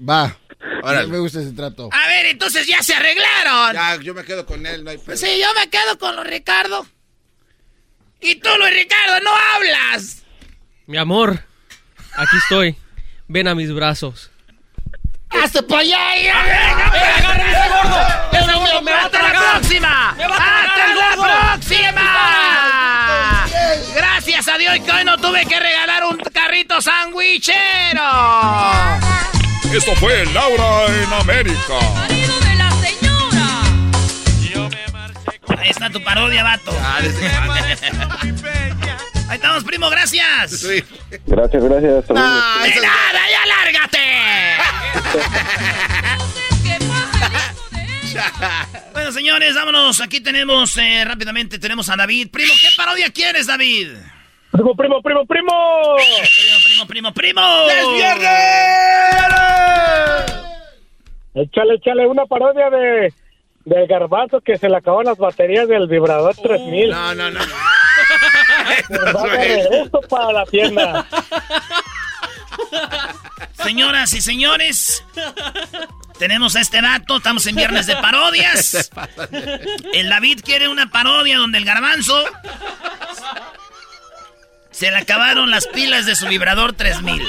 [0.00, 0.34] Va.
[0.82, 1.08] Órale.
[1.08, 1.88] Me gusta ese trato.
[1.92, 3.74] A ver, entonces ya se arreglaron.
[3.74, 5.16] Ya, yo me quedo con él, no hay pedo.
[5.16, 6.86] Sí, yo me quedo con Luis Ricardo.
[8.20, 10.22] Y tú, Luis Ricardo, no hablas.
[10.86, 11.44] Mi amor,
[12.16, 12.76] aquí estoy.
[13.28, 14.30] Ven a mis brazos.
[15.30, 16.14] ¡Hazte para allá!
[16.14, 17.98] ese gordo!
[18.32, 20.14] ¡Ese gordo me va a ¡Hasta la próxima!
[20.16, 22.08] ¡Me va a tragar ¡Hasta la próxima!
[23.94, 28.02] Gracias a Dios que hoy no tuve que regalar un carrito sandwichero.
[29.72, 31.78] Esto fue Laura en América.
[35.58, 36.72] Ahí está tu parodia, vato.
[39.28, 40.66] Ahí estamos, primo, gracias.
[41.26, 41.98] Gracias, gracias.
[41.98, 42.28] hasta luego.
[42.62, 43.98] ¡De nada, ya lárgate!
[48.94, 50.00] bueno, señores, vámonos.
[50.00, 52.30] Aquí tenemos eh, rápidamente, tenemos a David.
[52.30, 53.90] Primo, ¿qué parodia quieres, David?
[54.50, 55.52] Primo, primo, primo, primo.
[55.96, 57.42] Primo, primo, primo, primo.
[57.68, 57.86] ¡Es
[61.34, 63.12] Échale, échale una parodia de
[63.68, 66.90] del garbanzo que se le acaban las baterías del vibrador 3000.
[66.90, 67.40] No, no, no.
[68.88, 71.06] Regreso para la tienda.
[73.52, 75.04] Señoras y señores,
[76.18, 77.18] tenemos a este dato.
[77.18, 78.90] Estamos en viernes de parodias.
[79.92, 82.24] El David quiere una parodia donde el garbanzo
[84.78, 87.22] se le acabaron las pilas de su vibrador 3000.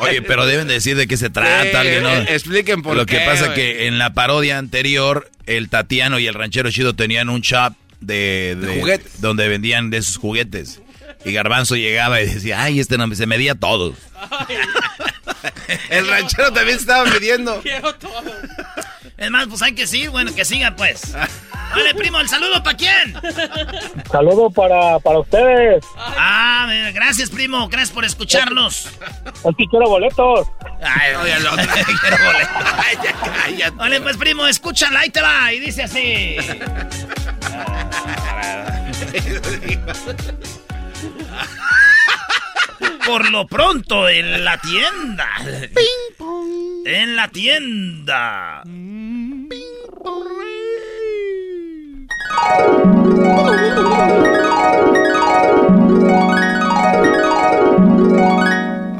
[0.00, 2.10] Oye, pero deben decir de qué se trata, Sí, alguien, ¿no?
[2.12, 3.54] expliquen por Lo que qué, pasa güey.
[3.54, 8.56] que en la parodia anterior, el Tatiano y el Ranchero Chido tenían un shop de,
[8.60, 9.20] de- juguetes.
[9.20, 10.80] donde vendían de esos juguetes.
[11.24, 13.94] Y Garbanzo llegaba y decía, ay, este no, se medía todo.
[15.88, 17.60] El ranchero también estaba midiendo.
[17.62, 18.22] Quiero todo.
[19.22, 21.12] Es más, pues hay que seguir, bueno, que siga pues.
[21.70, 23.14] Vale, primo, ¿el saludo para quién?
[24.10, 25.84] Saludo para, para ustedes.
[25.96, 28.88] Ah, gracias, primo, gracias por escucharnos.
[29.44, 30.48] Es que quiero boletos.
[30.82, 31.64] Ay, oye, el otro,
[32.00, 32.74] quiero boletos.
[32.76, 33.76] Ay, ya cállate.
[33.76, 36.36] Vale, pues, primo, escúchala, ahí te va, y dice así.
[43.06, 45.28] Por lo pronto, en la tienda.
[45.44, 46.86] Ping pong.
[46.86, 48.62] En la tienda.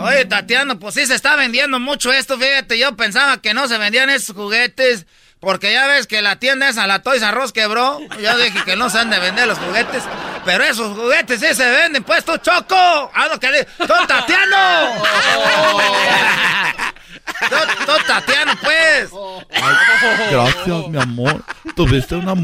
[0.01, 3.79] Oye, Tatiana, pues sí se está vendiendo mucho esto, fíjate, yo pensaba que no se
[3.79, 5.07] vendían estos juguetes,
[5.41, 8.91] porque ya ves que la tienda esa, la Toys Us quebró, yo dije que no
[8.91, 10.03] se han de vender los juguetes,
[10.45, 13.65] pero esos juguetes sí se venden, pues tú, Choco, haz lo que le...
[13.65, 15.03] ¡Tú, Tatiano!
[17.49, 17.57] ¡Tú,
[17.87, 19.11] tú, Tatiano, pues!
[20.31, 21.45] Gracias, mi amor.
[21.77, 22.35] Tuviste una...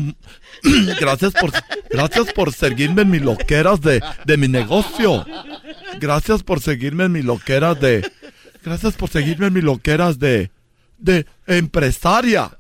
[1.01, 1.53] Gracias por,
[1.89, 5.25] gracias por seguirme en mis loqueras de, de mi negocio.
[6.01, 8.11] Gracias por seguirme en mis loqueras de...
[8.65, 10.51] Gracias por seguirme en mis loqueras de...
[10.99, 12.51] De empresaria.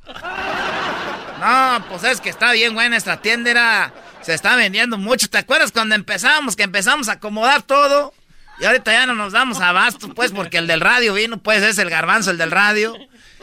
[1.40, 3.92] No, pues es que está bien buena esta tienda, era-
[4.28, 5.30] se está vendiendo mucho.
[5.30, 8.12] ¿Te acuerdas cuando empezamos, que empezamos a acomodar todo?
[8.60, 11.78] Y ahorita ya no nos damos abasto, pues, porque el del radio vino, pues es
[11.78, 12.94] el garbanzo, el del radio.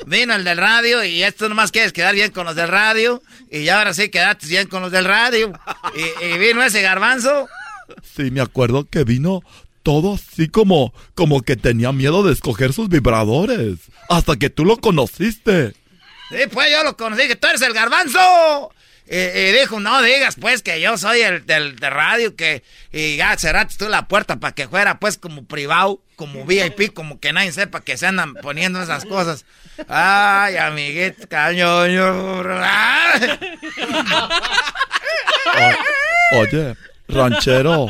[0.05, 3.23] Vino el del radio y esto nomás quieres quedar bien con los del radio.
[3.49, 5.59] Y ya ahora sí quedaste bien con los del radio.
[5.95, 7.47] Y, y vino ese garbanzo.
[8.15, 9.41] Sí, me acuerdo que vino
[9.81, 13.79] todo así como, como que tenía miedo de escoger sus vibradores.
[14.07, 15.73] Hasta que tú lo conociste.
[16.29, 18.71] Sí, pues yo lo conocí, que tú eres el garbanzo.
[19.07, 23.17] Y, y dijo, no digas pues que yo soy el del de radio, que y
[23.17, 27.31] ya cerraste tú la puerta para que fuera pues como privado, como VIP, como que
[27.31, 29.45] nadie sepa que se andan poniendo esas cosas.
[29.87, 32.41] Ay, amiguito, cañoño.
[32.63, 33.39] Ay.
[36.31, 36.75] O- oye,
[37.07, 37.87] ranchero,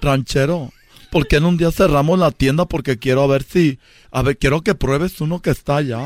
[0.00, 0.72] ranchero,
[1.10, 2.66] ¿por qué en un día cerramos la tienda?
[2.66, 3.78] Porque quiero ver si,
[4.10, 5.98] a ver, quiero que pruebes uno que está allá.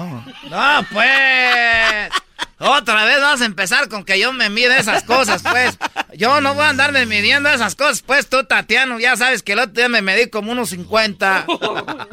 [0.50, 2.10] No, pues.
[2.58, 5.76] Otra vez vamos a empezar con que yo me mide esas cosas, pues.
[6.14, 9.58] Yo no voy a andarme midiendo esas cosas, pues tú, Tatiano, ya sabes que el
[9.58, 11.46] otro día me medí como unos 50.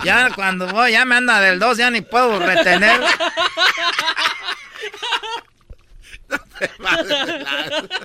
[0.04, 3.00] Ya cuando voy, ya me anda del 2, ya ni puedo retener.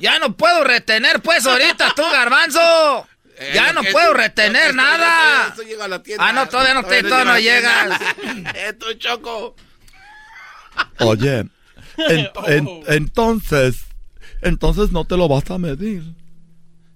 [0.00, 3.06] Ya no puedo retener, pues, ahorita tú, garbanzo.
[3.54, 5.48] Ya Eh, no lo que puedo tú- retener nada.
[5.48, 6.26] esto llega a la tienda.
[6.26, 8.00] Ah, no, todavía no, te, todavía no llegas.
[8.54, 9.54] Eh, tú, Choco.
[10.98, 11.44] Oye,
[12.08, 13.76] en- en- entonces,
[14.42, 16.02] entonces no te lo vas a medir.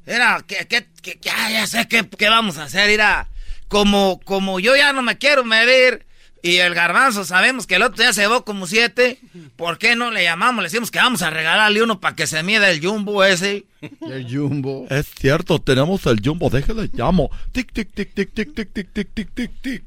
[0.07, 3.29] Mira, que, que, que- ya, ya sé qué, qué vamos a hacer, mira.
[3.69, 6.05] Como, como yo ya no me quiero medir
[6.43, 9.19] y el garbanzo sabemos que el otro día se llevó como siete,
[9.57, 10.62] ¿por qué no le llamamos?
[10.62, 13.65] Le decimos que vamos a regalarle uno para que se mida el jumbo ese.
[14.03, 14.87] El jumbo.
[14.91, 17.31] Es cierto, tenemos el jumbo, déjale llamo.
[17.53, 19.85] Tic, tic, tic, tic, tic, tic, tic, tic, tic, tic, tic.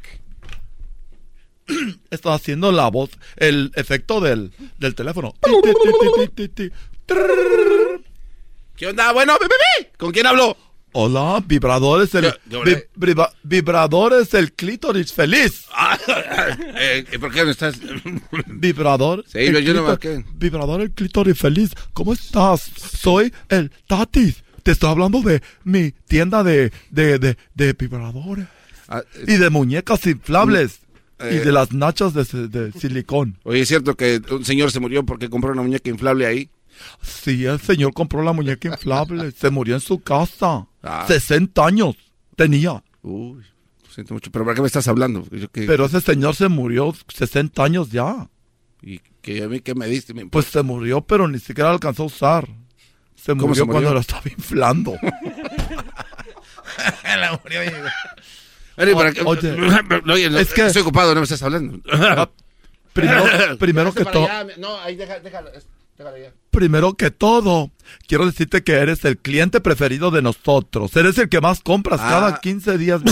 [2.11, 5.33] Está haciendo la voz, el efecto del, del teléfono.
[8.75, 9.11] ¿Qué onda?
[9.13, 9.37] Bueno.
[9.97, 10.57] ¿con quién hablo?
[10.97, 15.65] Hola, vibradores, el, ¿Qué- vi- briva- vibradores, el clítoris feliz.
[16.77, 17.75] Eh, ¿Por qué me estás...?
[18.47, 19.23] Vibrador.
[19.27, 20.23] Sí, el yo no marqué.
[20.35, 21.71] Vibrador, el clítoris feliz.
[21.93, 22.69] ¿Cómo estás?
[22.99, 24.43] Soy el Tatis.
[24.63, 28.45] Te estoy hablando de mi tienda de, de, de, de vibradores.
[29.27, 30.79] y de muñecas inflables.
[31.19, 33.37] Y eh, de las nachas de, de silicón.
[33.43, 36.49] Oye, ¿es cierto que un señor se murió porque compró una muñeca inflable ahí?
[37.01, 39.31] Sí, el señor compró la muñeca inflable.
[39.31, 40.67] se murió en su casa.
[40.83, 41.05] Ah.
[41.07, 41.95] 60 años
[42.35, 42.83] tenía.
[43.01, 43.43] Uy,
[43.85, 44.29] lo siento mucho.
[44.31, 45.25] ¿Pero para qué me estás hablando?
[45.31, 48.29] Yo Pero ese señor se murió 60 años ya.
[48.81, 50.13] ¿Y que a mí qué me diste?
[50.13, 52.47] Me- Pues se murió, pero ni siquiera alcanzó a usar.
[53.15, 53.71] Se ¿Cómo murió, se murió?
[53.71, 54.95] cuando lo estaba inflando.
[57.05, 57.61] La murió.
[58.77, 59.51] Oye, para qué- Oye,
[60.11, 61.79] Oye, no, es que- estoy ocupado, no me estás hablando.
[62.93, 63.25] primero,
[63.59, 64.27] primero que todo,
[64.57, 65.23] No, ahí déjalo,
[65.97, 66.31] déjalo ya.
[66.51, 67.71] primero que todo,
[68.07, 70.95] quiero decirte que eres el cliente preferido de nosotros.
[70.95, 72.07] Eres el que más compras Ah.
[72.09, 73.01] cada 15 días.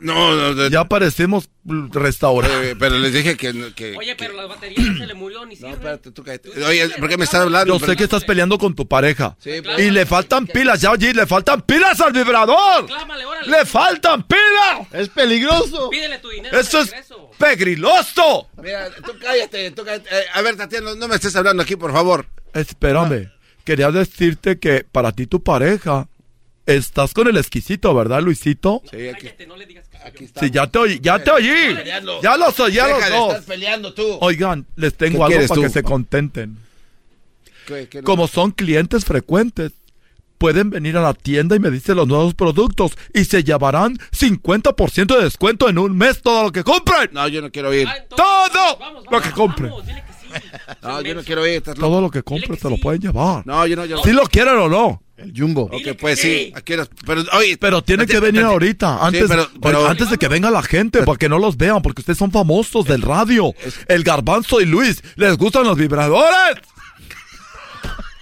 [0.00, 0.68] No, no, no.
[0.68, 2.70] ya parecemos restaurante.
[2.70, 3.72] Eh, pero les dije que...
[3.74, 5.72] que Oye, pero la batería se le murió ni sirve.
[5.72, 6.50] espérate, tú cállate.
[6.64, 7.78] Oye, ¿por qué me estás hablando?
[7.78, 9.36] Yo sé que estás peleando con tu pareja.
[9.40, 9.78] Sí, pues.
[9.78, 12.86] y le faltan pilas, ya oye, le faltan pilas al vibrador.
[12.86, 13.50] Clámale, órale.
[13.50, 14.88] Le faltan pilas.
[14.92, 15.90] Es peligroso.
[15.90, 16.58] Pídele tu dinero.
[16.58, 16.94] Eso es
[17.38, 18.48] pegriloso.
[18.62, 20.08] Mira, tú cállate, tú cállate.
[20.10, 22.26] Eh, a ver, Tatiana, no, no me estés hablando aquí, por favor.
[22.54, 23.30] Espérame,
[23.64, 26.06] quería decirte que para ti tu pareja
[26.66, 28.80] Estás con el exquisito, ¿verdad, Luisito?
[28.92, 29.28] Sí, aquí,
[30.38, 31.74] Sí, ya te oí, ya te oí.
[32.22, 33.28] Ya los oí, ya los dos.
[33.30, 34.18] estar peleando tú.
[34.20, 35.62] Oigan, les tengo ¿Qué algo para tú?
[35.62, 36.58] que se contenten.
[37.66, 38.04] ¿Qué- qué no?
[38.04, 39.72] Como son clientes frecuentes,
[40.38, 45.16] pueden venir a la tienda y me dicen los nuevos productos y se llevarán 50%
[45.16, 47.08] de descuento en un mes todo lo que compren.
[47.12, 47.88] No, yo no quiero ir.
[48.16, 48.78] Todo
[49.10, 49.72] lo que compren.
[50.82, 51.54] No, yo no quiero ir.
[51.56, 51.88] estás loco.
[51.88, 53.46] Todo lo que compren se lo pueden llevar.
[53.46, 54.02] No, yo no, yo.
[54.02, 55.02] Si lo quieren o no.
[55.16, 55.64] El Jumbo.
[55.64, 56.50] Ok, pues sí.
[56.56, 60.28] Aquí los- pero, oye, Pero tiene que venir ahorita, antes, pero- pero- antes de que
[60.28, 63.52] venga la gente, para que no los vean, porque ustedes son famosos del radio.
[63.86, 66.56] El Garbanzo y Luis, ¿les gustan los vibradores?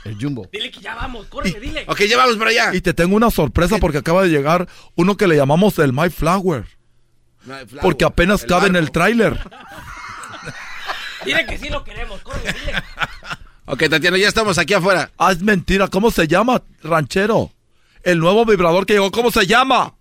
[0.05, 0.49] El Jumbo.
[0.51, 1.85] Dile que ya vamos, corre, dile.
[1.87, 2.75] Ok, ya vamos para allá.
[2.75, 4.67] Y te tengo una sorpresa porque acaba de llegar
[4.97, 6.65] uno que le llamamos el My Flower.
[7.81, 9.39] Porque apenas cabe en el tráiler.
[11.25, 12.83] Dile que sí lo queremos, corre, dile.
[13.67, 15.11] Ok, Tatiana, ya estamos aquí afuera.
[15.19, 15.89] Ah, es mentira.
[15.89, 17.53] ¿Cómo se llama, ranchero?
[18.03, 19.95] El nuevo vibrador que llegó, ¿cómo se llama?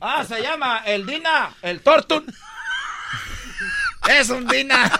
[0.00, 2.26] Ah, se llama el Dina, el Tortun.
[4.08, 4.90] Es un Dina.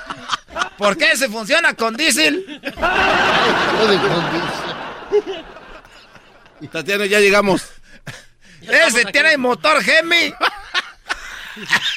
[0.78, 2.62] ¿Por qué se funciona con diésel?
[6.72, 7.68] Tatiana, ya llegamos.
[8.62, 10.32] Ese tiene motor Gemi.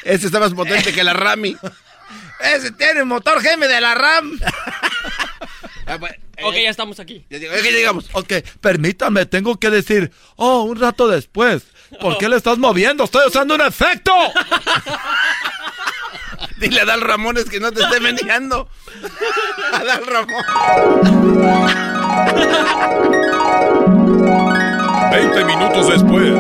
[0.04, 1.56] Este está más potente que la Rami.
[2.40, 4.40] Ese tiene motor Gemi de la RAM.
[6.44, 7.26] Ok, ya estamos aquí.
[8.12, 11.64] Ok, permítame, tengo que decir, oh, un rato después.
[12.02, 13.06] ¿Por qué le estás moviendo?
[13.06, 14.12] Estoy usando un efecto.
[16.58, 18.70] Dile a Dal Ramones que no te esté meneando.
[19.72, 20.44] A Dal Ramón.
[25.12, 26.34] 20 minutos después.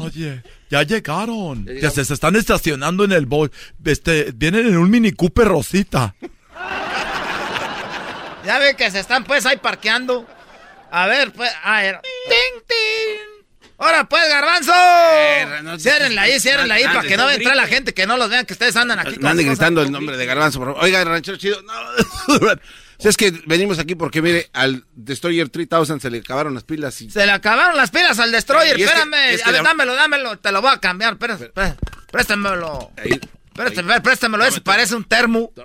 [0.00, 1.66] Oye, ya llegaron.
[1.66, 3.50] Ya, se, se están estacionando en el boy.
[3.84, 6.14] Este, vienen en un Mini Cooper Rosita.
[8.42, 10.26] Ya ven que se están pues ahí parqueando.
[10.90, 11.52] A ver, pues.
[11.62, 12.00] A ver.
[12.02, 13.40] ¡Ting, ting!
[13.76, 14.72] ¡Ahora pues, garbanzo!
[15.78, 18.52] Ciérrenla ahí, ciérrenla ahí para que no entre la gente, que no los vean que
[18.52, 19.16] ustedes andan aquí.
[19.18, 20.84] No anden gritando el nombre de Garbanzo, por favor.
[20.84, 21.62] Oiga, ranchero chido.
[21.62, 21.72] No.
[23.00, 27.00] Si es que venimos aquí porque, mire, al Destroyer 3000 se le acabaron las pilas
[27.00, 27.10] y...
[27.10, 29.30] Se le acabaron las pilas al Destroyer, Y es que- espérame.
[29.34, 31.14] es que a ver, la- dámelo, dámelo, te lo voy a cambiar.
[31.14, 31.78] Espérate, espérate,
[32.12, 32.90] préstamelo.
[33.54, 35.50] Préstamelo, préstamelo, ese parece un termo.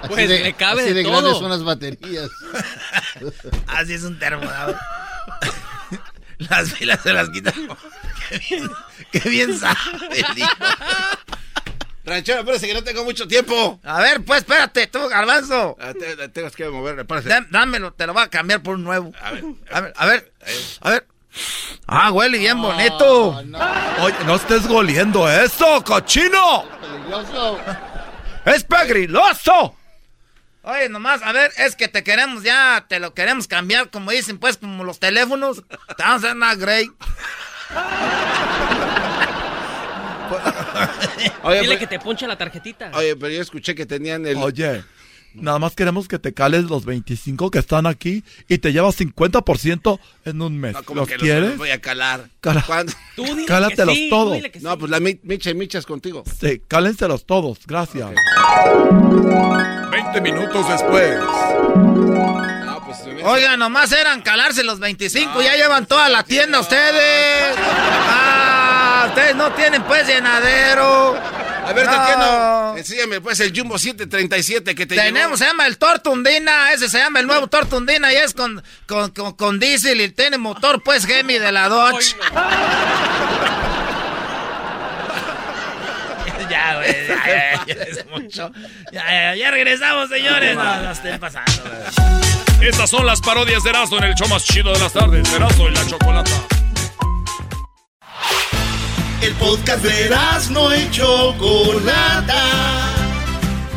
[0.00, 1.12] Así Pues, de, le cabe así de de todo.
[1.20, 2.30] grandes son las baterías.
[3.66, 4.74] Así es un termo, ¿no?
[6.38, 7.52] Las pilas se las quitan.
[8.30, 8.70] Qué bien,
[9.10, 9.76] qué bien sabe
[10.12, 10.50] el hijo.
[12.08, 13.78] Ranchero, espérese que no tengo mucho tiempo.
[13.84, 15.76] A ver, pues espérate, tú, garbanzo.
[15.80, 17.28] Ah, te- te- Tengo que moverme, párese.
[17.28, 19.12] Dá- Dámelo, te lo voy a cambiar por un nuevo.
[19.22, 20.32] A ver, a ver, a ver.
[20.80, 21.06] A ver.
[21.86, 23.30] Ah, huele bien bonito.
[24.00, 26.64] Oye, no estés goliendo eso, cochino.
[26.80, 27.58] Peligroso.
[28.44, 29.74] ¡Es pegriloso!
[30.62, 34.38] Oye, nomás, a ver, es que te queremos ya, te lo queremos cambiar, como dicen,
[34.38, 35.62] pues, como los teléfonos.
[35.96, 36.90] Te vamos a hacer una Grey.
[41.42, 42.90] Oye, Dile pero- que te ponche la tarjetita.
[42.94, 44.36] Oye, pero yo escuché que tenían el...
[44.38, 44.82] Oye,
[45.34, 49.98] nada más queremos que te cales los 25 que están aquí y te llevas 50%
[50.24, 50.72] en un mes.
[50.74, 51.50] No, como ¿Los que quieres?
[51.50, 52.28] los voy a calar.
[52.40, 52.92] Cala- ¿Cuándo?
[53.16, 54.28] Tú dile Cálatelos que sí, todos.
[54.28, 54.64] tú dile que sí.
[54.64, 56.24] No, pues la mi- micha y micha es contigo.
[56.40, 57.58] Sí, cálenselos todos.
[57.66, 58.10] Gracias.
[59.90, 61.18] 20 minutos después.
[61.18, 67.56] No, pues Oiga, nomás eran calarse los 25, ya llevan toda la tienda ustedes.
[68.10, 68.37] Ah,
[69.18, 71.16] ustedes no tienen pues llenadero.
[71.66, 71.92] A ver, No.
[71.92, 76.98] Tatiana, enséñame pues el Jumbo 737 que te Tenemos, se llama el Tortundina, ese se
[76.98, 81.04] llama el nuevo Tortundina y es con, con, con, con diésel y tiene motor pues
[81.04, 82.16] Gemi de la Dodge.
[86.48, 88.50] ya, güey, ya, ya, ya es mucho.
[88.92, 90.56] Ya, ya, ya regresamos, señores.
[90.56, 92.68] No, no estén pasando, güey.
[92.68, 95.30] Estas son las parodias de Erasmo en el show más chido de las tardes.
[95.34, 96.30] Erasmo y la chocolata.
[99.20, 102.44] El podcast de Erasmo y Chocolata.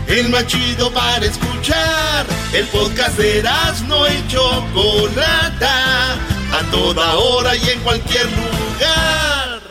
[0.07, 2.27] El más chido para escuchar.
[2.53, 6.13] El podcast de Erasmo y Chocolata.
[6.13, 9.61] A toda hora y en cualquier lugar.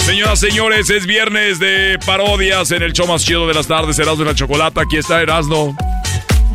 [0.00, 3.98] Señoras, señores, es viernes de parodias en el show más chido de las tardes.
[3.98, 4.80] Erasmo y la chocolata.
[4.80, 5.76] Aquí está Erasmo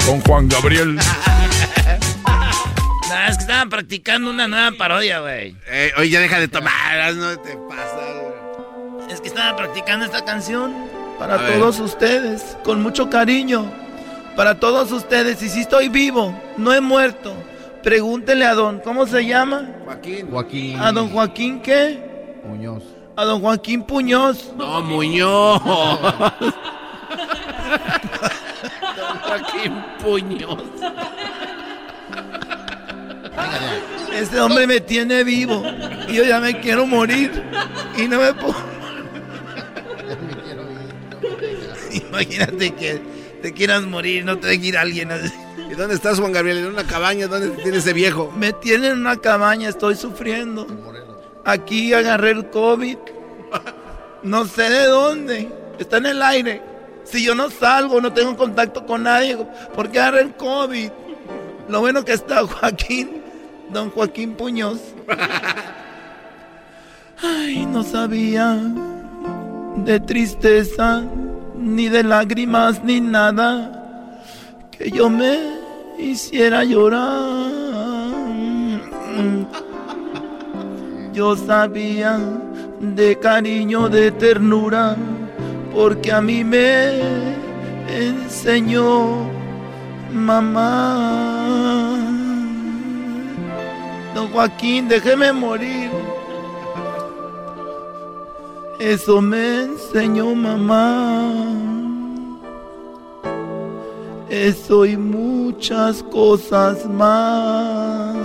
[0.06, 0.98] con Juan Gabriel.
[3.64, 5.56] Estaban practicando una nueva parodia, güey.
[5.68, 9.10] Eh, oye, ya deja de tomar, no te pasa, güey.
[9.10, 10.74] Es que estaban practicando esta canción
[11.18, 11.62] A ver.
[11.64, 13.72] ustedes, con mucho cariño.
[14.36, 17.34] Para todos ustedes, y si estoy vivo, no he muerto.
[17.84, 19.70] Pregúntenle a don, ¿cómo se llama?
[19.86, 20.28] Joaquín.
[20.30, 22.04] Joaquín ¿A don Joaquín qué?
[22.46, 22.84] Muñoz.
[23.16, 24.52] A don Joaquín Puñoz.
[24.58, 25.62] No, Muñoz.
[29.26, 30.60] Joaquín Puñoz.
[34.14, 35.64] Este hombre me tiene vivo
[36.08, 37.32] y yo ya me quiero morir
[37.98, 38.56] y no me puedo.
[42.10, 43.02] Imagínate que
[43.42, 45.34] te quieras morir, no te deje ir alguien así.
[45.70, 46.60] ¿Y dónde estás, Juan Gabriel?
[46.60, 47.28] ¿En una cabaña?
[47.28, 48.32] ¿Dónde tiene ese viejo?
[48.36, 50.68] Me tiene en una cabaña, estoy sufriendo.
[51.46, 52.98] Aquí agarré el COVID.
[54.22, 55.50] No sé de dónde.
[55.80, 56.62] Está en el aire.
[57.04, 59.38] Si yo no salgo, no tengo contacto con nadie,
[59.76, 60.90] ¿por qué agarré el COVID?
[61.70, 63.23] Lo bueno que está Joaquín,
[63.74, 64.80] don Joaquín Puñoz.
[67.22, 68.58] Ay, no sabía
[69.78, 71.04] de tristeza,
[71.58, 74.22] ni de lágrimas, ni nada,
[74.72, 75.38] que yo me
[75.98, 77.52] hiciera llorar.
[81.14, 82.20] Yo sabía
[82.80, 84.96] de cariño, de ternura,
[85.74, 87.02] porque a mí me
[87.88, 89.28] enseñó
[90.12, 92.23] mamá.
[94.14, 95.90] Don Joaquín, déjeme morir.
[98.80, 101.32] Eso me enseñó mamá.
[104.30, 108.16] Eso y muchas cosas más.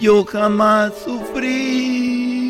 [0.00, 2.46] Yo jamás sufrí,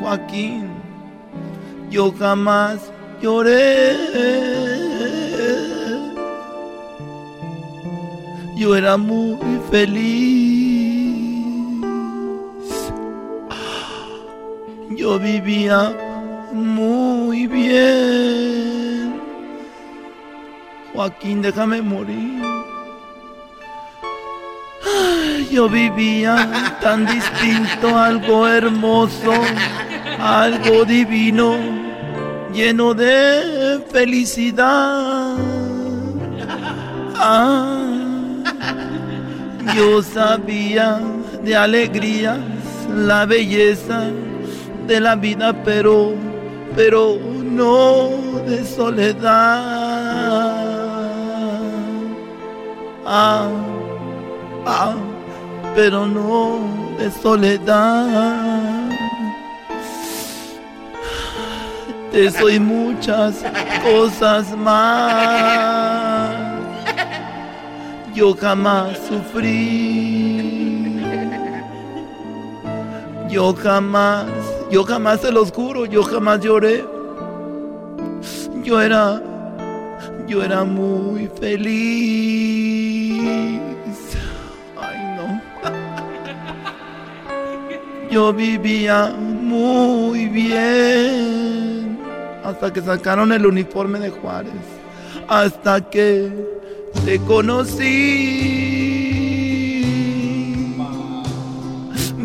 [0.00, 0.68] Joaquín.
[1.90, 4.87] Yo jamás lloré.
[8.58, 9.38] Yo era muy
[9.70, 10.58] feliz.
[14.90, 15.92] Yo vivía
[16.52, 19.20] muy bien.
[20.92, 22.42] Joaquín, déjame morir.
[25.52, 29.34] Yo vivía tan distinto, algo hermoso,
[30.18, 31.56] algo divino,
[32.52, 35.36] lleno de felicidad.
[37.14, 37.97] Ah,
[39.74, 41.00] yo sabía
[41.42, 42.38] de alegrías,
[42.94, 44.10] la belleza
[44.86, 46.14] de la vida, pero,
[46.74, 48.10] pero no
[48.46, 49.28] de soledad.
[53.04, 53.48] Ah,
[54.66, 54.94] ah,
[55.74, 56.60] pero no
[56.98, 58.88] de soledad.
[62.12, 63.44] Te soy muchas
[63.82, 66.17] cosas más.
[68.18, 70.98] Yo jamás sufrí.
[73.30, 74.26] Yo jamás,
[74.72, 76.84] yo jamás se los juro, yo jamás lloré.
[78.64, 79.22] Yo era,
[80.26, 82.00] yo era muy feliz.
[84.76, 85.40] Ay, no.
[88.10, 92.00] Yo vivía muy bien
[92.42, 94.50] hasta que sacaron el uniforme de Juárez.
[95.28, 96.32] Hasta que
[97.04, 97.84] te conocí.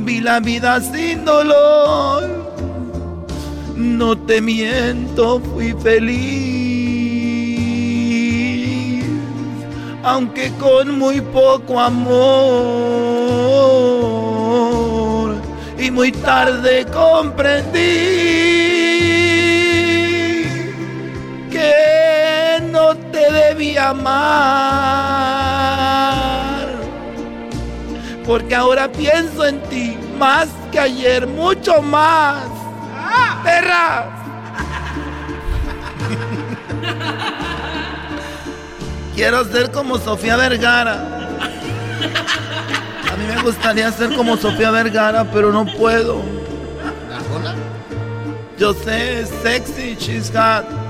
[0.06, 2.44] Vi la vida sin dolor.
[3.76, 6.24] No te miento, fui feliz.
[10.04, 12.14] Aunque con muy poco amor.
[15.80, 18.73] Y muy tarde comprendí
[23.34, 24.14] debía amar.
[28.26, 32.46] Porque ahora pienso en ti más que ayer, mucho más.
[33.44, 34.06] ¡Perra!
[39.16, 40.94] Quiero ser como Sofía Vergara.
[43.12, 46.24] A mí me gustaría ser como Sofía Vergara, pero no puedo.
[48.58, 50.83] Yo sé, sexy, she's hot.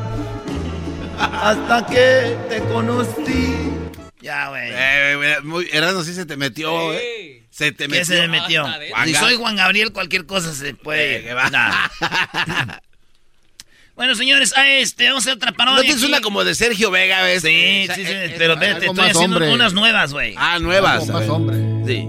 [1.31, 3.55] Hasta que te conocí.
[4.21, 4.69] Ya, güey.
[4.73, 7.43] Eh, güey, muy- Erasmo sí se te metió, eh.
[7.49, 7.99] Se te metió.
[8.01, 8.63] ¿Qué se me metió?
[8.91, 11.17] Juan Si soy Juan Gabriel, cualquier cosa se puede.
[11.17, 11.49] Eh, que va.
[11.49, 11.87] Nah.
[13.95, 15.77] bueno, señores, a este, vamos a hacer otra parodia.
[15.77, 16.11] ¿No tienes aquí.
[16.11, 17.43] una como de Sergio Vega, ves?
[17.43, 20.33] Sí, sí, sí, pero te estoy haciendo unas nuevas, güey.
[20.37, 21.03] Ah, nuevas.
[21.03, 21.57] Algo más hombre.
[21.85, 22.07] Sí.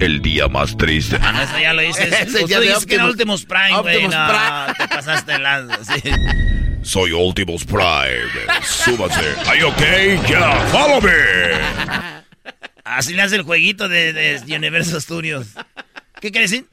[0.00, 1.18] El día más triste.
[1.20, 2.12] Ah, eso ya lo dices.
[2.20, 3.96] Ese ya de dices que era Optimus- Optimus Prime, güey.
[3.96, 4.74] Optimus No, Prime.
[4.78, 6.02] te pasaste el lanza, sí.
[6.82, 8.30] Soy Optimus Prime.
[8.62, 9.34] Súbase.
[9.46, 10.18] ¿Are okay?
[10.28, 11.10] Yeah, follow me.
[12.84, 15.46] Así le hace el jueguito de, de Universo Studios.
[16.20, 16.66] ¿Qué quiere decir?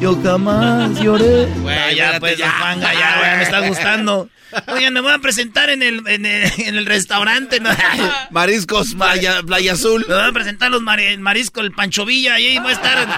[0.00, 1.48] Yo jamás lloré.
[1.86, 4.28] Ah, ya, pues, don Juanga, ya, güey, me está gustando.
[4.68, 7.60] Oigan, me voy a presentar en el, en el, en el restaurante.
[7.60, 7.70] ¿no?
[8.30, 10.04] Mariscos Playa, Playa Azul.
[10.08, 12.74] Me voy a presentar los mari- el marisco, el Pancho Villa, y ahí voy a
[12.74, 13.08] estar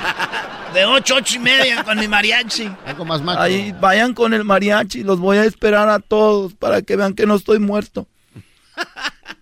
[0.74, 2.70] de 8, 8 y media con mi mariachi.
[2.86, 3.40] Algo más macho.
[3.40, 7.26] Ahí vayan con el mariachi, los voy a esperar a todos para que vean que
[7.26, 8.06] no estoy muerto.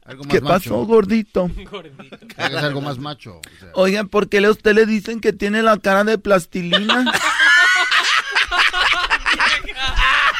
[0.08, 0.52] Algo más ¿Qué macho.
[0.54, 1.50] pasó, gordito?
[2.36, 3.38] Hagas algo más macho.
[3.38, 3.70] o sea.
[3.74, 7.12] Oigan, ¿por qué a usted le dicen que tiene la cara de plastilina?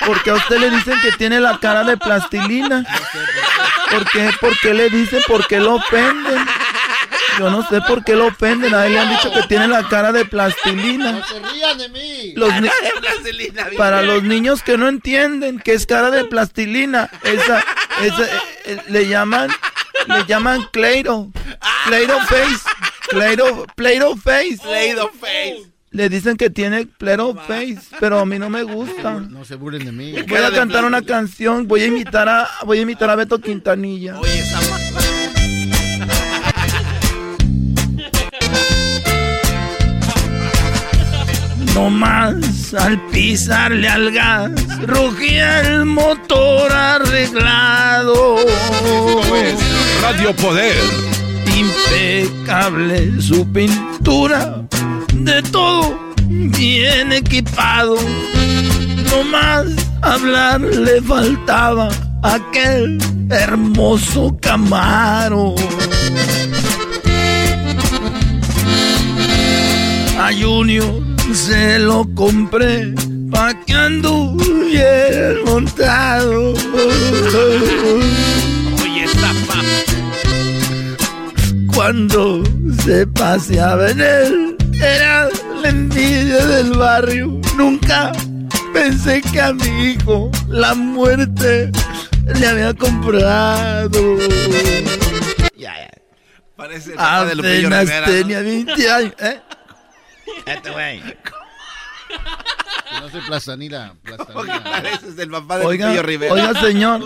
[0.06, 2.84] Porque a usted le dicen que tiene la cara de plastilina.
[3.90, 4.30] ¿Por qué?
[4.40, 5.20] ¿Por qué le dicen?
[5.26, 6.46] ¿Por qué lo ofenden?
[7.38, 8.74] Yo no sé por qué lo ofenden.
[8.74, 11.12] A él le han dicho que tiene la cara de plastilina.
[11.12, 12.32] No se rían de mí.
[12.34, 12.68] Los ni-
[13.76, 17.62] para los niños que no entienden que es cara de plastilina, esa,
[18.02, 18.28] esa eh,
[18.66, 19.50] eh, le llaman,
[20.08, 21.30] le llaman Cleiro,
[21.86, 22.64] Cleiro face,
[23.08, 25.56] Cleiro, Play-Doh face, face.
[25.90, 29.14] Le dicen que tiene Play-Doh face, pero a mí no me gusta.
[29.14, 30.12] No se burlen de mí.
[30.28, 34.12] Voy a cantar una canción, voy a imitar a, voy a imitar a Beto Quintanilla.
[34.12, 34.22] No
[41.84, 44.50] más al pisarle al gas,
[44.86, 48.36] rugía el motor arreglado.
[50.02, 50.76] Radio Poder.
[51.56, 54.62] Impecable su pintura,
[55.14, 57.96] de todo bien equipado.
[59.10, 59.66] No más
[60.02, 61.88] hablar le faltaba
[62.22, 62.98] aquel
[63.30, 65.54] hermoso Camaro.
[70.18, 72.94] A Junior se lo compré
[73.30, 76.54] pa' que anduviera montado.
[78.82, 79.60] Oye, esta pa.
[81.74, 82.42] Cuando
[82.82, 85.28] se paseaba en él, era
[85.62, 87.38] la envidia del barrio.
[87.56, 88.12] Nunca
[88.72, 91.70] pensé que a mi hijo la muerte
[92.24, 94.16] le había comprado.
[96.56, 98.12] Parece el papá de Apenas Rivera, ¿no?
[98.12, 99.14] tenía 20 años.
[99.20, 99.40] ¿eh?
[100.46, 101.02] Este güey.
[103.00, 103.94] No soy plastanila.
[104.64, 106.32] Pareces el papá de Oiga, Rivera.
[106.32, 107.02] oiga, señor,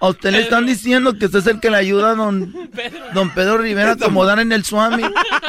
[0.00, 2.52] a usted le están diciendo que usted es el que le ayuda a don,
[3.12, 5.02] don Pedro Rivera a acomodar en el Swami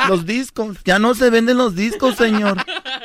[0.07, 0.77] los discos.
[0.83, 2.57] Ya no se venden los discos, señor.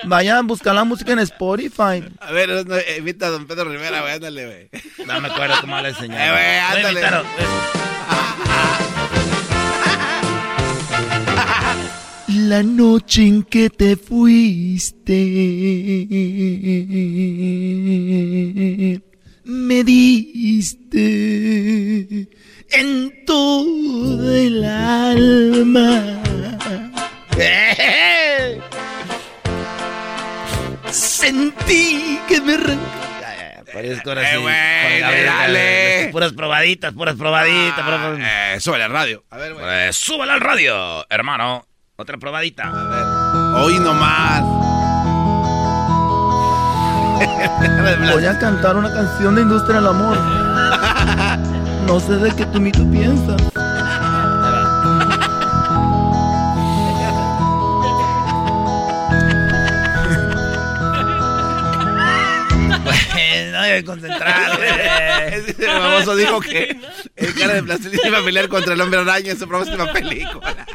[0.05, 2.02] Vaya a buscar la música en Spotify.
[2.20, 5.06] A ver, no, eh, invita a don Pedro Rivera, güey, ándale, güey.
[5.06, 6.18] No me acuerdo cómo le señor.
[6.20, 7.01] Eh, güey, ándale.
[12.53, 15.15] La noche en que te fuiste,
[19.45, 20.99] me diste
[22.73, 26.20] en todo el alma.
[30.91, 32.59] Sentí que me.
[33.73, 34.35] Parezco ahora sí.
[34.35, 36.09] Eh, güey, Juan Gabriel, dale.
[36.12, 37.81] Puras probaditas, puras probaditas.
[37.83, 39.24] puras prob- Eh, sube la radio.
[39.31, 39.65] A ver, güey.
[39.65, 41.66] Pues, súbala al radio, hermano.
[42.03, 42.69] Otra probadita.
[43.62, 44.43] Hoy nomás.
[48.12, 50.19] Voy a cantar una canción de Industria del Amor.
[51.87, 53.41] No sé de qué tú ni tú piensas.
[62.85, 64.61] Pues, no debe concentrar.
[65.33, 66.77] El famoso dijo que
[67.16, 70.66] el cara de plastilina iba a pelear contra el hombre araña en su próxima película.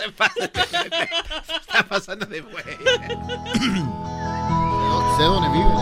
[0.00, 2.64] Se pasa está pasando de güey.
[4.88, 5.76] No sé dónde viven.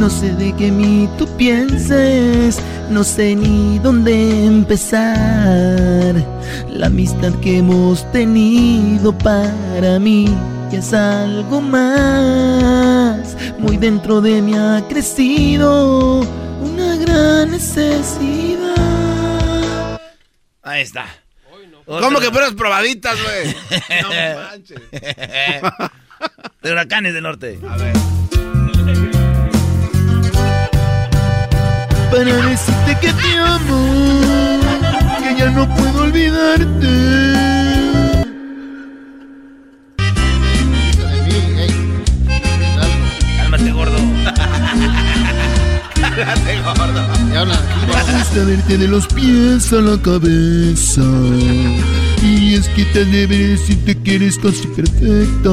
[0.00, 6.16] No sé de qué mí tú pienses, no sé ni dónde empezar.
[6.68, 10.26] La amistad que hemos tenido para mí
[10.72, 13.36] ya es algo más.
[13.60, 16.22] Muy dentro de mí ha crecido
[16.60, 18.83] una gran necesidad.
[20.64, 21.06] Ahí está.
[21.84, 23.54] ¿Cómo que puras probaditas, güey?
[24.02, 24.08] No
[24.40, 24.80] manches.
[26.62, 27.58] De huracanes del norte.
[27.68, 27.92] A ver.
[32.10, 34.60] Para decirte que te amo,
[35.18, 37.53] que ya no puedo olvidarte.
[46.16, 47.14] Cállate, gordo.
[48.34, 51.02] Y verte de los pies a la cabeza.
[52.22, 55.50] Y es que te debe decirte que eres casi perfecta.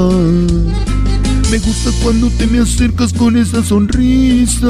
[1.50, 4.68] Me gusta cuando te me acercas con esa sonrisa.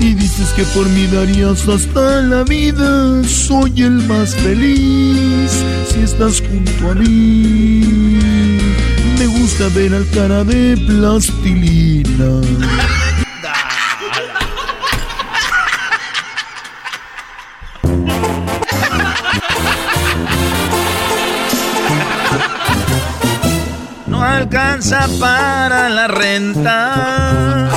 [0.00, 3.22] Y dices que por mí darías hasta la vida.
[3.24, 5.50] Soy el más feliz
[5.92, 8.18] si estás junto a mí.
[9.18, 12.40] Me gusta ver al cara de plastilina.
[24.42, 27.70] Alcanza para la renta.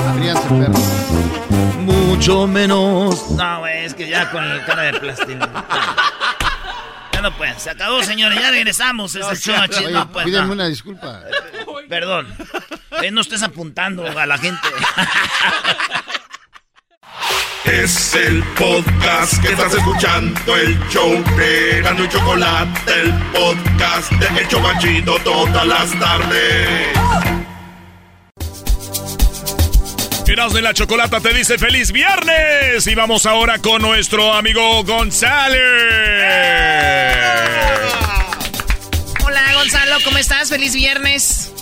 [1.79, 3.29] Mucho menos.
[3.31, 5.47] No, es que ya con el cara de plastilina.
[7.13, 7.57] Ya no puede.
[7.59, 8.39] Se acabó, señores.
[8.41, 9.13] Ya regresamos.
[9.15, 9.55] Es el show.
[9.63, 10.51] Oye, No, pues, no.
[10.51, 11.19] una disculpa.
[11.87, 12.27] Perdón.
[13.03, 14.67] Eh, no estés apuntando a la gente.
[17.65, 24.47] Es el podcast que estás escuchando, el show de y Chocolate, el podcast de El
[24.47, 26.95] Chobachito todas las tardes.
[30.35, 32.85] Erasmo y la Chocolata te dice feliz viernes.
[32.87, 35.61] Y vamos ahora con nuestro amigo González.
[39.23, 40.49] Hola, Gonzalo, ¿cómo estás?
[40.49, 41.54] Feliz viernes.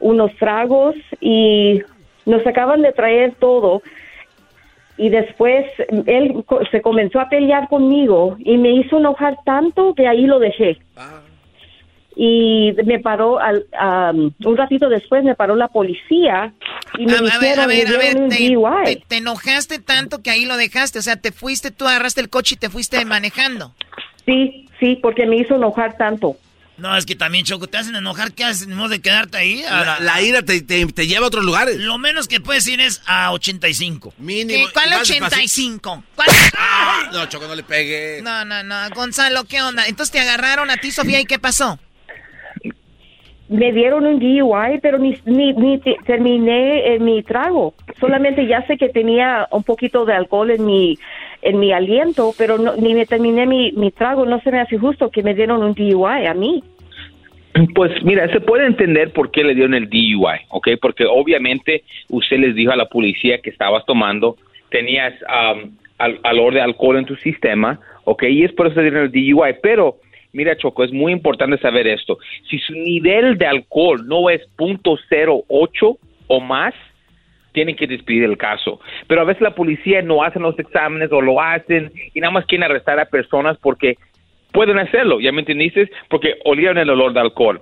[0.00, 1.82] unos tragos y
[2.26, 3.82] nos acaban de traer todo.
[4.98, 5.64] Y después
[6.06, 10.78] él se comenzó a pelear conmigo y me hizo enojar tanto que ahí lo dejé.
[12.16, 16.52] Y me paró, al, am, un ratito después me paró la policía
[16.98, 18.84] y me A, a ver, dijeron, a me ver, a ver, un te, DUI.
[18.86, 20.98] te- te enojaste tanto que ahí lo dejaste.
[20.98, 23.72] O sea, te fuiste, tú agarraste el coche y te fuiste manejando.
[24.26, 26.36] Sí, sí, porque me hizo enojar tanto.
[26.78, 28.32] No, es que también, Choco, te hacen enojar.
[28.32, 28.68] ¿Qué haces?
[28.68, 29.62] ¿No de quedarte ahí?
[29.68, 31.76] La, la ira te, te- te lleva a otros lugares.
[31.78, 34.14] Lo menos que puedes ir es a 85.
[34.18, 34.66] Mínimo.
[34.72, 36.04] ¿Cuál Y más 85?
[36.14, 36.28] ¿Cuál?
[36.56, 38.22] Ah, no, Choco, no le pegues.
[38.22, 38.76] No, no, no.
[38.94, 39.86] Gonzalo, ¿qué onda?
[39.86, 41.78] Entonces te agarraron a ti, Sofía, ¿y qué pasó?
[43.48, 47.74] Me dieron un DUI, pero ni, ni, ni te- terminé eh, mi trago.
[47.98, 50.98] Solamente ya sé que tenía un poquito de alcohol en mi
[51.42, 54.26] en mi aliento, pero no, ni me terminé mi, mi trago.
[54.26, 56.62] No se me hace justo que me dieron un DUI a mí.
[57.74, 60.68] Pues mira, se puede entender por qué le dieron el DUI, ¿ok?
[60.80, 64.36] Porque obviamente usted les dijo a la policía que estabas tomando,
[64.70, 68.24] tenías um, al, alor de alcohol en tu sistema, ¿ok?
[68.24, 69.56] Y es por eso le dieron el DUI.
[69.62, 69.96] Pero,
[70.32, 72.18] mira, Choco, es muy importante saber esto.
[72.48, 75.98] Si su nivel de alcohol no es .08
[76.28, 76.74] o más,
[77.58, 78.78] tienen que despedir el caso.
[79.08, 82.46] Pero a veces la policía no hacen los exámenes o lo hacen y nada más
[82.46, 83.96] quieren arrestar a personas porque
[84.52, 85.90] pueden hacerlo, ¿ya me entendiste?
[86.08, 87.60] Porque olieron el olor de alcohol.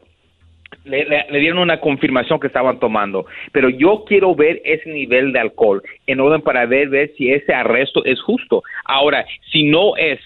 [0.85, 3.25] Le, le- dieron una confirmación que estaban tomando.
[3.53, 7.55] Pero yo quiero ver ese nivel de alcohol en orden para ver, ver si ese
[7.55, 8.63] arresto es justo.
[8.85, 10.21] Ahora, si no es,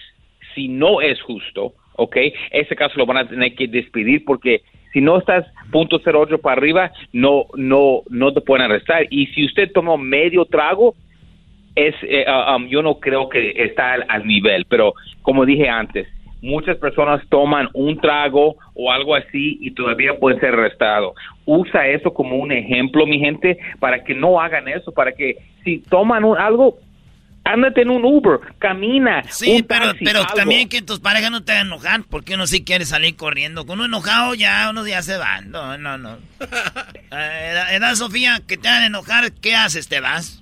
[0.53, 2.17] si no es justo, ¿ok?
[2.51, 6.57] Ese caso lo van a tener que despedir porque si no estás punto .08 para
[6.57, 9.05] arriba, no, no, no te pueden arrestar.
[9.09, 10.95] Y si usted tomó medio trago,
[11.75, 16.07] es, eh, um, yo no creo que está al, al nivel, pero como dije antes,
[16.41, 21.13] muchas personas toman un trago o algo así y todavía pueden ser arrestados.
[21.45, 25.79] Usa eso como un ejemplo, mi gente, para que no hagan eso, para que si
[25.89, 26.77] toman un- algo,
[27.43, 29.23] ándate en un Uber, camina.
[29.29, 30.33] Sí, un pero, taxi, pero algo.
[30.35, 33.65] también que tus parejas no te hagan enojar, porque uno sí quiere salir corriendo.
[33.65, 35.51] Con uno enojado ya unos días se van.
[35.51, 36.17] No, no, no.
[37.13, 39.89] Eh, edad, Sofía, que te hagan enojar, ¿qué haces?
[39.89, 40.41] ¿Te vas?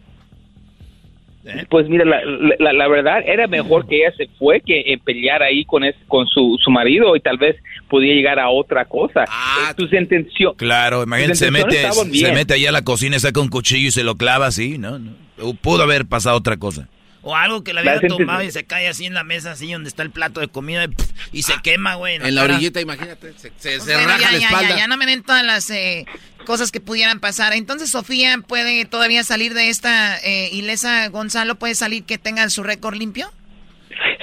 [1.70, 2.20] Pues mira, la,
[2.60, 5.96] la, la verdad era mejor que ella se fue que eh, pelear ahí con es,
[6.08, 7.56] con su, su marido y tal vez
[7.90, 9.24] podía llegar a otra cosa.
[9.28, 10.58] Ah, Eh, Tus intenciones.
[10.60, 14.04] Claro, imagínate, se mete, se mete ahí a la cocina, saca un cuchillo y se
[14.04, 15.00] lo clava así, ¿no?
[15.00, 15.12] no.
[15.62, 16.88] Pudo haber pasado otra cosa.
[17.22, 19.90] O algo que La había tomado y se cae así en la mesa, así donde
[19.90, 20.88] está el plato de comida,
[21.34, 22.16] y, se quema, güey.
[22.16, 22.54] En la cara.
[22.54, 24.70] orillita, imagínate, se, se, se Bueno, raja ya, la ya, espalda.
[24.70, 26.06] ya, ya no me den todas las eh,
[26.46, 27.52] cosas que pudieran pasar.
[27.54, 31.10] Entonces, Sofía puede todavía salir de esta eh, ilesa.
[31.10, 33.30] Gonzalo puede salir que tenga su récord limpio.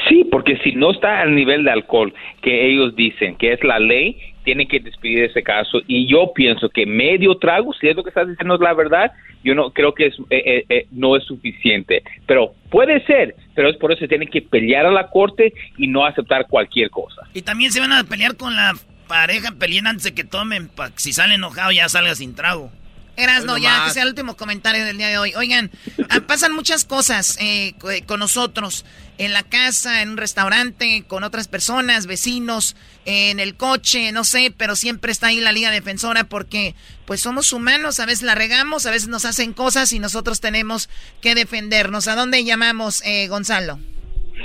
[0.08, 3.78] Sí, porque si no está al nivel de alcohol que ellos dicen que es la
[3.78, 4.16] ley,
[4.46, 5.80] tienen que despedir ese caso.
[5.86, 9.12] Y yo pienso que medio trago, si es lo que estás diciendo es la verdad,
[9.44, 12.02] yo no creo que es, eh, eh, eh, no es suficiente.
[12.26, 15.88] Pero puede ser, pero es por eso que tienen que pelear a la corte y
[15.88, 17.22] no aceptar cualquier cosa.
[17.34, 18.72] Y también se van a pelear con la
[19.08, 22.70] pareja, peleen antes de que tomen, pa- si sale enojado ya salga sin trago.
[23.16, 25.32] Eras, no, ya, que sea el último comentario del día de hoy.
[25.36, 25.70] Oigan,
[26.10, 28.84] ah, pasan muchas cosas eh, eh, con nosotros,
[29.18, 32.76] en la casa, en un restaurante, con otras personas, vecinos,
[33.06, 36.74] en el coche, no sé, pero siempre está ahí la Liga Defensora porque
[37.06, 40.88] pues somos humanos, a veces la regamos, a veces nos hacen cosas y nosotros tenemos
[41.22, 42.08] que defendernos.
[42.08, 43.78] ¿A dónde llamamos, eh, Gonzalo?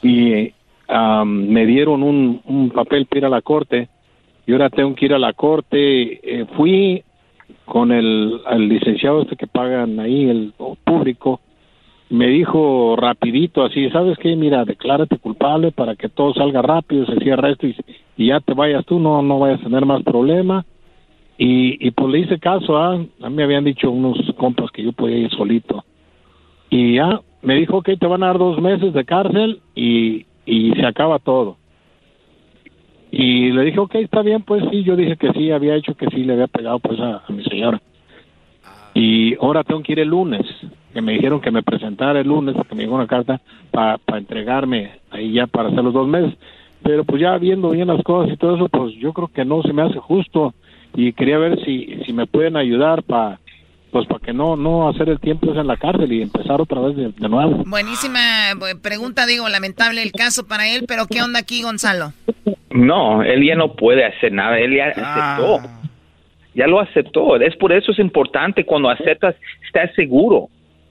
[0.03, 0.53] y
[0.87, 3.89] am, me dieron un, un papel para ir a la corte
[4.45, 6.21] y ahora tengo que ir a la corte.
[6.23, 7.03] Eh, fui
[7.67, 10.53] con el, licenciado este que pagan ahí, el
[10.85, 11.41] público,
[12.09, 14.35] me dijo rapidito así, ¿sabes qué?
[14.37, 17.75] Mira, declárate culpable para que todo salga rápido, se cierra esto y,
[18.17, 20.65] ya te vayas tú, no, no vayas a tener más problema.
[21.37, 22.95] Y, y pues le hice caso, ¿ah?
[22.95, 25.83] a mí me habían dicho unos compas que yo podía ir solito.
[26.69, 30.71] Y ya me dijo que te van a dar dos meses de cárcel y, y
[30.71, 31.57] se acaba todo.
[33.11, 36.07] Y le dije, ok, está bien, pues sí, yo dije que sí, había hecho que
[36.07, 37.81] sí, le había pegado pues a, a mi señora.
[38.93, 40.45] Y ahora tengo que ir el lunes,
[40.93, 43.39] que me dijeron que me presentara el lunes, porque me llegó una carta
[43.71, 46.33] para entregarme ahí ya para hacer los dos meses.
[46.81, 49.61] Pero pues ya viendo bien las cosas y todo eso, pues yo creo que no
[49.61, 50.53] se me hace justo
[50.95, 53.39] y quería ver si, si me pueden ayudar para
[53.91, 56.81] pues para que no no hacer el tiempo ese en la cárcel y empezar otra
[56.81, 57.63] vez de, de nuevo.
[57.65, 62.13] Buenísima eh, pregunta, digo, lamentable el caso para él, pero ¿qué onda aquí, Gonzalo?
[62.69, 65.69] No, él ya no puede hacer nada, él ya aceptó.
[66.53, 67.35] Ya lo aceptó.
[67.37, 69.35] Es por eso es importante cuando aceptas,
[69.65, 70.49] estar seguro,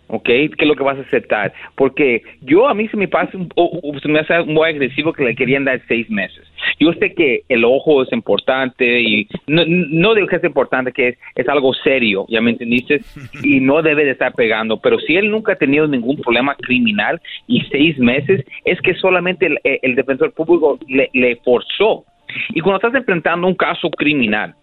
[0.09, 0.25] ¿ok?
[0.25, 1.53] ¿Qué es lo que vas a aceptar?
[1.75, 5.13] Porque yo a mí se me pasa, un- o- o se me hace muy agresivo
[5.13, 6.45] que le querían dar seis meses.
[6.79, 11.09] Yo sé que el ojo es importante y no, no digo que es importante, que
[11.09, 13.01] es, es algo serio, ¿ya me entendiste?
[13.43, 17.21] Y no debe de estar pegando, pero si él nunca ha tenido ningún problema criminal
[17.47, 22.05] y seis meses, es que solamente el, el defensor público le, le forzó.
[22.51, 24.55] Y cuando estás enfrentando un caso criminal,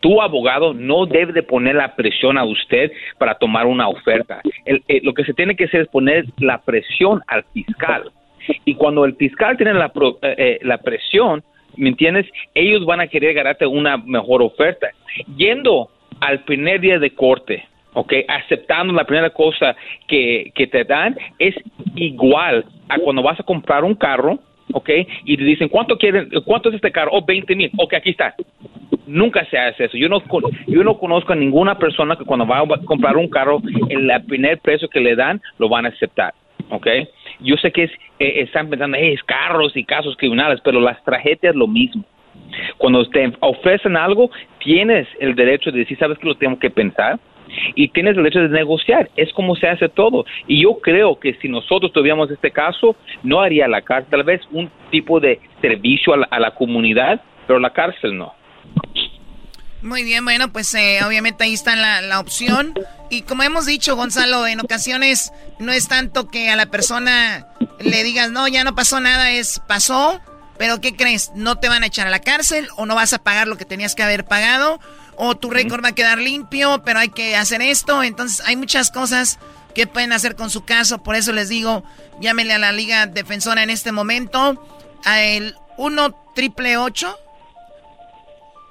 [0.00, 4.40] tu abogado no debe de poner la presión a usted para tomar una oferta.
[4.66, 8.10] Eh, lo que se tiene que hacer es poner la presión al fiscal.
[8.64, 11.44] Y cuando el fiscal tiene la, pro- eh, eh, la presión,
[11.76, 12.26] ¿me entiendes?
[12.54, 14.88] Ellos van a querer ganarte una mejor oferta.
[15.36, 15.88] Yendo
[16.20, 18.12] al primer día de corte, ¿ok?
[18.26, 19.76] Aceptando la primera cosa
[20.08, 21.54] que te dan, es
[21.94, 24.40] igual a cuando vas a comprar un carro,
[24.72, 24.90] ¿ok?
[25.24, 26.28] Y te dicen, ¿cuánto quieren?
[26.44, 27.10] ¿Cuánto es este carro?
[27.12, 27.70] Oh, 20 mil.
[27.78, 28.34] Ok, aquí está.
[29.06, 29.96] Nunca se hace eso.
[29.96, 30.22] Yo no,
[30.66, 34.58] yo no conozco a ninguna persona que cuando va a comprar un carro, el primer
[34.58, 36.32] precio que le dan, lo van a aceptar.
[36.70, 36.86] ¿Ok?
[37.40, 41.02] Yo sé que es, eh, están pensando, "Eh, es carros y casos criminales, pero las
[41.04, 42.04] tragedias lo mismo.
[42.78, 47.18] Cuando te ofrecen algo, tienes el derecho de decir, ¿sabes que lo tengo que pensar?
[47.74, 49.10] Y tienes derecho de negociar.
[49.16, 50.24] Es como se hace todo.
[50.46, 54.10] Y yo creo que si nosotros tuviéramos este caso, no haría la cárcel.
[54.10, 58.34] Tal vez un tipo de servicio a la, a la comunidad, pero la cárcel no.
[59.82, 62.72] Muy bien, bueno, pues eh, obviamente ahí está la, la opción.
[63.10, 67.46] Y como hemos dicho, Gonzalo, en ocasiones no es tanto que a la persona
[67.80, 70.20] le digas, no, ya no pasó nada, es pasó,
[70.56, 71.32] pero ¿qué crees?
[71.34, 73.64] No te van a echar a la cárcel o no vas a pagar lo que
[73.64, 74.78] tenías que haber pagado
[75.16, 78.02] o tu récord va a quedar limpio, pero hay que hacer esto.
[78.02, 79.38] Entonces hay muchas cosas
[79.74, 81.02] que pueden hacer con su caso.
[81.02, 81.82] Por eso les digo,
[82.20, 84.66] llámenle a la Liga Defensora en este momento,
[85.04, 87.18] a el 1 triple 8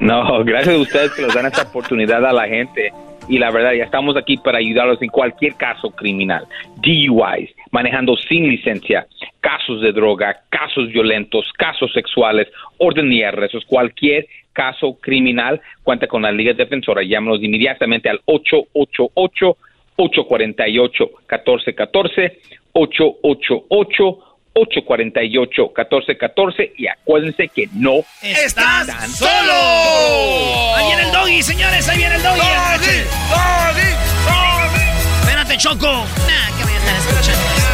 [0.00, 2.92] No, gracias a ustedes que nos dan esta oportunidad a la gente.
[3.28, 6.46] Y la verdad, ya estamos aquí para ayudarlos en cualquier caso criminal.
[6.76, 9.06] DUIs, manejando sin licencia,
[9.40, 16.22] casos de droga, casos violentos, casos sexuales, orden y arrestos, cualquier caso criminal, cuenta con
[16.22, 17.02] la Liga Defensora.
[17.02, 19.56] Llámanos inmediatamente al 888
[19.96, 22.40] 848 1414
[22.72, 24.27] 888
[24.64, 30.76] 848-1414 y acuérdense que no estás solo.
[30.76, 32.40] Ahí viene el doggy, señores, ahí viene el doggy.
[32.40, 33.90] Doggy, doggy,
[34.26, 34.86] doggy.
[35.20, 35.86] Espérate, Choco.
[35.86, 37.68] Nah, que voy a estar escuchando eso.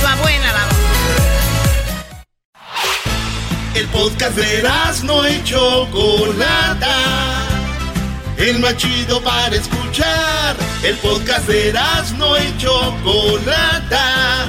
[0.00, 0.64] Su abuela la
[3.80, 4.62] El podcast de
[5.04, 6.96] no y Chocolata.
[8.38, 10.56] El más chido para escuchar.
[10.82, 11.72] El podcast de
[12.18, 14.48] no y Chocolata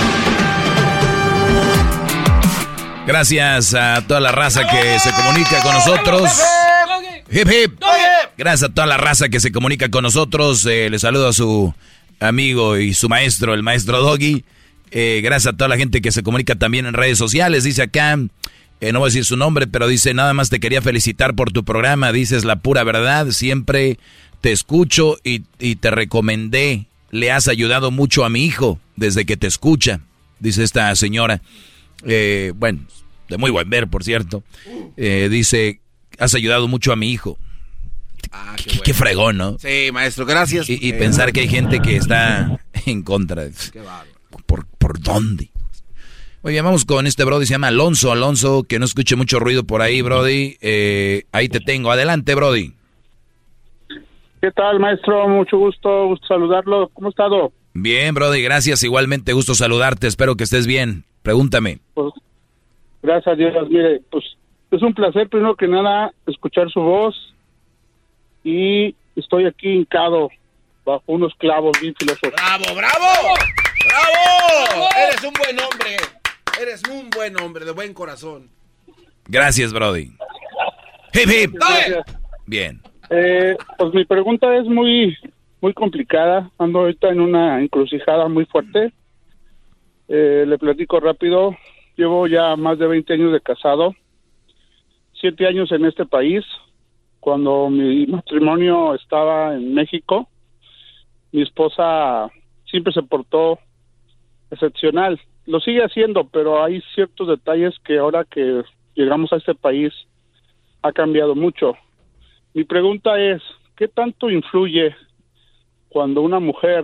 [3.11, 6.31] Gracias a toda la raza que se comunica con nosotros.
[7.29, 7.81] Hip hip.
[8.37, 10.65] Gracias a toda la raza que se comunica con nosotros.
[10.65, 11.73] Eh, le saludo a su
[12.21, 14.45] amigo y su maestro, el maestro Doggy.
[14.91, 17.65] Eh, gracias a toda la gente que se comunica también en redes sociales.
[17.65, 18.17] Dice acá,
[18.79, 21.51] eh, no voy a decir su nombre, pero dice, nada más te quería felicitar por
[21.51, 22.13] tu programa.
[22.13, 23.31] Dices la pura verdad.
[23.31, 23.99] Siempre
[24.39, 26.85] te escucho y, y te recomendé.
[27.09, 29.99] Le has ayudado mucho a mi hijo desde que te escucha,
[30.39, 31.41] dice esta señora
[32.05, 32.79] eh, bueno,
[33.31, 34.43] de muy buen ver, por cierto,
[34.97, 35.79] eh, dice,
[36.19, 37.37] has ayudado mucho a mi hijo.
[38.31, 39.57] Ah, qué, fregón, ¿no?
[39.57, 40.69] Sí, maestro, gracias.
[40.69, 43.45] Y, eh, pensar que hay gente que está en contra.
[43.71, 43.81] Qué
[44.45, 45.49] ¿Por, ¿Por dónde?
[46.43, 48.11] Muy bien, vamos con este Brody, se llama Alonso.
[48.11, 50.57] Alonso, que no escuche mucho ruido por ahí, Brody.
[50.61, 51.91] Eh, ahí te tengo.
[51.91, 52.73] Adelante, Brody.
[54.41, 55.27] ¿Qué tal, maestro?
[55.27, 56.89] Mucho gusto, gusto saludarlo.
[56.93, 57.53] ¿Cómo ha estado?
[57.73, 58.83] Bien, Brody, gracias.
[58.83, 60.07] Igualmente, gusto saludarte.
[60.07, 61.05] Espero que estés bien.
[61.21, 61.79] Pregúntame.
[61.93, 62.13] Pues,
[63.01, 63.69] gracias a Dios.
[63.69, 64.23] Mire, pues
[64.71, 67.33] es un placer, primero que nada, escuchar su voz.
[68.43, 70.29] Y estoy aquí hincado
[70.85, 72.41] bajo unos clavos bien filosóficos.
[72.41, 73.35] ¡Bravo, bravo!
[73.85, 74.87] ¡Bravo!
[75.07, 75.97] Eres un buen hombre.
[76.61, 78.49] Eres un buen hombre, de buen corazón.
[79.27, 80.11] Gracias, Brody.
[81.13, 81.55] Hip, hip.
[82.45, 82.81] Bien.
[83.09, 85.17] Eh, pues mi pregunta es muy,
[85.59, 86.49] muy complicada.
[86.57, 88.93] Ando ahorita en una encrucijada muy fuerte.
[90.07, 91.55] Eh, le platico rápido.
[92.01, 93.93] Llevo ya más de 20 años de casado,
[95.13, 96.43] siete años en este país.
[97.19, 100.27] Cuando mi matrimonio estaba en México,
[101.31, 102.31] mi esposa
[102.65, 103.59] siempre se portó
[104.49, 105.21] excepcional.
[105.45, 108.63] Lo sigue haciendo, pero hay ciertos detalles que ahora que
[108.95, 109.93] llegamos a este país
[110.81, 111.75] ha cambiado mucho.
[112.55, 113.43] Mi pregunta es,
[113.75, 114.95] ¿qué tanto influye
[115.89, 116.83] cuando una mujer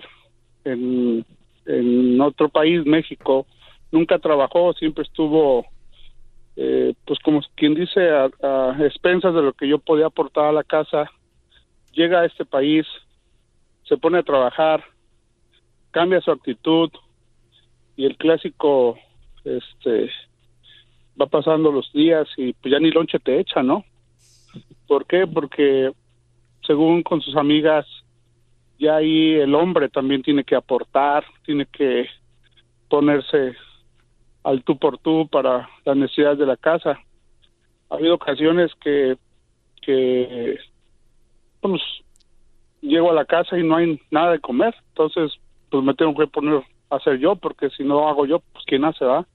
[0.63, 1.25] en
[1.67, 3.45] en otro país, México,
[3.91, 5.65] nunca trabajó, siempre estuvo,
[6.55, 10.63] eh, pues como quien dice, a, expensas de lo que yo podía aportar a la
[10.63, 11.09] casa,
[11.91, 12.85] llega a este país,
[13.83, 14.83] se pone a trabajar,
[15.91, 16.91] cambia su actitud
[17.95, 18.97] y el clásico,
[19.43, 20.11] este,
[21.19, 23.83] va pasando los días y pues ya ni lonche te echa, ¿no?
[24.87, 25.25] ¿Por qué?
[25.25, 25.91] Porque
[26.65, 27.85] según con sus amigas
[28.77, 32.07] ya ahí el hombre también tiene que aportar, tiene que
[32.89, 33.55] ponerse
[34.47, 36.99] al tú por tú para las necesidades de la casa.
[37.89, 39.17] Ha habido ocasiones que,
[39.81, 40.57] que
[41.59, 41.81] pues,
[42.81, 45.37] llego a la casa y no hay nada de comer, entonces
[45.69, 48.85] pues me tengo que poner a hacer yo, porque si no hago yo, pues quién
[48.85, 49.25] hace, va.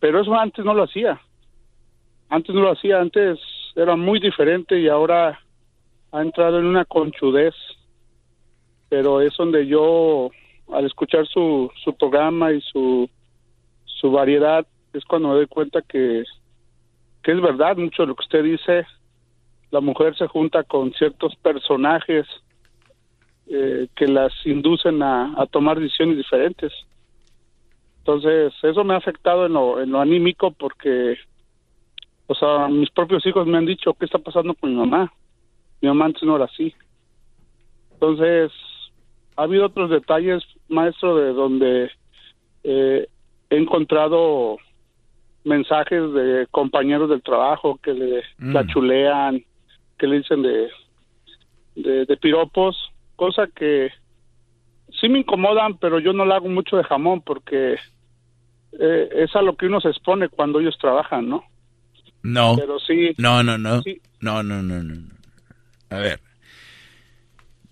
[0.00, 1.20] Pero eso antes no lo hacía.
[2.30, 3.38] Antes no lo hacía, antes
[3.76, 5.38] era muy diferente y ahora
[6.10, 7.54] ha entrado en una conchudez
[8.92, 10.30] pero es donde yo,
[10.70, 13.08] al escuchar su, su programa y su,
[14.02, 16.24] su variedad, es cuando me doy cuenta que,
[17.22, 18.84] que es verdad mucho de lo que usted dice.
[19.70, 22.26] La mujer se junta con ciertos personajes
[23.46, 26.72] eh, que las inducen a, a, tomar decisiones diferentes.
[27.98, 31.16] Entonces, eso me ha afectado en lo, en lo anímico porque,
[32.26, 35.12] o sea, mis propios hijos me han dicho, ¿qué está pasando con mi mamá?
[35.80, 36.74] Mi mamá antes no era así.
[37.92, 38.50] Entonces,
[39.36, 41.90] ha habido otros detalles, maestro, de donde
[42.64, 43.06] eh,
[43.52, 44.56] he encontrado
[45.44, 48.52] mensajes de compañeros del trabajo que le Mm.
[48.52, 49.44] la chulean,
[49.98, 50.68] que le dicen de,
[51.74, 52.76] de, de piropos,
[53.16, 53.90] cosa que
[55.00, 57.74] sí me incomodan, pero yo no la hago mucho de jamón porque
[58.78, 61.44] eh, es a lo que uno se expone cuando ellos trabajan, ¿no?
[62.22, 62.56] No.
[62.56, 63.10] Pero sí.
[63.18, 63.82] No, no, no.
[63.82, 64.00] Sí.
[64.20, 64.94] No, no, no, no.
[64.94, 65.08] no.
[65.90, 66.20] A ver.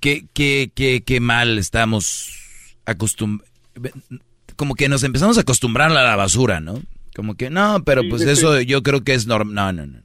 [0.01, 2.31] ¿Qué, qué, qué, qué mal estamos
[2.85, 3.49] acostumbrados?
[4.61, 6.83] Como que nos empezamos a acostumbrar a la basura, ¿no?
[7.17, 8.67] Como que, no, pero pues sí, eso sí.
[8.67, 9.55] yo creo que es normal.
[9.55, 10.03] No, no, no.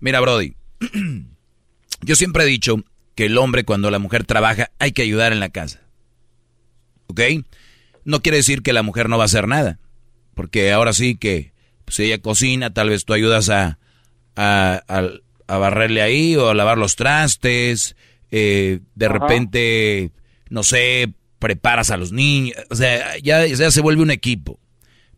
[0.00, 0.56] Mira, Brody.
[2.02, 2.82] yo siempre he dicho
[3.14, 5.82] que el hombre cuando la mujer trabaja hay que ayudar en la casa.
[7.06, 7.20] ¿Ok?
[8.04, 9.78] No quiere decir que la mujer no va a hacer nada.
[10.34, 11.52] Porque ahora sí que
[11.84, 13.78] pues ella cocina, tal vez tú ayudas a,
[14.34, 15.10] a, a-
[15.46, 17.94] a barrerle ahí o a lavar los trastes,
[18.32, 19.12] eh, de Ajá.
[19.18, 20.10] repente,
[20.48, 21.12] no sé,
[21.44, 24.58] preparas a los niños, o sea, ya, ya se vuelve un equipo.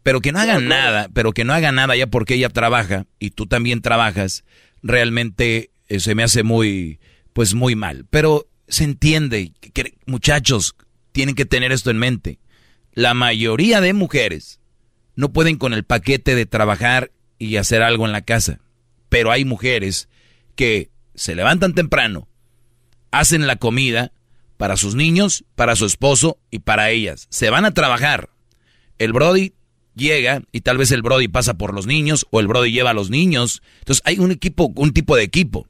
[0.02, 3.30] Pero que no hagan nada, pero que no haga nada ya porque ella trabaja y
[3.30, 4.42] tú también trabajas,
[4.82, 6.98] realmente eh, se me hace muy,
[7.32, 8.06] pues muy mal.
[8.10, 10.74] Pero se entiende, que, muchachos,
[11.12, 12.40] tienen que tener esto en mente.
[12.92, 14.58] La mayoría de mujeres
[15.14, 18.58] no pueden con el paquete de trabajar y hacer algo en la casa.
[19.08, 20.08] Pero hay mujeres
[20.56, 22.26] que se levantan temprano,
[23.12, 24.10] hacen la comida
[24.56, 27.26] para sus niños, para su esposo y para ellas.
[27.30, 28.30] Se van a trabajar.
[28.98, 29.52] El Brody
[29.94, 32.94] llega y tal vez el Brody pasa por los niños o el Brody lleva a
[32.94, 33.62] los niños.
[33.80, 35.66] Entonces hay un equipo, un tipo de equipo.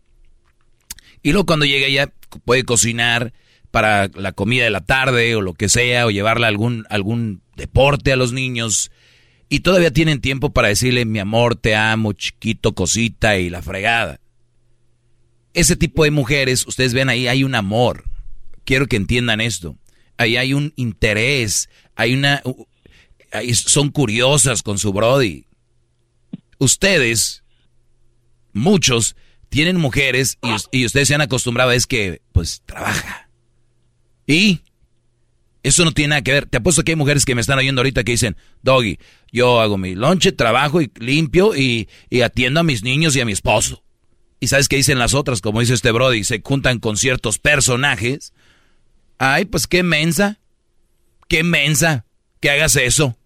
[1.22, 2.12] Y luego cuando llega ella
[2.44, 3.32] puede cocinar
[3.70, 8.12] para la comida de la tarde o lo que sea o llevarle algún algún deporte
[8.12, 8.90] a los niños
[9.48, 14.20] y todavía tienen tiempo para decirle mi amor, te amo, chiquito, cosita y la fregada.
[15.54, 18.04] Ese tipo de mujeres, ustedes ven ahí, hay un amor.
[18.66, 19.78] Quiero que entiendan esto.
[20.18, 22.42] Ahí hay un interés, hay una...
[23.54, 25.46] son curiosas con su Brody.
[26.58, 27.44] Ustedes,
[28.52, 29.16] muchos,
[29.48, 30.38] tienen mujeres
[30.72, 33.30] y ustedes se han acostumbrado a es que, pues, trabaja.
[34.26, 34.60] Y
[35.62, 36.46] eso no tiene nada que ver.
[36.46, 38.98] Te apuesto que hay mujeres que me están oyendo ahorita que dicen, Doggy,
[39.32, 43.24] yo hago mi lonche, trabajo y limpio y, y atiendo a mis niños y a
[43.24, 43.84] mi esposo.
[44.40, 48.32] Y sabes qué dicen las otras, como dice este Brody, se juntan con ciertos personajes.
[49.18, 50.38] Ay, pues qué mensa,
[51.28, 52.04] qué mensa
[52.40, 53.16] que hagas eso.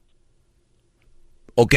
[1.54, 1.74] Ok,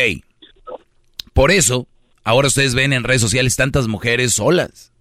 [1.34, 1.88] por eso,
[2.23, 4.91] ahora ustedes ven en redes sociales tantas mujeres solas.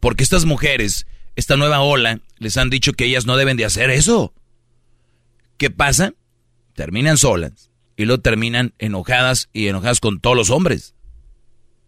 [0.00, 1.06] Porque estas mujeres,
[1.36, 4.32] esta nueva ola, les han dicho que ellas no deben de hacer eso.
[5.58, 6.14] ¿Qué pasa?
[6.74, 10.94] Terminan solas y luego terminan enojadas y enojadas con todos los hombres.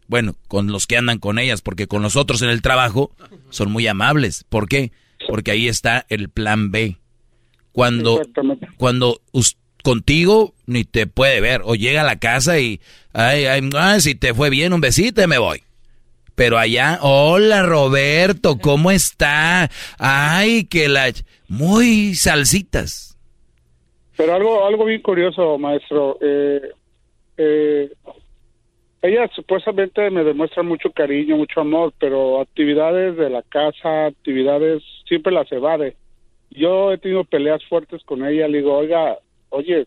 [0.07, 3.11] Bueno, con los que andan con ellas, porque con los otros en el trabajo
[3.51, 4.45] son muy amables.
[4.49, 4.93] ¿Por qué?
[5.27, 6.97] Porque ahí está el plan B.
[7.73, 8.23] Cuando,
[8.77, 9.21] cuando
[9.83, 12.81] contigo ni te puede ver, o llega a la casa y,
[13.13, 15.63] ay, ay, ay, si te fue bien, un besito y me voy.
[16.35, 19.71] Pero allá, hola Roberto, ¿cómo está?
[19.99, 21.13] Ay, que la...
[21.49, 23.17] Muy salsitas.
[24.17, 26.19] Pero algo, algo bien curioso, maestro.
[26.21, 26.61] Eh,
[27.37, 27.91] eh,
[29.03, 35.33] ella supuestamente me demuestra mucho cariño, mucho amor, pero actividades de la casa, actividades, siempre
[35.33, 35.97] las evade.
[36.51, 38.49] Yo he tenido peleas fuertes con ella.
[38.49, 39.19] Le digo, oiga,
[39.51, 39.87] oye,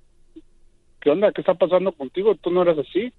[1.02, 1.31] ¿qué onda?
[1.31, 2.36] ¿Qué está pasando contigo?
[2.36, 3.11] Tú no eras así.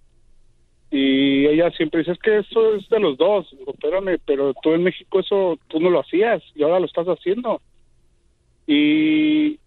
[0.93, 3.49] Y ella siempre dice, es que eso es de los dos.
[3.57, 7.07] Digo, espérame, pero tú en México eso tú no lo hacías y ahora lo estás
[7.07, 7.61] haciendo.
[8.67, 9.59] Y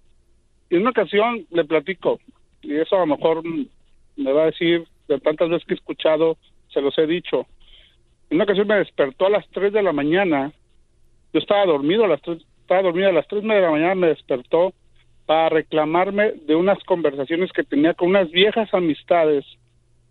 [0.69, 2.19] en una ocasión le platico,
[2.61, 3.43] y eso a lo mejor
[4.15, 6.37] me va a decir de tantas veces que he escuchado,
[6.73, 7.45] se los he dicho.
[8.29, 10.51] En una ocasión me despertó a las 3 de la mañana,
[11.33, 14.07] yo estaba dormido a las 3, estaba dormido a las 3 de la mañana, me
[14.07, 14.73] despertó
[15.25, 19.45] para reclamarme de unas conversaciones que tenía con unas viejas amistades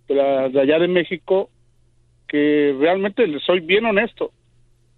[0.08, 1.50] de, la- de allá de México,
[2.28, 4.30] que realmente les soy bien honesto.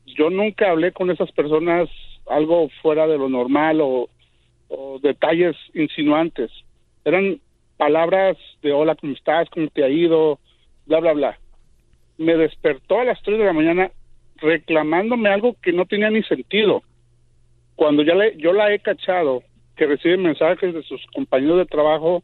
[0.06, 1.88] Yo nunca hablé con esas personas
[2.28, 4.08] algo fuera de lo normal o,
[4.68, 6.50] o detalles insinuantes.
[7.04, 7.40] Eran
[7.76, 9.48] palabras de hola, ¿cómo estás?
[9.50, 10.38] ¿Cómo te ha ido?
[10.86, 11.38] Bla, bla, bla.
[12.18, 13.90] Me despertó a las 3 de la mañana
[14.36, 16.82] reclamándome algo que no tenía ni sentido.
[17.76, 19.42] Cuando ya le, yo la he cachado,
[19.76, 22.22] que recibe mensajes de sus compañeros de trabajo,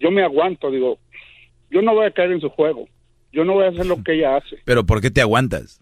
[0.00, 0.98] yo me aguanto, digo,
[1.70, 2.88] yo no voy a caer en su juego,
[3.32, 5.80] yo no voy a hacer lo que ella hace, Pero ¿por qué te aguantas?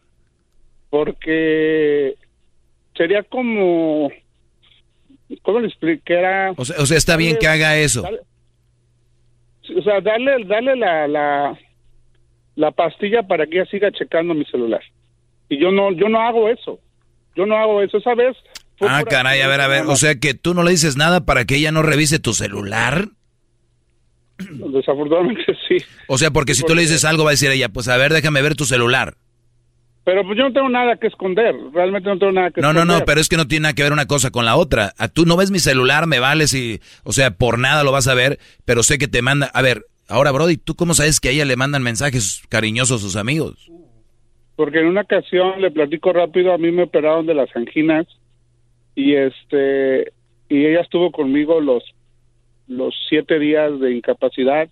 [0.90, 2.16] porque
[2.96, 4.10] sería como,
[5.42, 6.14] ¿cómo le expliqué?
[6.14, 8.02] Era, O sea, o sea, está bien que haga eso.
[9.76, 11.58] O sea, darle, darle la, la,
[12.56, 14.82] la pastilla para que ella siga checando mi celular.
[15.48, 16.78] Y yo no, yo no hago eso.
[17.34, 17.98] Yo no hago eso.
[17.98, 18.36] Esa vez.
[18.80, 19.84] Ah, caray, a ver, a ver.
[19.86, 23.08] O sea que tú no le dices nada para que ella no revise tu celular.
[24.38, 25.76] Desafortunadamente sí.
[26.06, 28.12] O sea, porque si tú le dices algo va a decir ella, pues a ver,
[28.12, 29.14] déjame ver tu celular.
[30.04, 32.86] Pero pues yo no tengo nada que esconder, realmente no tengo nada que No, esconder.
[32.86, 34.92] no, no, pero es que no tiene nada que ver una cosa con la otra.
[34.98, 38.08] A tú no ves mi celular, me vales y, o sea, por nada lo vas
[38.08, 41.28] a ver, pero sé que te manda, a ver, ahora Brody, ¿tú cómo sabes que
[41.28, 43.70] a ella le mandan mensajes cariñosos a sus amigos?
[44.56, 48.06] Porque en una ocasión, le platico rápido, a mí me operaron de las anginas
[48.94, 50.12] y este
[50.48, 51.82] y ella estuvo conmigo los
[52.66, 54.68] los siete días de incapacidad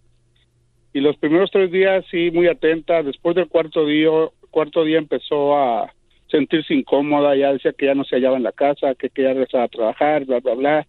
[0.93, 3.03] y los primeros tres días sí muy atenta.
[3.03, 4.11] Después del cuarto día
[4.59, 5.95] cuarto día empezó a
[6.29, 9.61] sentirse incómoda, ya decía que ya no se hallaba en la casa, que quería regresar
[9.61, 10.87] a trabajar, bla bla bla.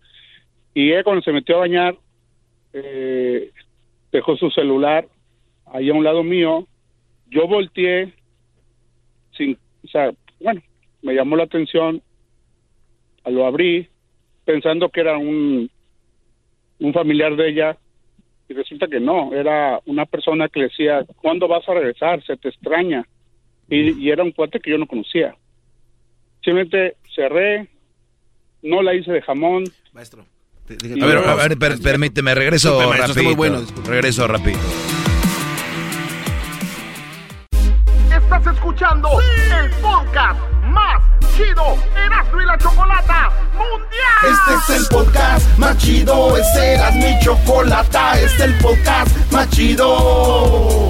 [0.74, 1.96] Y ella cuando se metió a bañar
[2.74, 3.52] eh,
[4.12, 5.06] dejó su celular
[5.68, 6.68] ahí a un lado mío.
[7.30, 8.12] Yo volteé
[9.38, 10.64] sin, o sea, bueno,
[11.04, 12.02] me llamó la atención,
[13.24, 13.88] lo abrí
[14.46, 15.70] pensando que era un,
[16.80, 17.78] un familiar de ella
[18.48, 22.24] y resulta que no, era una persona que le decía, ¿cuándo vas a regresar?
[22.24, 23.06] Se te extraña.
[23.70, 25.36] Y, y era un cuate que yo no conocía.
[26.44, 27.68] Simplemente cerré,
[28.64, 29.66] no la hice de jamón.
[29.94, 30.26] Maestro.
[30.70, 33.38] A ver, a ver, per- permíteme, regreso Disculpe, maestro, está rapidito.
[33.42, 34.60] muy bueno, regreso rápido.
[38.12, 41.02] Estás escuchando el podcast más
[41.36, 41.64] chido
[42.06, 44.24] Erasmo y la Chocolata Mundial.
[44.24, 49.50] Este es el podcast más chido, este era mi chocolata, este es el podcast más
[49.50, 50.90] chido.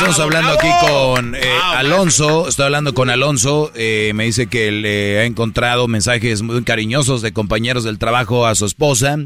[0.00, 1.40] Estamos hablando aquí con eh,
[1.76, 7.20] Alonso, estoy hablando con Alonso, eh, me dice que le ha encontrado mensajes muy cariñosos
[7.20, 9.18] de compañeros del trabajo a su esposa.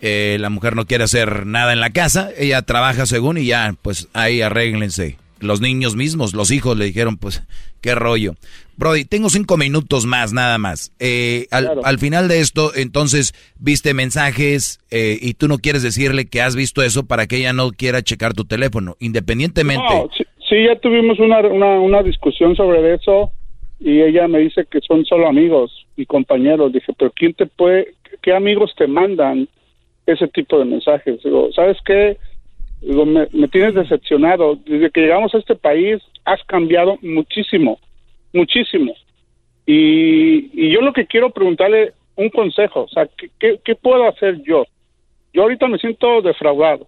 [0.00, 3.74] Eh, la mujer no quiere hacer nada en la casa, ella trabaja según y ya,
[3.82, 5.18] pues ahí arréglense.
[5.40, 7.42] Los niños mismos, los hijos le dijeron, pues,
[7.82, 8.34] qué rollo.
[8.76, 10.92] Brody, tengo cinco minutos más, nada más.
[10.98, 16.26] Eh, al, al final de esto, entonces, viste mensajes eh, y tú no quieres decirle
[16.26, 19.84] que has visto eso para que ella no quiera checar tu teléfono, independientemente.
[19.88, 23.30] No, sí, sí, ya tuvimos una, una, una discusión sobre eso
[23.78, 26.72] y ella me dice que son solo amigos y compañeros.
[26.72, 29.48] Dije, pero ¿quién te puede, qué amigos te mandan
[30.06, 31.22] ese tipo de mensajes?
[31.22, 32.16] Digo, ¿sabes qué?
[32.80, 34.56] Digo, me, me tienes decepcionado.
[34.56, 37.78] Desde que llegamos a este país has cambiado muchísimo,
[38.32, 38.94] muchísimo.
[39.66, 43.08] Y, y yo lo que quiero preguntarle un consejo, o sea,
[43.38, 44.64] ¿qué, qué, puedo hacer yo?
[45.34, 46.86] Yo ahorita me siento defraudado,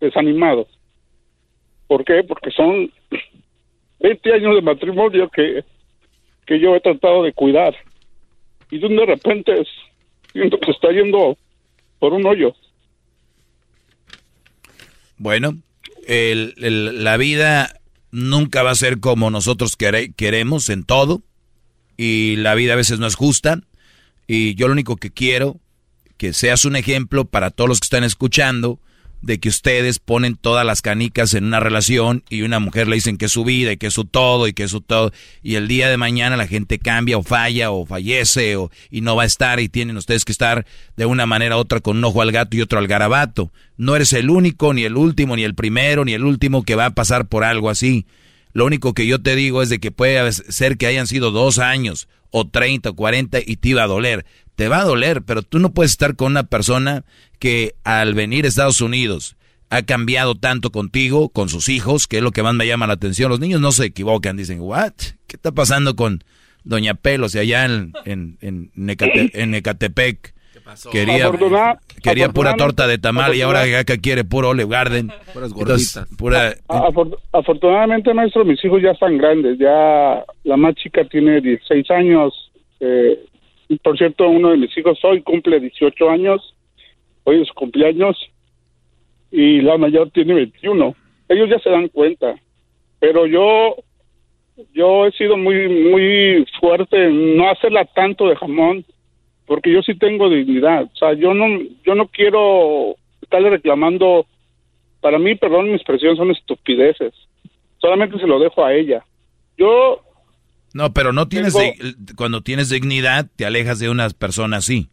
[0.00, 0.66] desanimado.
[1.86, 2.24] ¿Por qué?
[2.24, 2.90] Porque son
[4.00, 5.62] 20 años de matrimonio que,
[6.46, 7.74] que yo he tratado de cuidar.
[8.70, 9.64] Y de repente
[10.32, 11.36] siento que está yendo
[11.98, 12.54] por un hoyo.
[15.18, 15.58] Bueno,
[16.06, 16.54] el-
[17.04, 17.80] la vida
[18.10, 21.22] nunca va a ser como nosotros quere- queremos en todo.
[21.96, 23.60] Y la vida a veces no es justa.
[24.26, 25.60] Y yo lo único que quiero,
[26.16, 28.80] que seas un ejemplo para todos los que están escuchando,
[29.26, 33.18] de que ustedes ponen todas las canicas en una relación y una mujer le dicen
[33.18, 35.12] que es su vida y que es su todo y que es su todo.
[35.42, 39.16] Y el día de mañana la gente cambia o falla o fallece o, y no
[39.16, 40.64] va a estar y tienen ustedes que estar
[40.96, 43.52] de una manera u otra con un ojo al gato y otro al garabato.
[43.76, 46.86] No eres el único, ni el último, ni el primero, ni el último que va
[46.86, 48.06] a pasar por algo así.
[48.52, 51.58] Lo único que yo te digo es de que puede ser que hayan sido dos
[51.58, 54.24] años, o 30, o 40, y te iba a doler.
[54.56, 57.04] Te va a doler, pero tú no puedes estar con una persona
[57.38, 59.36] que al venir a Estados Unidos
[59.68, 62.94] ha cambiado tanto contigo, con sus hijos, que es lo que más me llama la
[62.94, 63.28] atención.
[63.30, 64.92] Los niños no se equivocan, dicen, ¿what?
[65.26, 66.22] ¿Qué está pasando con
[66.64, 70.34] Doña Pelos y allá en, en, en, Necate- en Ecatepec?
[70.90, 75.12] Quería, Afortuna- quería pura torta de tamal y ahora acá quiere puro Olive Garden.
[75.32, 76.16] Puras Entonces, gorditas.
[76.16, 76.54] pura,
[77.32, 79.58] afortunadamente, maestro, mis hijos ya están grandes.
[79.58, 82.50] Ya la más chica tiene 16 años.
[82.80, 83.24] eh,
[83.82, 86.54] por cierto, uno de mis hijos hoy cumple 18 años.
[87.24, 88.16] Hoy es su cumpleaños.
[89.30, 90.94] Y la mayor tiene 21.
[91.28, 92.36] Ellos ya se dan cuenta.
[93.00, 93.76] Pero yo,
[94.72, 98.84] yo he sido muy, muy fuerte en no hacerla tanto de jamón.
[99.46, 100.84] Porque yo sí tengo dignidad.
[100.84, 101.46] O sea, yo no,
[101.84, 104.26] yo no quiero estarle reclamando
[105.00, 107.14] para mí, perdón mi expresión, son estupideces.
[107.78, 109.04] Solamente se lo dejo a ella.
[109.56, 110.00] Yo,
[110.76, 111.74] No, pero no tienes Tengo-
[112.16, 114.88] cuando tienes dignidad te alejas de unas personas así.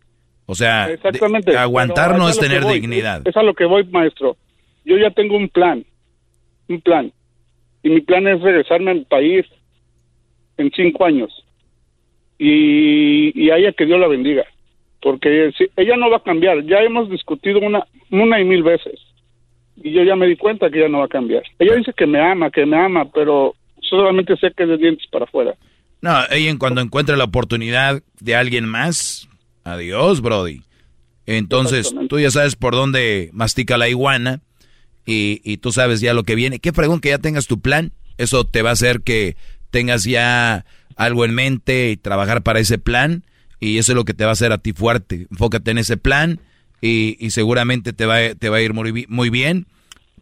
[0.46, 1.58] O sea, de- Exactamente.
[1.58, 3.20] aguantar no es tener voy, dignidad.
[3.22, 4.38] Es, es a lo que voy, maestro.
[4.86, 5.86] Yo ya tengo un plan,
[6.70, 7.12] un plan.
[7.84, 9.46] Y mi plan es regresarme a mi país
[10.58, 11.32] en cinco años.
[12.38, 14.44] Y, y a ella que Dios la bendiga.
[15.02, 16.64] Porque si- ella no va a cambiar.
[16.66, 19.00] Ya hemos discutido una, una y mil veces.
[19.76, 21.44] Y yo ya me di cuenta que ella no va a cambiar.
[21.60, 25.08] Ella dice que me ama, que me ama, pero solamente sé que es de dientes
[25.08, 25.56] para afuera.
[26.04, 29.28] No, ella en cuando encuentre la oportunidad de alguien más,
[29.64, 30.62] adiós, Brody.
[31.26, 34.42] Entonces, tú ya sabes por dónde mastica la iguana
[35.06, 36.60] y, y tú sabes ya lo que viene.
[36.60, 37.94] Qué fregón que ya tengas tu plan.
[38.18, 39.38] Eso te va a hacer que
[39.72, 40.66] tengas ya
[40.98, 43.24] algo en mente y trabajar para ese plan.
[43.62, 45.28] Y eso es lo que te va a hacer a ti fuerte.
[45.32, 46.42] Enfócate en ese plan
[46.82, 49.68] y, y seguramente te va, a- te va a ir muy bien.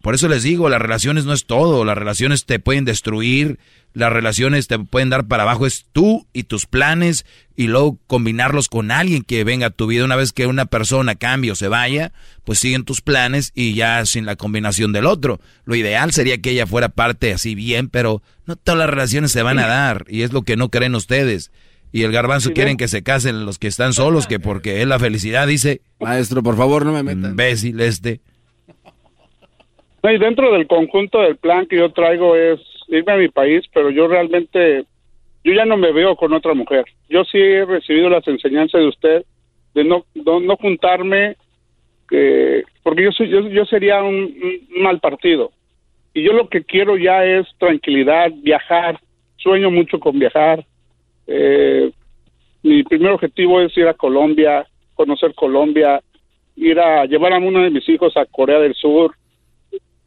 [0.04, 3.60] Por eso les digo, las relaciones no es todo, las relaciones te pueden destruir,
[3.94, 8.70] las relaciones te pueden dar para abajo, es tú y tus planes y luego combinarlos
[8.70, 10.06] con alguien que venga a tu vida.
[10.06, 12.12] Una vez que una persona cambie o se vaya,
[12.44, 15.40] pues siguen tus planes y ya sin la combinación del otro.
[15.66, 19.44] Lo ideal sería que ella fuera parte así bien, pero no todas las relaciones se
[19.44, 21.52] van a dar y es lo que no creen ustedes.
[21.94, 24.98] Y el garbanzo quieren que se casen los que están solos, que porque es la
[24.98, 25.82] felicidad, dice.
[26.00, 27.32] Maestro, por favor, no me metan.
[27.32, 28.22] Imbécil este.
[30.02, 32.60] No, y dentro del conjunto del plan que yo traigo es
[32.98, 34.86] irme a mi país, pero yo realmente,
[35.44, 36.86] yo ya no me veo con otra mujer.
[37.10, 39.26] Yo sí he recibido las enseñanzas de usted
[39.74, 41.38] de no, no, no juntarme,
[42.10, 44.36] que, porque yo, soy, yo, yo sería un,
[44.76, 45.52] un mal partido.
[46.14, 49.00] Y yo lo que quiero ya es tranquilidad, viajar,
[49.38, 50.66] sueño mucho con viajar.
[51.28, 51.90] Eh,
[52.64, 56.02] mi primer objetivo es ir a Colombia, conocer Colombia,
[56.56, 59.16] ir a llevar a uno de mis hijos a Corea del Sur.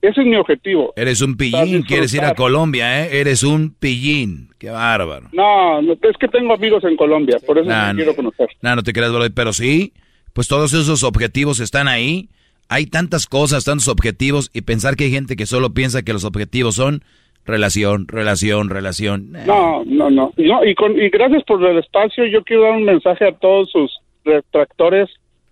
[0.05, 0.93] Ese es mi objetivo.
[0.97, 3.21] Eres un pillín, quieres ir a Colombia, ¿eh?
[3.21, 4.51] Eres un pillín.
[4.59, 5.31] Qué bárbaro.
[5.33, 8.49] No, no, es que tengo amigos en Colombia, por eso Nah, me quiero conocer.
[8.61, 9.95] No, no te creas, brother, pero sí,
[10.35, 12.29] pues todos esos objetivos están ahí.
[12.69, 16.25] Hay tantas cosas, tantos objetivos, y pensar que hay gente que solo piensa que los
[16.25, 17.03] objetivos son
[17.47, 19.33] relación, relación, relación.
[19.47, 20.35] No, no, no.
[20.37, 22.27] Y, no, y, con, y gracias por el espacio.
[22.27, 23.91] Yo quiero dar un mensaje a todos sus
[24.23, 25.09] retractores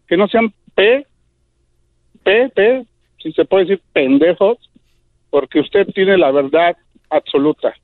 [0.08, 1.06] que no sean P,
[2.22, 2.84] P, P,
[3.23, 4.59] si se puede decir pendejos,
[5.31, 6.76] porque usted tiene la verdad
[7.10, 7.75] absoluta.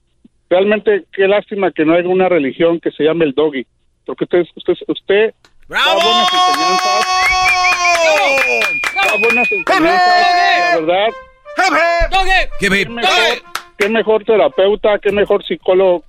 [0.50, 3.66] Realmente, qué lástima que no haya una religión que se llame el doggy,
[4.06, 5.34] porque usted, usted, usted
[5.68, 7.04] da buenas enseñanzas,
[8.94, 11.08] da buenas enseñanzas, la verdad.
[12.58, 13.42] ¿Qué, qué mejor,
[13.76, 16.04] qué mejor terapeuta, qué mejor psicólogo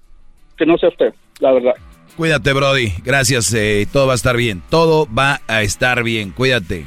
[0.57, 1.73] que no sea usted, la verdad.
[2.15, 2.91] Cuídate, Brody.
[3.03, 3.53] Gracias.
[3.53, 4.61] eh, todo va a estar bien.
[4.69, 6.31] Todo va a estar bien.
[6.31, 6.83] Cuídate.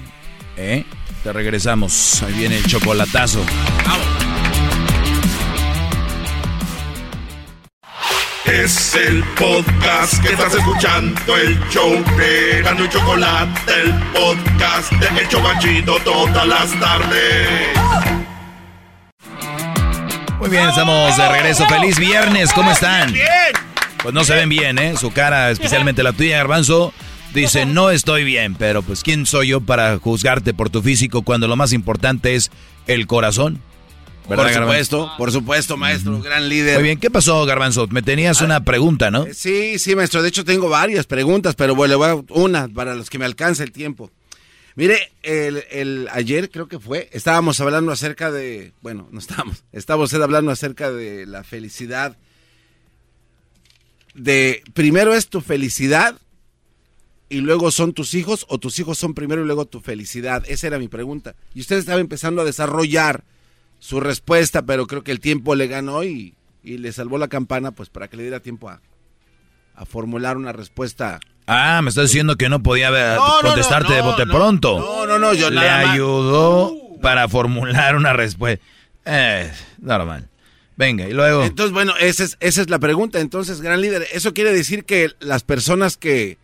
[0.59, 0.85] ¿Eh?
[1.23, 2.23] Te regresamos.
[2.25, 3.45] Ahí viene el chocolatazo.
[8.45, 15.21] Es el podcast que estás escuchando, el show de Gano y Chocolate, el podcast de
[15.21, 17.49] El Chocachito todas las tardes.
[20.41, 21.67] Muy bien, estamos de regreso.
[21.69, 22.53] Feliz viernes.
[22.53, 23.15] ¿Cómo están?
[24.03, 24.97] Pues no se ven bien, ¿eh?
[24.97, 26.93] Su cara, especialmente la tuya, Garbanzo,
[27.35, 31.49] dice, no estoy bien, pero pues ¿quién soy yo para juzgarte por tu físico cuando
[31.49, 32.51] lo más importante es
[32.87, 33.61] el corazón?
[34.29, 34.63] ¿Verdad, Por Garbanzo?
[34.63, 36.75] supuesto, por supuesto, maestro, gran líder.
[36.77, 37.89] Muy bien, ¿qué pasó, Garbanzo?
[37.89, 39.27] Me tenías una pregunta, ¿no?
[39.35, 40.23] Sí, sí, maestro.
[40.23, 43.25] De hecho, tengo varias preguntas, pero bueno, le voy a una para los que me
[43.25, 44.13] alcance el tiempo.
[44.77, 50.05] Mire, el, el- ayer creo que fue, estábamos hablando acerca de, bueno, no estábamos, estaba
[50.05, 52.17] usted hablando acerca de la felicidad.
[54.15, 56.15] De, primero es tu felicidad
[57.33, 60.45] y luego son tus hijos o tus hijos son primero y luego tu felicidad.
[60.47, 61.35] Esa era mi pregunta.
[61.55, 63.25] Y usted estaba empezando a desarrollar
[63.79, 67.73] su respuesta, pero creo que el tiempo le ganó y, y le salvó la campana,
[67.73, 68.81] pues para que le diera tiempo a,
[69.75, 71.21] a formular una respuesta.
[71.47, 74.79] Ah, me estás diciendo que no podía No, contestarte no, de bote pronto.
[74.79, 78.65] no, no, no, yo Le nada ayudó para formular una respuesta.
[79.05, 80.29] Eh, normal.
[80.77, 81.45] Venga, y luego...
[81.45, 83.21] Entonces, bueno, esa es, esa es la pregunta.
[83.21, 86.39] Entonces, gran líder, eso quiere decir que las personas que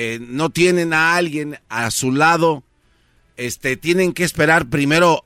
[0.00, 2.62] eh, no tienen a alguien a su lado,
[3.36, 5.24] este, tienen que esperar primero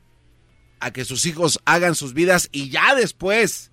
[0.80, 3.70] a que sus hijos hagan sus vidas y ya después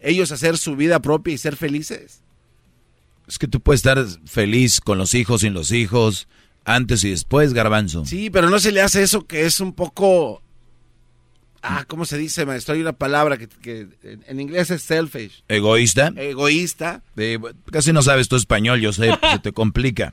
[0.00, 2.24] ellos hacer su vida propia y ser felices.
[3.28, 6.26] Es que tú puedes estar feliz con los hijos, sin los hijos,
[6.64, 8.04] antes y después, garbanzo.
[8.04, 10.42] Sí, pero no se le hace eso que es un poco...
[11.62, 12.74] Ah, ¿cómo se dice, maestro?
[12.74, 15.44] Hay una palabra que, que en inglés es selfish.
[15.46, 16.12] ¿Egoísta?
[16.16, 17.04] Egoísta.
[17.70, 20.12] Casi no sabes tu español, yo sé, se te complica.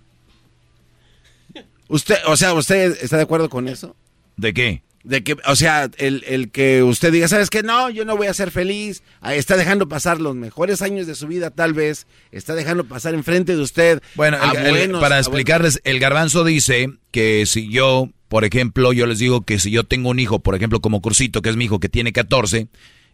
[1.89, 3.95] Usted, o sea, ¿usted está de acuerdo con eso?
[4.35, 4.81] ¿De qué?
[5.03, 7.63] De que, o sea, el, el que usted diga, ¿sabes qué?
[7.63, 9.03] No, yo no voy a ser feliz.
[9.21, 12.07] Ah, Está dejando pasar los mejores años de su vida, tal vez.
[12.31, 14.01] Está dejando pasar enfrente de usted.
[14.15, 14.37] Bueno,
[14.75, 19.59] el- para explicarles, el garbanzo dice que si yo, por ejemplo, yo les digo que
[19.59, 22.11] si yo tengo un hijo, por ejemplo, como Cursito, que es mi hijo que tiene
[22.11, 22.67] 14,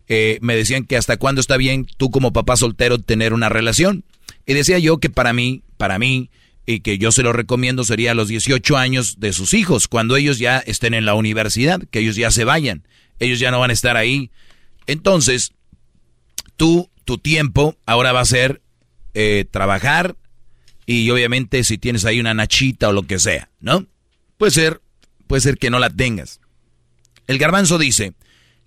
[0.07, 4.03] eh, me decían que hasta cuándo está bien tú como papá soltero tener una relación.
[4.47, 6.31] Y decía yo que para mí, para mí,
[6.65, 10.15] y que yo se lo recomiendo sería a los 18 años de sus hijos, cuando
[10.15, 12.87] ellos ya estén en la universidad, que ellos ya se vayan,
[13.19, 14.31] ellos ya no van a estar ahí.
[14.87, 15.51] Entonces,
[16.55, 18.61] tú, tu tiempo ahora va a ser
[19.13, 20.15] eh, trabajar
[20.85, 23.85] y obviamente si tienes ahí una nachita o lo que sea, ¿no?
[24.37, 24.81] Puede ser,
[25.27, 26.39] puede ser que no la tengas.
[27.27, 28.13] El garbanzo dice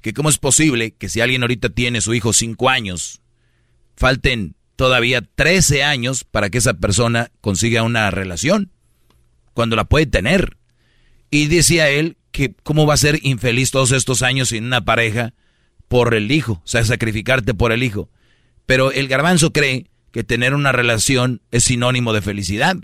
[0.00, 3.20] que cómo es posible que si alguien ahorita tiene su hijo 5 años,
[3.96, 8.70] falten todavía 13 años para que esa persona consiga una relación,
[9.54, 10.56] cuando la puede tener.
[11.30, 15.32] Y decía él que cómo va a ser infeliz todos estos años sin una pareja
[15.88, 18.10] por el hijo, o sea, sacrificarte por el hijo.
[18.66, 22.76] Pero el garbanzo cree que tener una relación es sinónimo de felicidad.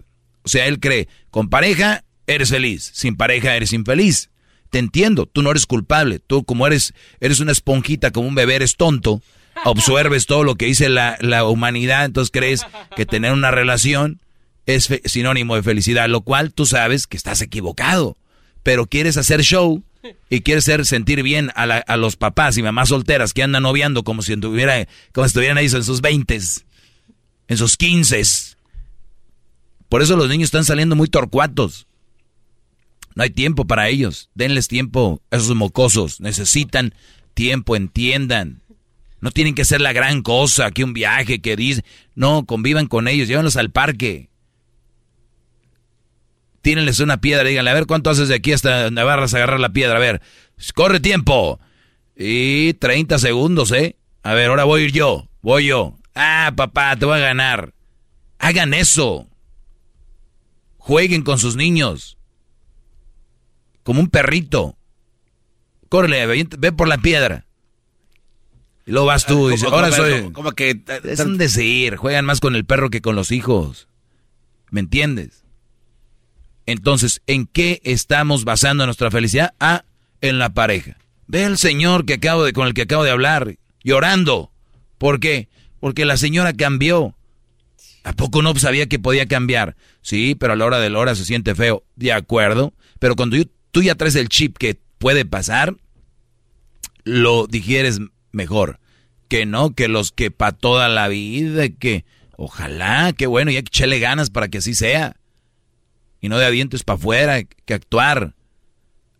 [0.42, 4.30] O sea, él cree, con pareja eres feliz, sin pareja eres infeliz.
[4.70, 8.54] Te entiendo, tú no eres culpable, tú como eres, eres una esponjita, como un bebé,
[8.56, 9.22] eres tonto,
[9.64, 12.66] absorbes todo lo que dice la, la humanidad, entonces crees
[12.96, 14.20] que tener una relación
[14.66, 18.16] es sinónimo de felicidad, lo cual tú sabes que estás equivocado,
[18.62, 19.82] pero quieres hacer show
[20.30, 23.64] y quieres hacer sentir bien a, la- a los papás y mamás solteras que andan
[23.64, 26.64] noviando como si como estuvieran ahí en sus veintes,
[27.48, 28.56] en sus quinces.
[29.88, 31.86] Por eso los niños están saliendo muy torcuatos.
[33.14, 34.30] No hay tiempo para ellos.
[34.34, 36.20] Denles tiempo a esos mocosos.
[36.20, 36.94] Necesitan
[37.34, 38.62] tiempo, entiendan.
[39.22, 41.84] No tienen que ser la gran cosa, que un viaje, que dice.
[42.16, 44.30] No, convivan con ellos, llévenlos al parque.
[46.60, 49.96] Tírenles una piedra, díganle, a ver cuánto haces de aquí hasta a agarrar la piedra.
[49.96, 50.20] A ver,
[50.74, 51.60] corre tiempo.
[52.16, 53.94] Y 30 segundos, ¿eh?
[54.24, 55.96] A ver, ahora voy a ir yo, voy yo.
[56.16, 57.74] Ah, papá, te voy a ganar.
[58.40, 59.28] Hagan eso.
[60.78, 62.18] Jueguen con sus niños.
[63.84, 64.76] Como un perrito.
[65.88, 67.46] Córrele, ve, ve por la piedra.
[68.86, 70.20] Y luego vas tú y dices, ahora soy...
[70.22, 73.88] como- como que Es un decir, juegan más con el perro que con los hijos.
[74.70, 75.44] ¿Me entiendes?
[76.66, 79.54] Entonces, ¿en qué estamos basando nuestra felicidad?
[79.60, 79.84] Ah,
[80.20, 80.96] en la pareja.
[81.26, 84.50] Ve al señor que acabo de, con el que acabo de hablar, llorando.
[84.98, 85.48] ¿Por qué?
[85.80, 87.14] Porque la señora cambió.
[88.04, 89.76] ¿A poco no sabía que podía cambiar?
[90.00, 91.84] Sí, pero a la hora de la hora se siente feo.
[91.96, 92.72] De acuerdo.
[92.98, 95.76] Pero cuando yo- tú ya traes el chip que puede pasar,
[97.04, 97.98] lo digieres
[98.32, 98.80] mejor.
[99.28, 102.04] Que no, que los que para toda la vida, que
[102.36, 105.16] ojalá, que bueno, ya que echele ganas para que así sea.
[106.20, 108.34] Y no de dientes para afuera, que actuar.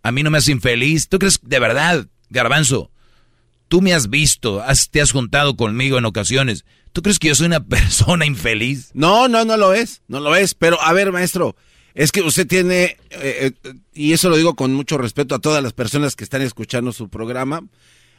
[0.03, 1.09] A mí no me hace infeliz.
[1.09, 2.91] ¿Tú crees de verdad, garbanzo?
[3.69, 6.65] Tú me has visto, has- te has juntado conmigo en ocasiones.
[6.93, 8.91] ¿Tú crees que yo soy una persona infeliz?
[8.93, 10.55] No, no, no lo es, no lo es.
[10.55, 11.57] Pero a ver, maestro,
[11.95, 15.63] es que usted tiene, eh, eh, y eso lo digo con mucho respeto a todas
[15.63, 17.65] las personas que están escuchando su programa.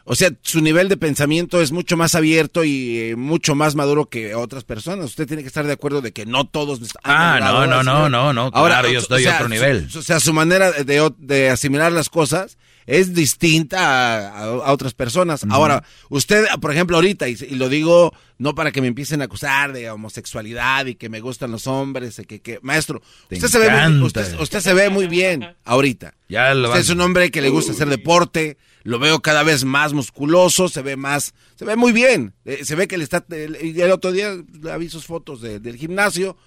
[0.06, 4.08] O sea, su nivel de pensamiento es mucho más abierto y eh, mucho más maduro
[4.08, 5.06] que otras personas.
[5.06, 6.80] Usted tiene que estar de acuerdo de que no todos.
[7.04, 9.88] Ah, no, no, no, no, no, claro, yo estoy a otro nivel.
[9.96, 15.46] o sea, su manera de, de asimilar las cosas es distinta a, otras personas.
[15.50, 19.72] Ahora, usted, por ejemplo, ahorita, y, lo digo no para que me empiecen a acusar
[19.72, 23.60] de homosexualidad y que me gustan los hombres, y que, que maestro, Te usted se,
[23.60, 26.16] ve muy, usted, usted se ve muy bien ahorita.
[26.28, 29.64] Ya lo Usted es un hombre que le gusta hacer deporte, lo veo cada vez
[29.64, 32.34] más musculoso, se ve más, se ve muy bien.
[32.46, 35.78] Eh, se ve que le está, el, otro día le vi sus fotos de- del
[35.78, 36.38] gimnasio,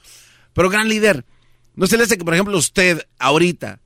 [0.53, 1.25] pero gran líder.
[1.75, 3.81] ¿No se le hace que, por ejemplo, usted ahorita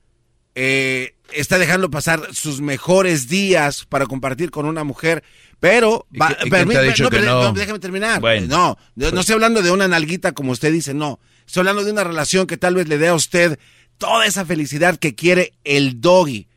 [0.55, 5.23] eh, está dejando pasar sus mejores días para compartir con una mujer,
[5.59, 6.05] pero...
[6.11, 7.53] ¿Y va- y pero- no?
[7.53, 8.19] déjame terminar.
[8.19, 8.47] Bueno.
[8.47, 11.19] No, no, no estoy hablando de una nalguita como usted dice, no.
[11.47, 13.59] Estoy hablando de una relación que tal vez le dé a usted
[13.97, 16.47] toda esa felicidad que quiere el doggy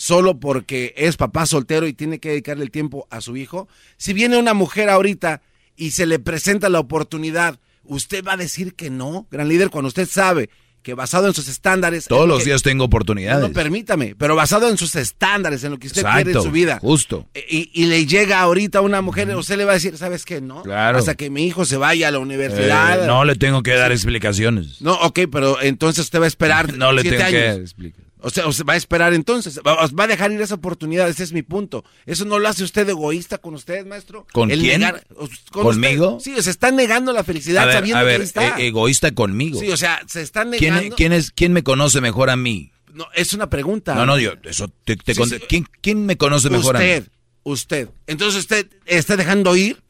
[0.00, 3.68] solo porque es papá soltero y tiene que dedicarle el tiempo a su hijo.
[3.98, 5.42] Si viene una mujer ahorita
[5.76, 9.88] y se le presenta la oportunidad, ¿usted va a decir que no, gran líder, cuando
[9.88, 10.48] usted sabe
[10.82, 12.06] que basado en sus estándares...
[12.06, 13.46] Todos los que- días tengo oportunidades.
[13.46, 16.78] no, permítame, pero basado en sus estándares, en lo que usted quiere en su vida.
[16.80, 17.28] justo.
[17.34, 20.40] Y, y le llega ahorita una mujer, usted le va a decir, ¿sabes qué?
[20.40, 20.62] No.
[20.62, 20.96] Claro.
[20.96, 23.04] Hasta que mi hijo se vaya a la universidad.
[23.04, 24.80] Eh, no le tengo que dar explicaciones.
[24.80, 27.60] No, ok, pero entonces usted va a esperar No le siete tengo que años.
[27.60, 28.04] explicar.
[28.22, 31.32] O sea, va a esperar entonces, va, va a dejar ir esa oportunidad, ese es
[31.32, 31.84] mi punto.
[32.06, 34.26] ¿Eso no lo hace usted egoísta con usted, maestro?
[34.32, 34.82] ¿Con El quién?
[34.82, 35.04] negar-
[35.50, 36.16] con ¿Conmigo?
[36.16, 36.34] usted.
[36.36, 38.58] Sí, se está negando la felicidad A ver, sabiendo a ver, que ahí está.
[38.60, 39.58] e- egoísta conmigo.
[39.58, 40.96] sí, o sea, se está ¿Quién, negando.
[40.96, 42.72] quién es, ¿Quién me conoce mejor a mí?
[42.92, 43.94] No, es una pregunta.
[43.94, 45.38] No, no, yo, eso te, te Sí, conté.
[45.38, 45.44] sí.
[45.48, 46.84] ¿Quién, quién me conoce mejor a mí?
[46.86, 47.08] Usted,
[47.44, 47.88] usted.
[48.06, 49.80] Entonces usted está dejando ir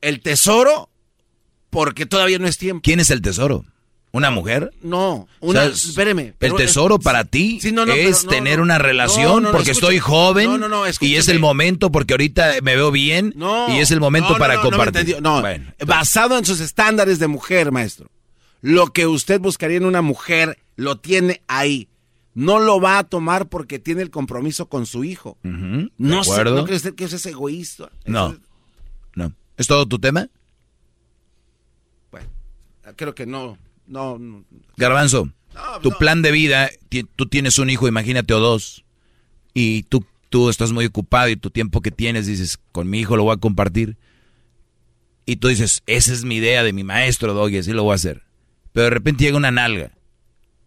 [0.00, 0.90] el tesoro
[1.70, 2.82] porque todavía no es tiempo.
[2.82, 3.64] ¿Quién es el tesoro?
[4.16, 4.72] ¿Una mujer?
[4.82, 6.32] No, una, O sea, espéreme.
[6.40, 9.98] el es- tesoro para ti Sí, no, no, es no, tener una relación porque estoy
[9.98, 13.34] joven No, no, no, y es el momento porque ahorita me veo bien
[13.68, 15.20] y es el momento para no, no me compartir.
[15.20, 15.42] No,
[15.86, 18.08] basado en sus estándares de mujer, maestro.
[18.62, 21.88] Lo que usted buscaría en una mujer lo tiene ahí.
[22.32, 25.36] No lo va a tomar porque tiene el compromiso con su hijo.
[25.42, 25.88] No
[26.18, 26.56] ¿De sé, acuerdo?
[26.56, 27.90] ¿no cree usted que eso es egoísta?
[28.06, 28.34] No,
[29.14, 29.32] no.
[29.58, 30.28] ¿Es todo tu tema?
[32.94, 34.44] Creo que no, no, no.
[34.76, 35.30] Garbanzo,
[35.82, 36.70] tu plan de vida,
[37.16, 38.84] tú tienes un hijo, imagínate, o dos,
[39.54, 43.16] y tú, tú estás muy ocupado y tu tiempo que tienes, dices, con mi hijo
[43.16, 43.96] lo voy a compartir.
[45.24, 47.96] Y tú dices, esa es mi idea de mi maestro, Doggy, así lo voy a
[47.96, 48.22] hacer.
[48.72, 49.92] Pero de repente llega una nalga,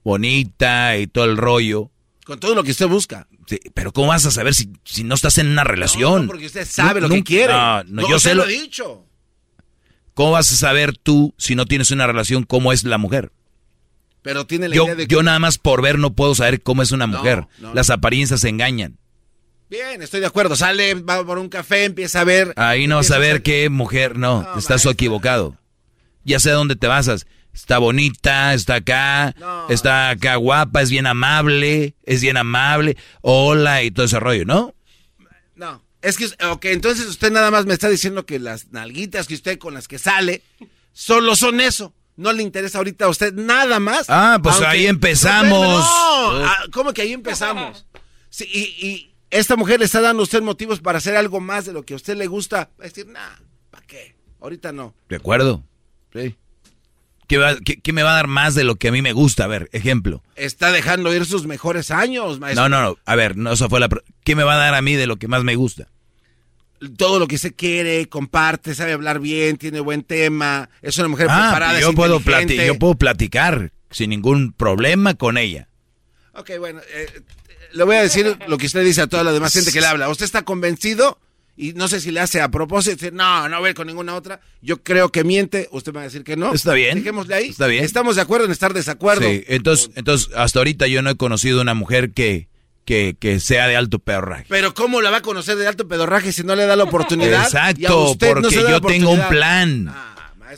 [0.04, 1.92] bonita y todo el rollo.
[2.26, 3.28] Con todo lo que usted busca.
[3.48, 6.24] Sí, pero ¿cómo vas a saber si, si no estás en una relación?
[6.24, 7.54] No, porque usted sabe lo que quiere.
[7.54, 8.44] No, no, No, yo sé lo lo...
[8.44, 9.06] ha dicho.
[10.20, 13.32] ¿Cómo vas a saber tú, si no tienes una relación, cómo es la mujer?
[14.22, 15.16] Pero tiene la Yo, idea de que...
[15.16, 17.48] yo nada más por ver no puedo saber cómo es una mujer.
[17.60, 18.98] no, Las apariencias se engañan.
[19.70, 20.58] Bien, estoy de acuerdo.
[20.58, 22.52] Sale, va por un café, empieza a ver...
[22.58, 25.56] Ahí no vas a ver qué mujer, no, estás equivocado.
[26.26, 27.26] Ya sé a dónde te basas.
[27.54, 29.34] Está bonita, está acá,
[29.70, 34.76] está acá guapa, es bien amable, es bien amable, hola y todo ese rollo, ¿no?
[35.56, 39.34] No, es que, ok, entonces usted nada más me está diciendo que las nalguitas que
[39.36, 40.42] usted con las que sale
[40.94, 41.94] solo son eso.
[42.16, 44.06] No le interesa ahorita a usted nada más.
[44.10, 45.80] Ah, pues ahí empezamos.
[45.80, 47.86] No, ah, ¿cómo que ahí empezamos?
[48.30, 51.66] Sí, y, y esta mujer le está dando a usted motivos para hacer algo más
[51.66, 52.72] de lo que a usted le gusta.
[52.80, 53.36] Va a decir, nah,
[53.70, 54.16] ¿para qué?
[54.42, 54.96] Ahorita no.
[55.08, 55.64] ¿De acuerdo?
[56.14, 56.36] Sí.
[57.30, 59.14] ¿Qué, va- qué- qué me va a dar más de lo que a mí me
[59.14, 59.44] gusta?
[59.44, 60.24] A ver, ejemplo.
[60.36, 62.68] Está dejando ir sus mejores años, maestro.
[62.68, 62.98] No, no, no.
[63.06, 63.88] A ver, no, eso fue la...
[64.24, 65.88] ¿Qué me va a dar a mí de lo que más me gusta?
[66.98, 71.28] Todo lo que se quiere, comparte, sabe hablar bien, tiene buen tema, es una mujer
[71.30, 72.66] Ah, preparada, es yo puedo, plati- inteligente.
[72.68, 75.68] yo puedo platicar sin ningún problema con ella.
[76.34, 77.22] Ok, bueno, eh,
[77.74, 79.88] le voy a decir lo que usted dice a toda la demás gente que le
[79.88, 80.10] habla.
[80.10, 81.20] ¿Usted está convencido?
[81.62, 84.40] Y no sé si le hace a propósito, no, no voy con ninguna otra.
[84.62, 86.54] Yo creo que miente, usted me va a decir que no.
[86.54, 86.96] Está bien.
[87.00, 87.50] Dejémosle ahí.
[87.50, 87.84] Está bien.
[87.84, 89.28] Estamos de acuerdo en estar desacuerdo.
[89.30, 92.48] Sí, entonces, entonces, hasta ahorita yo no he conocido una mujer que,
[92.86, 94.46] que, que sea de alto pedorraje.
[94.48, 97.44] Pero ¿cómo la va a conocer de alto pedorraje si no le da la oportunidad?
[97.44, 99.26] Exacto, no porque yo tengo un oportunidad.
[99.26, 99.94] Ah, plan.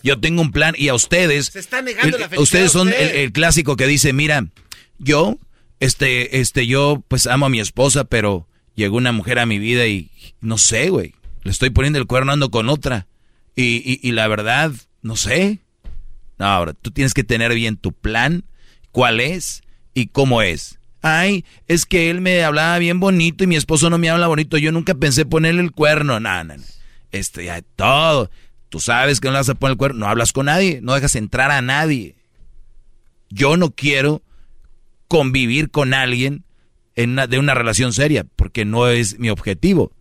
[0.03, 1.47] Yo tengo un plan y a ustedes...
[1.47, 3.01] Se está negando el- la felicidad Ustedes son usted.
[3.15, 4.45] el, el clásico que dice, mira,
[4.99, 5.37] yo,
[5.79, 9.87] este, este, yo pues amo a mi esposa, pero llegó una mujer a mi vida
[9.87, 10.09] y
[10.39, 13.07] no sé, güey, le estoy poniendo el cuerno ando con otra.
[13.55, 15.59] Y, y, y la verdad, no sé.
[16.37, 18.43] No, ahora, tú tienes que tener bien tu plan,
[18.91, 20.79] cuál es y cómo es.
[21.01, 24.57] Ay, es que él me hablaba bien bonito y mi esposo no me habla bonito.
[24.57, 26.19] Yo nunca pensé ponerle el cuerno.
[26.19, 26.63] No, no, no.
[27.11, 28.29] Este, ya, todo.
[28.69, 30.01] Tú sabes que no le vas a poner el cuerno.
[30.01, 30.79] No hablas con nadie.
[30.81, 32.15] No dejas entrar a nadie.
[33.29, 34.21] Yo no quiero
[35.07, 36.45] convivir con alguien
[37.07, 39.91] de una relación seria porque no es mi objetivo.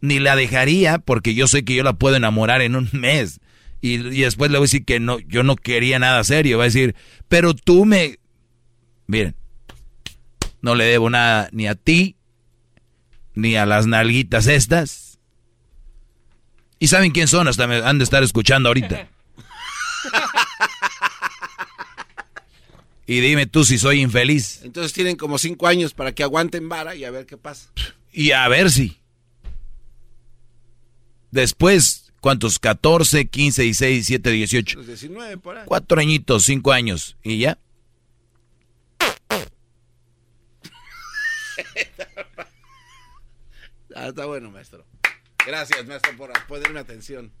[0.00, 3.40] Ni la dejaría porque yo sé que yo la puedo enamorar en un mes.
[3.80, 6.58] Y, y después le voy a decir que no, yo no quería nada serio.
[6.58, 6.94] Va a decir,
[7.28, 8.18] pero tú me...
[9.06, 9.34] Miren,
[10.62, 12.16] no le debo nada ni a ti,
[13.34, 15.18] ni a las nalguitas estas.
[16.78, 17.48] ¿Y saben quién son?
[17.48, 19.08] Hasta me han de estar escuchando ahorita.
[23.10, 24.60] Y dime tú si soy infeliz.
[24.62, 27.68] Entonces tienen como cinco años para que aguanten vara y a ver qué pasa.
[28.12, 29.00] Y a ver si.
[31.32, 32.60] Después, ¿cuántos?
[32.60, 34.78] 14, 15, 16, 17, 18.
[34.78, 35.64] Los 19 por ahí.
[35.66, 37.16] Cuatro añitos, cinco años.
[37.24, 37.58] ¿Y ya?
[43.96, 44.86] Ah, está bueno, maestro.
[45.44, 47.32] Gracias, maestro, por ponerme atención.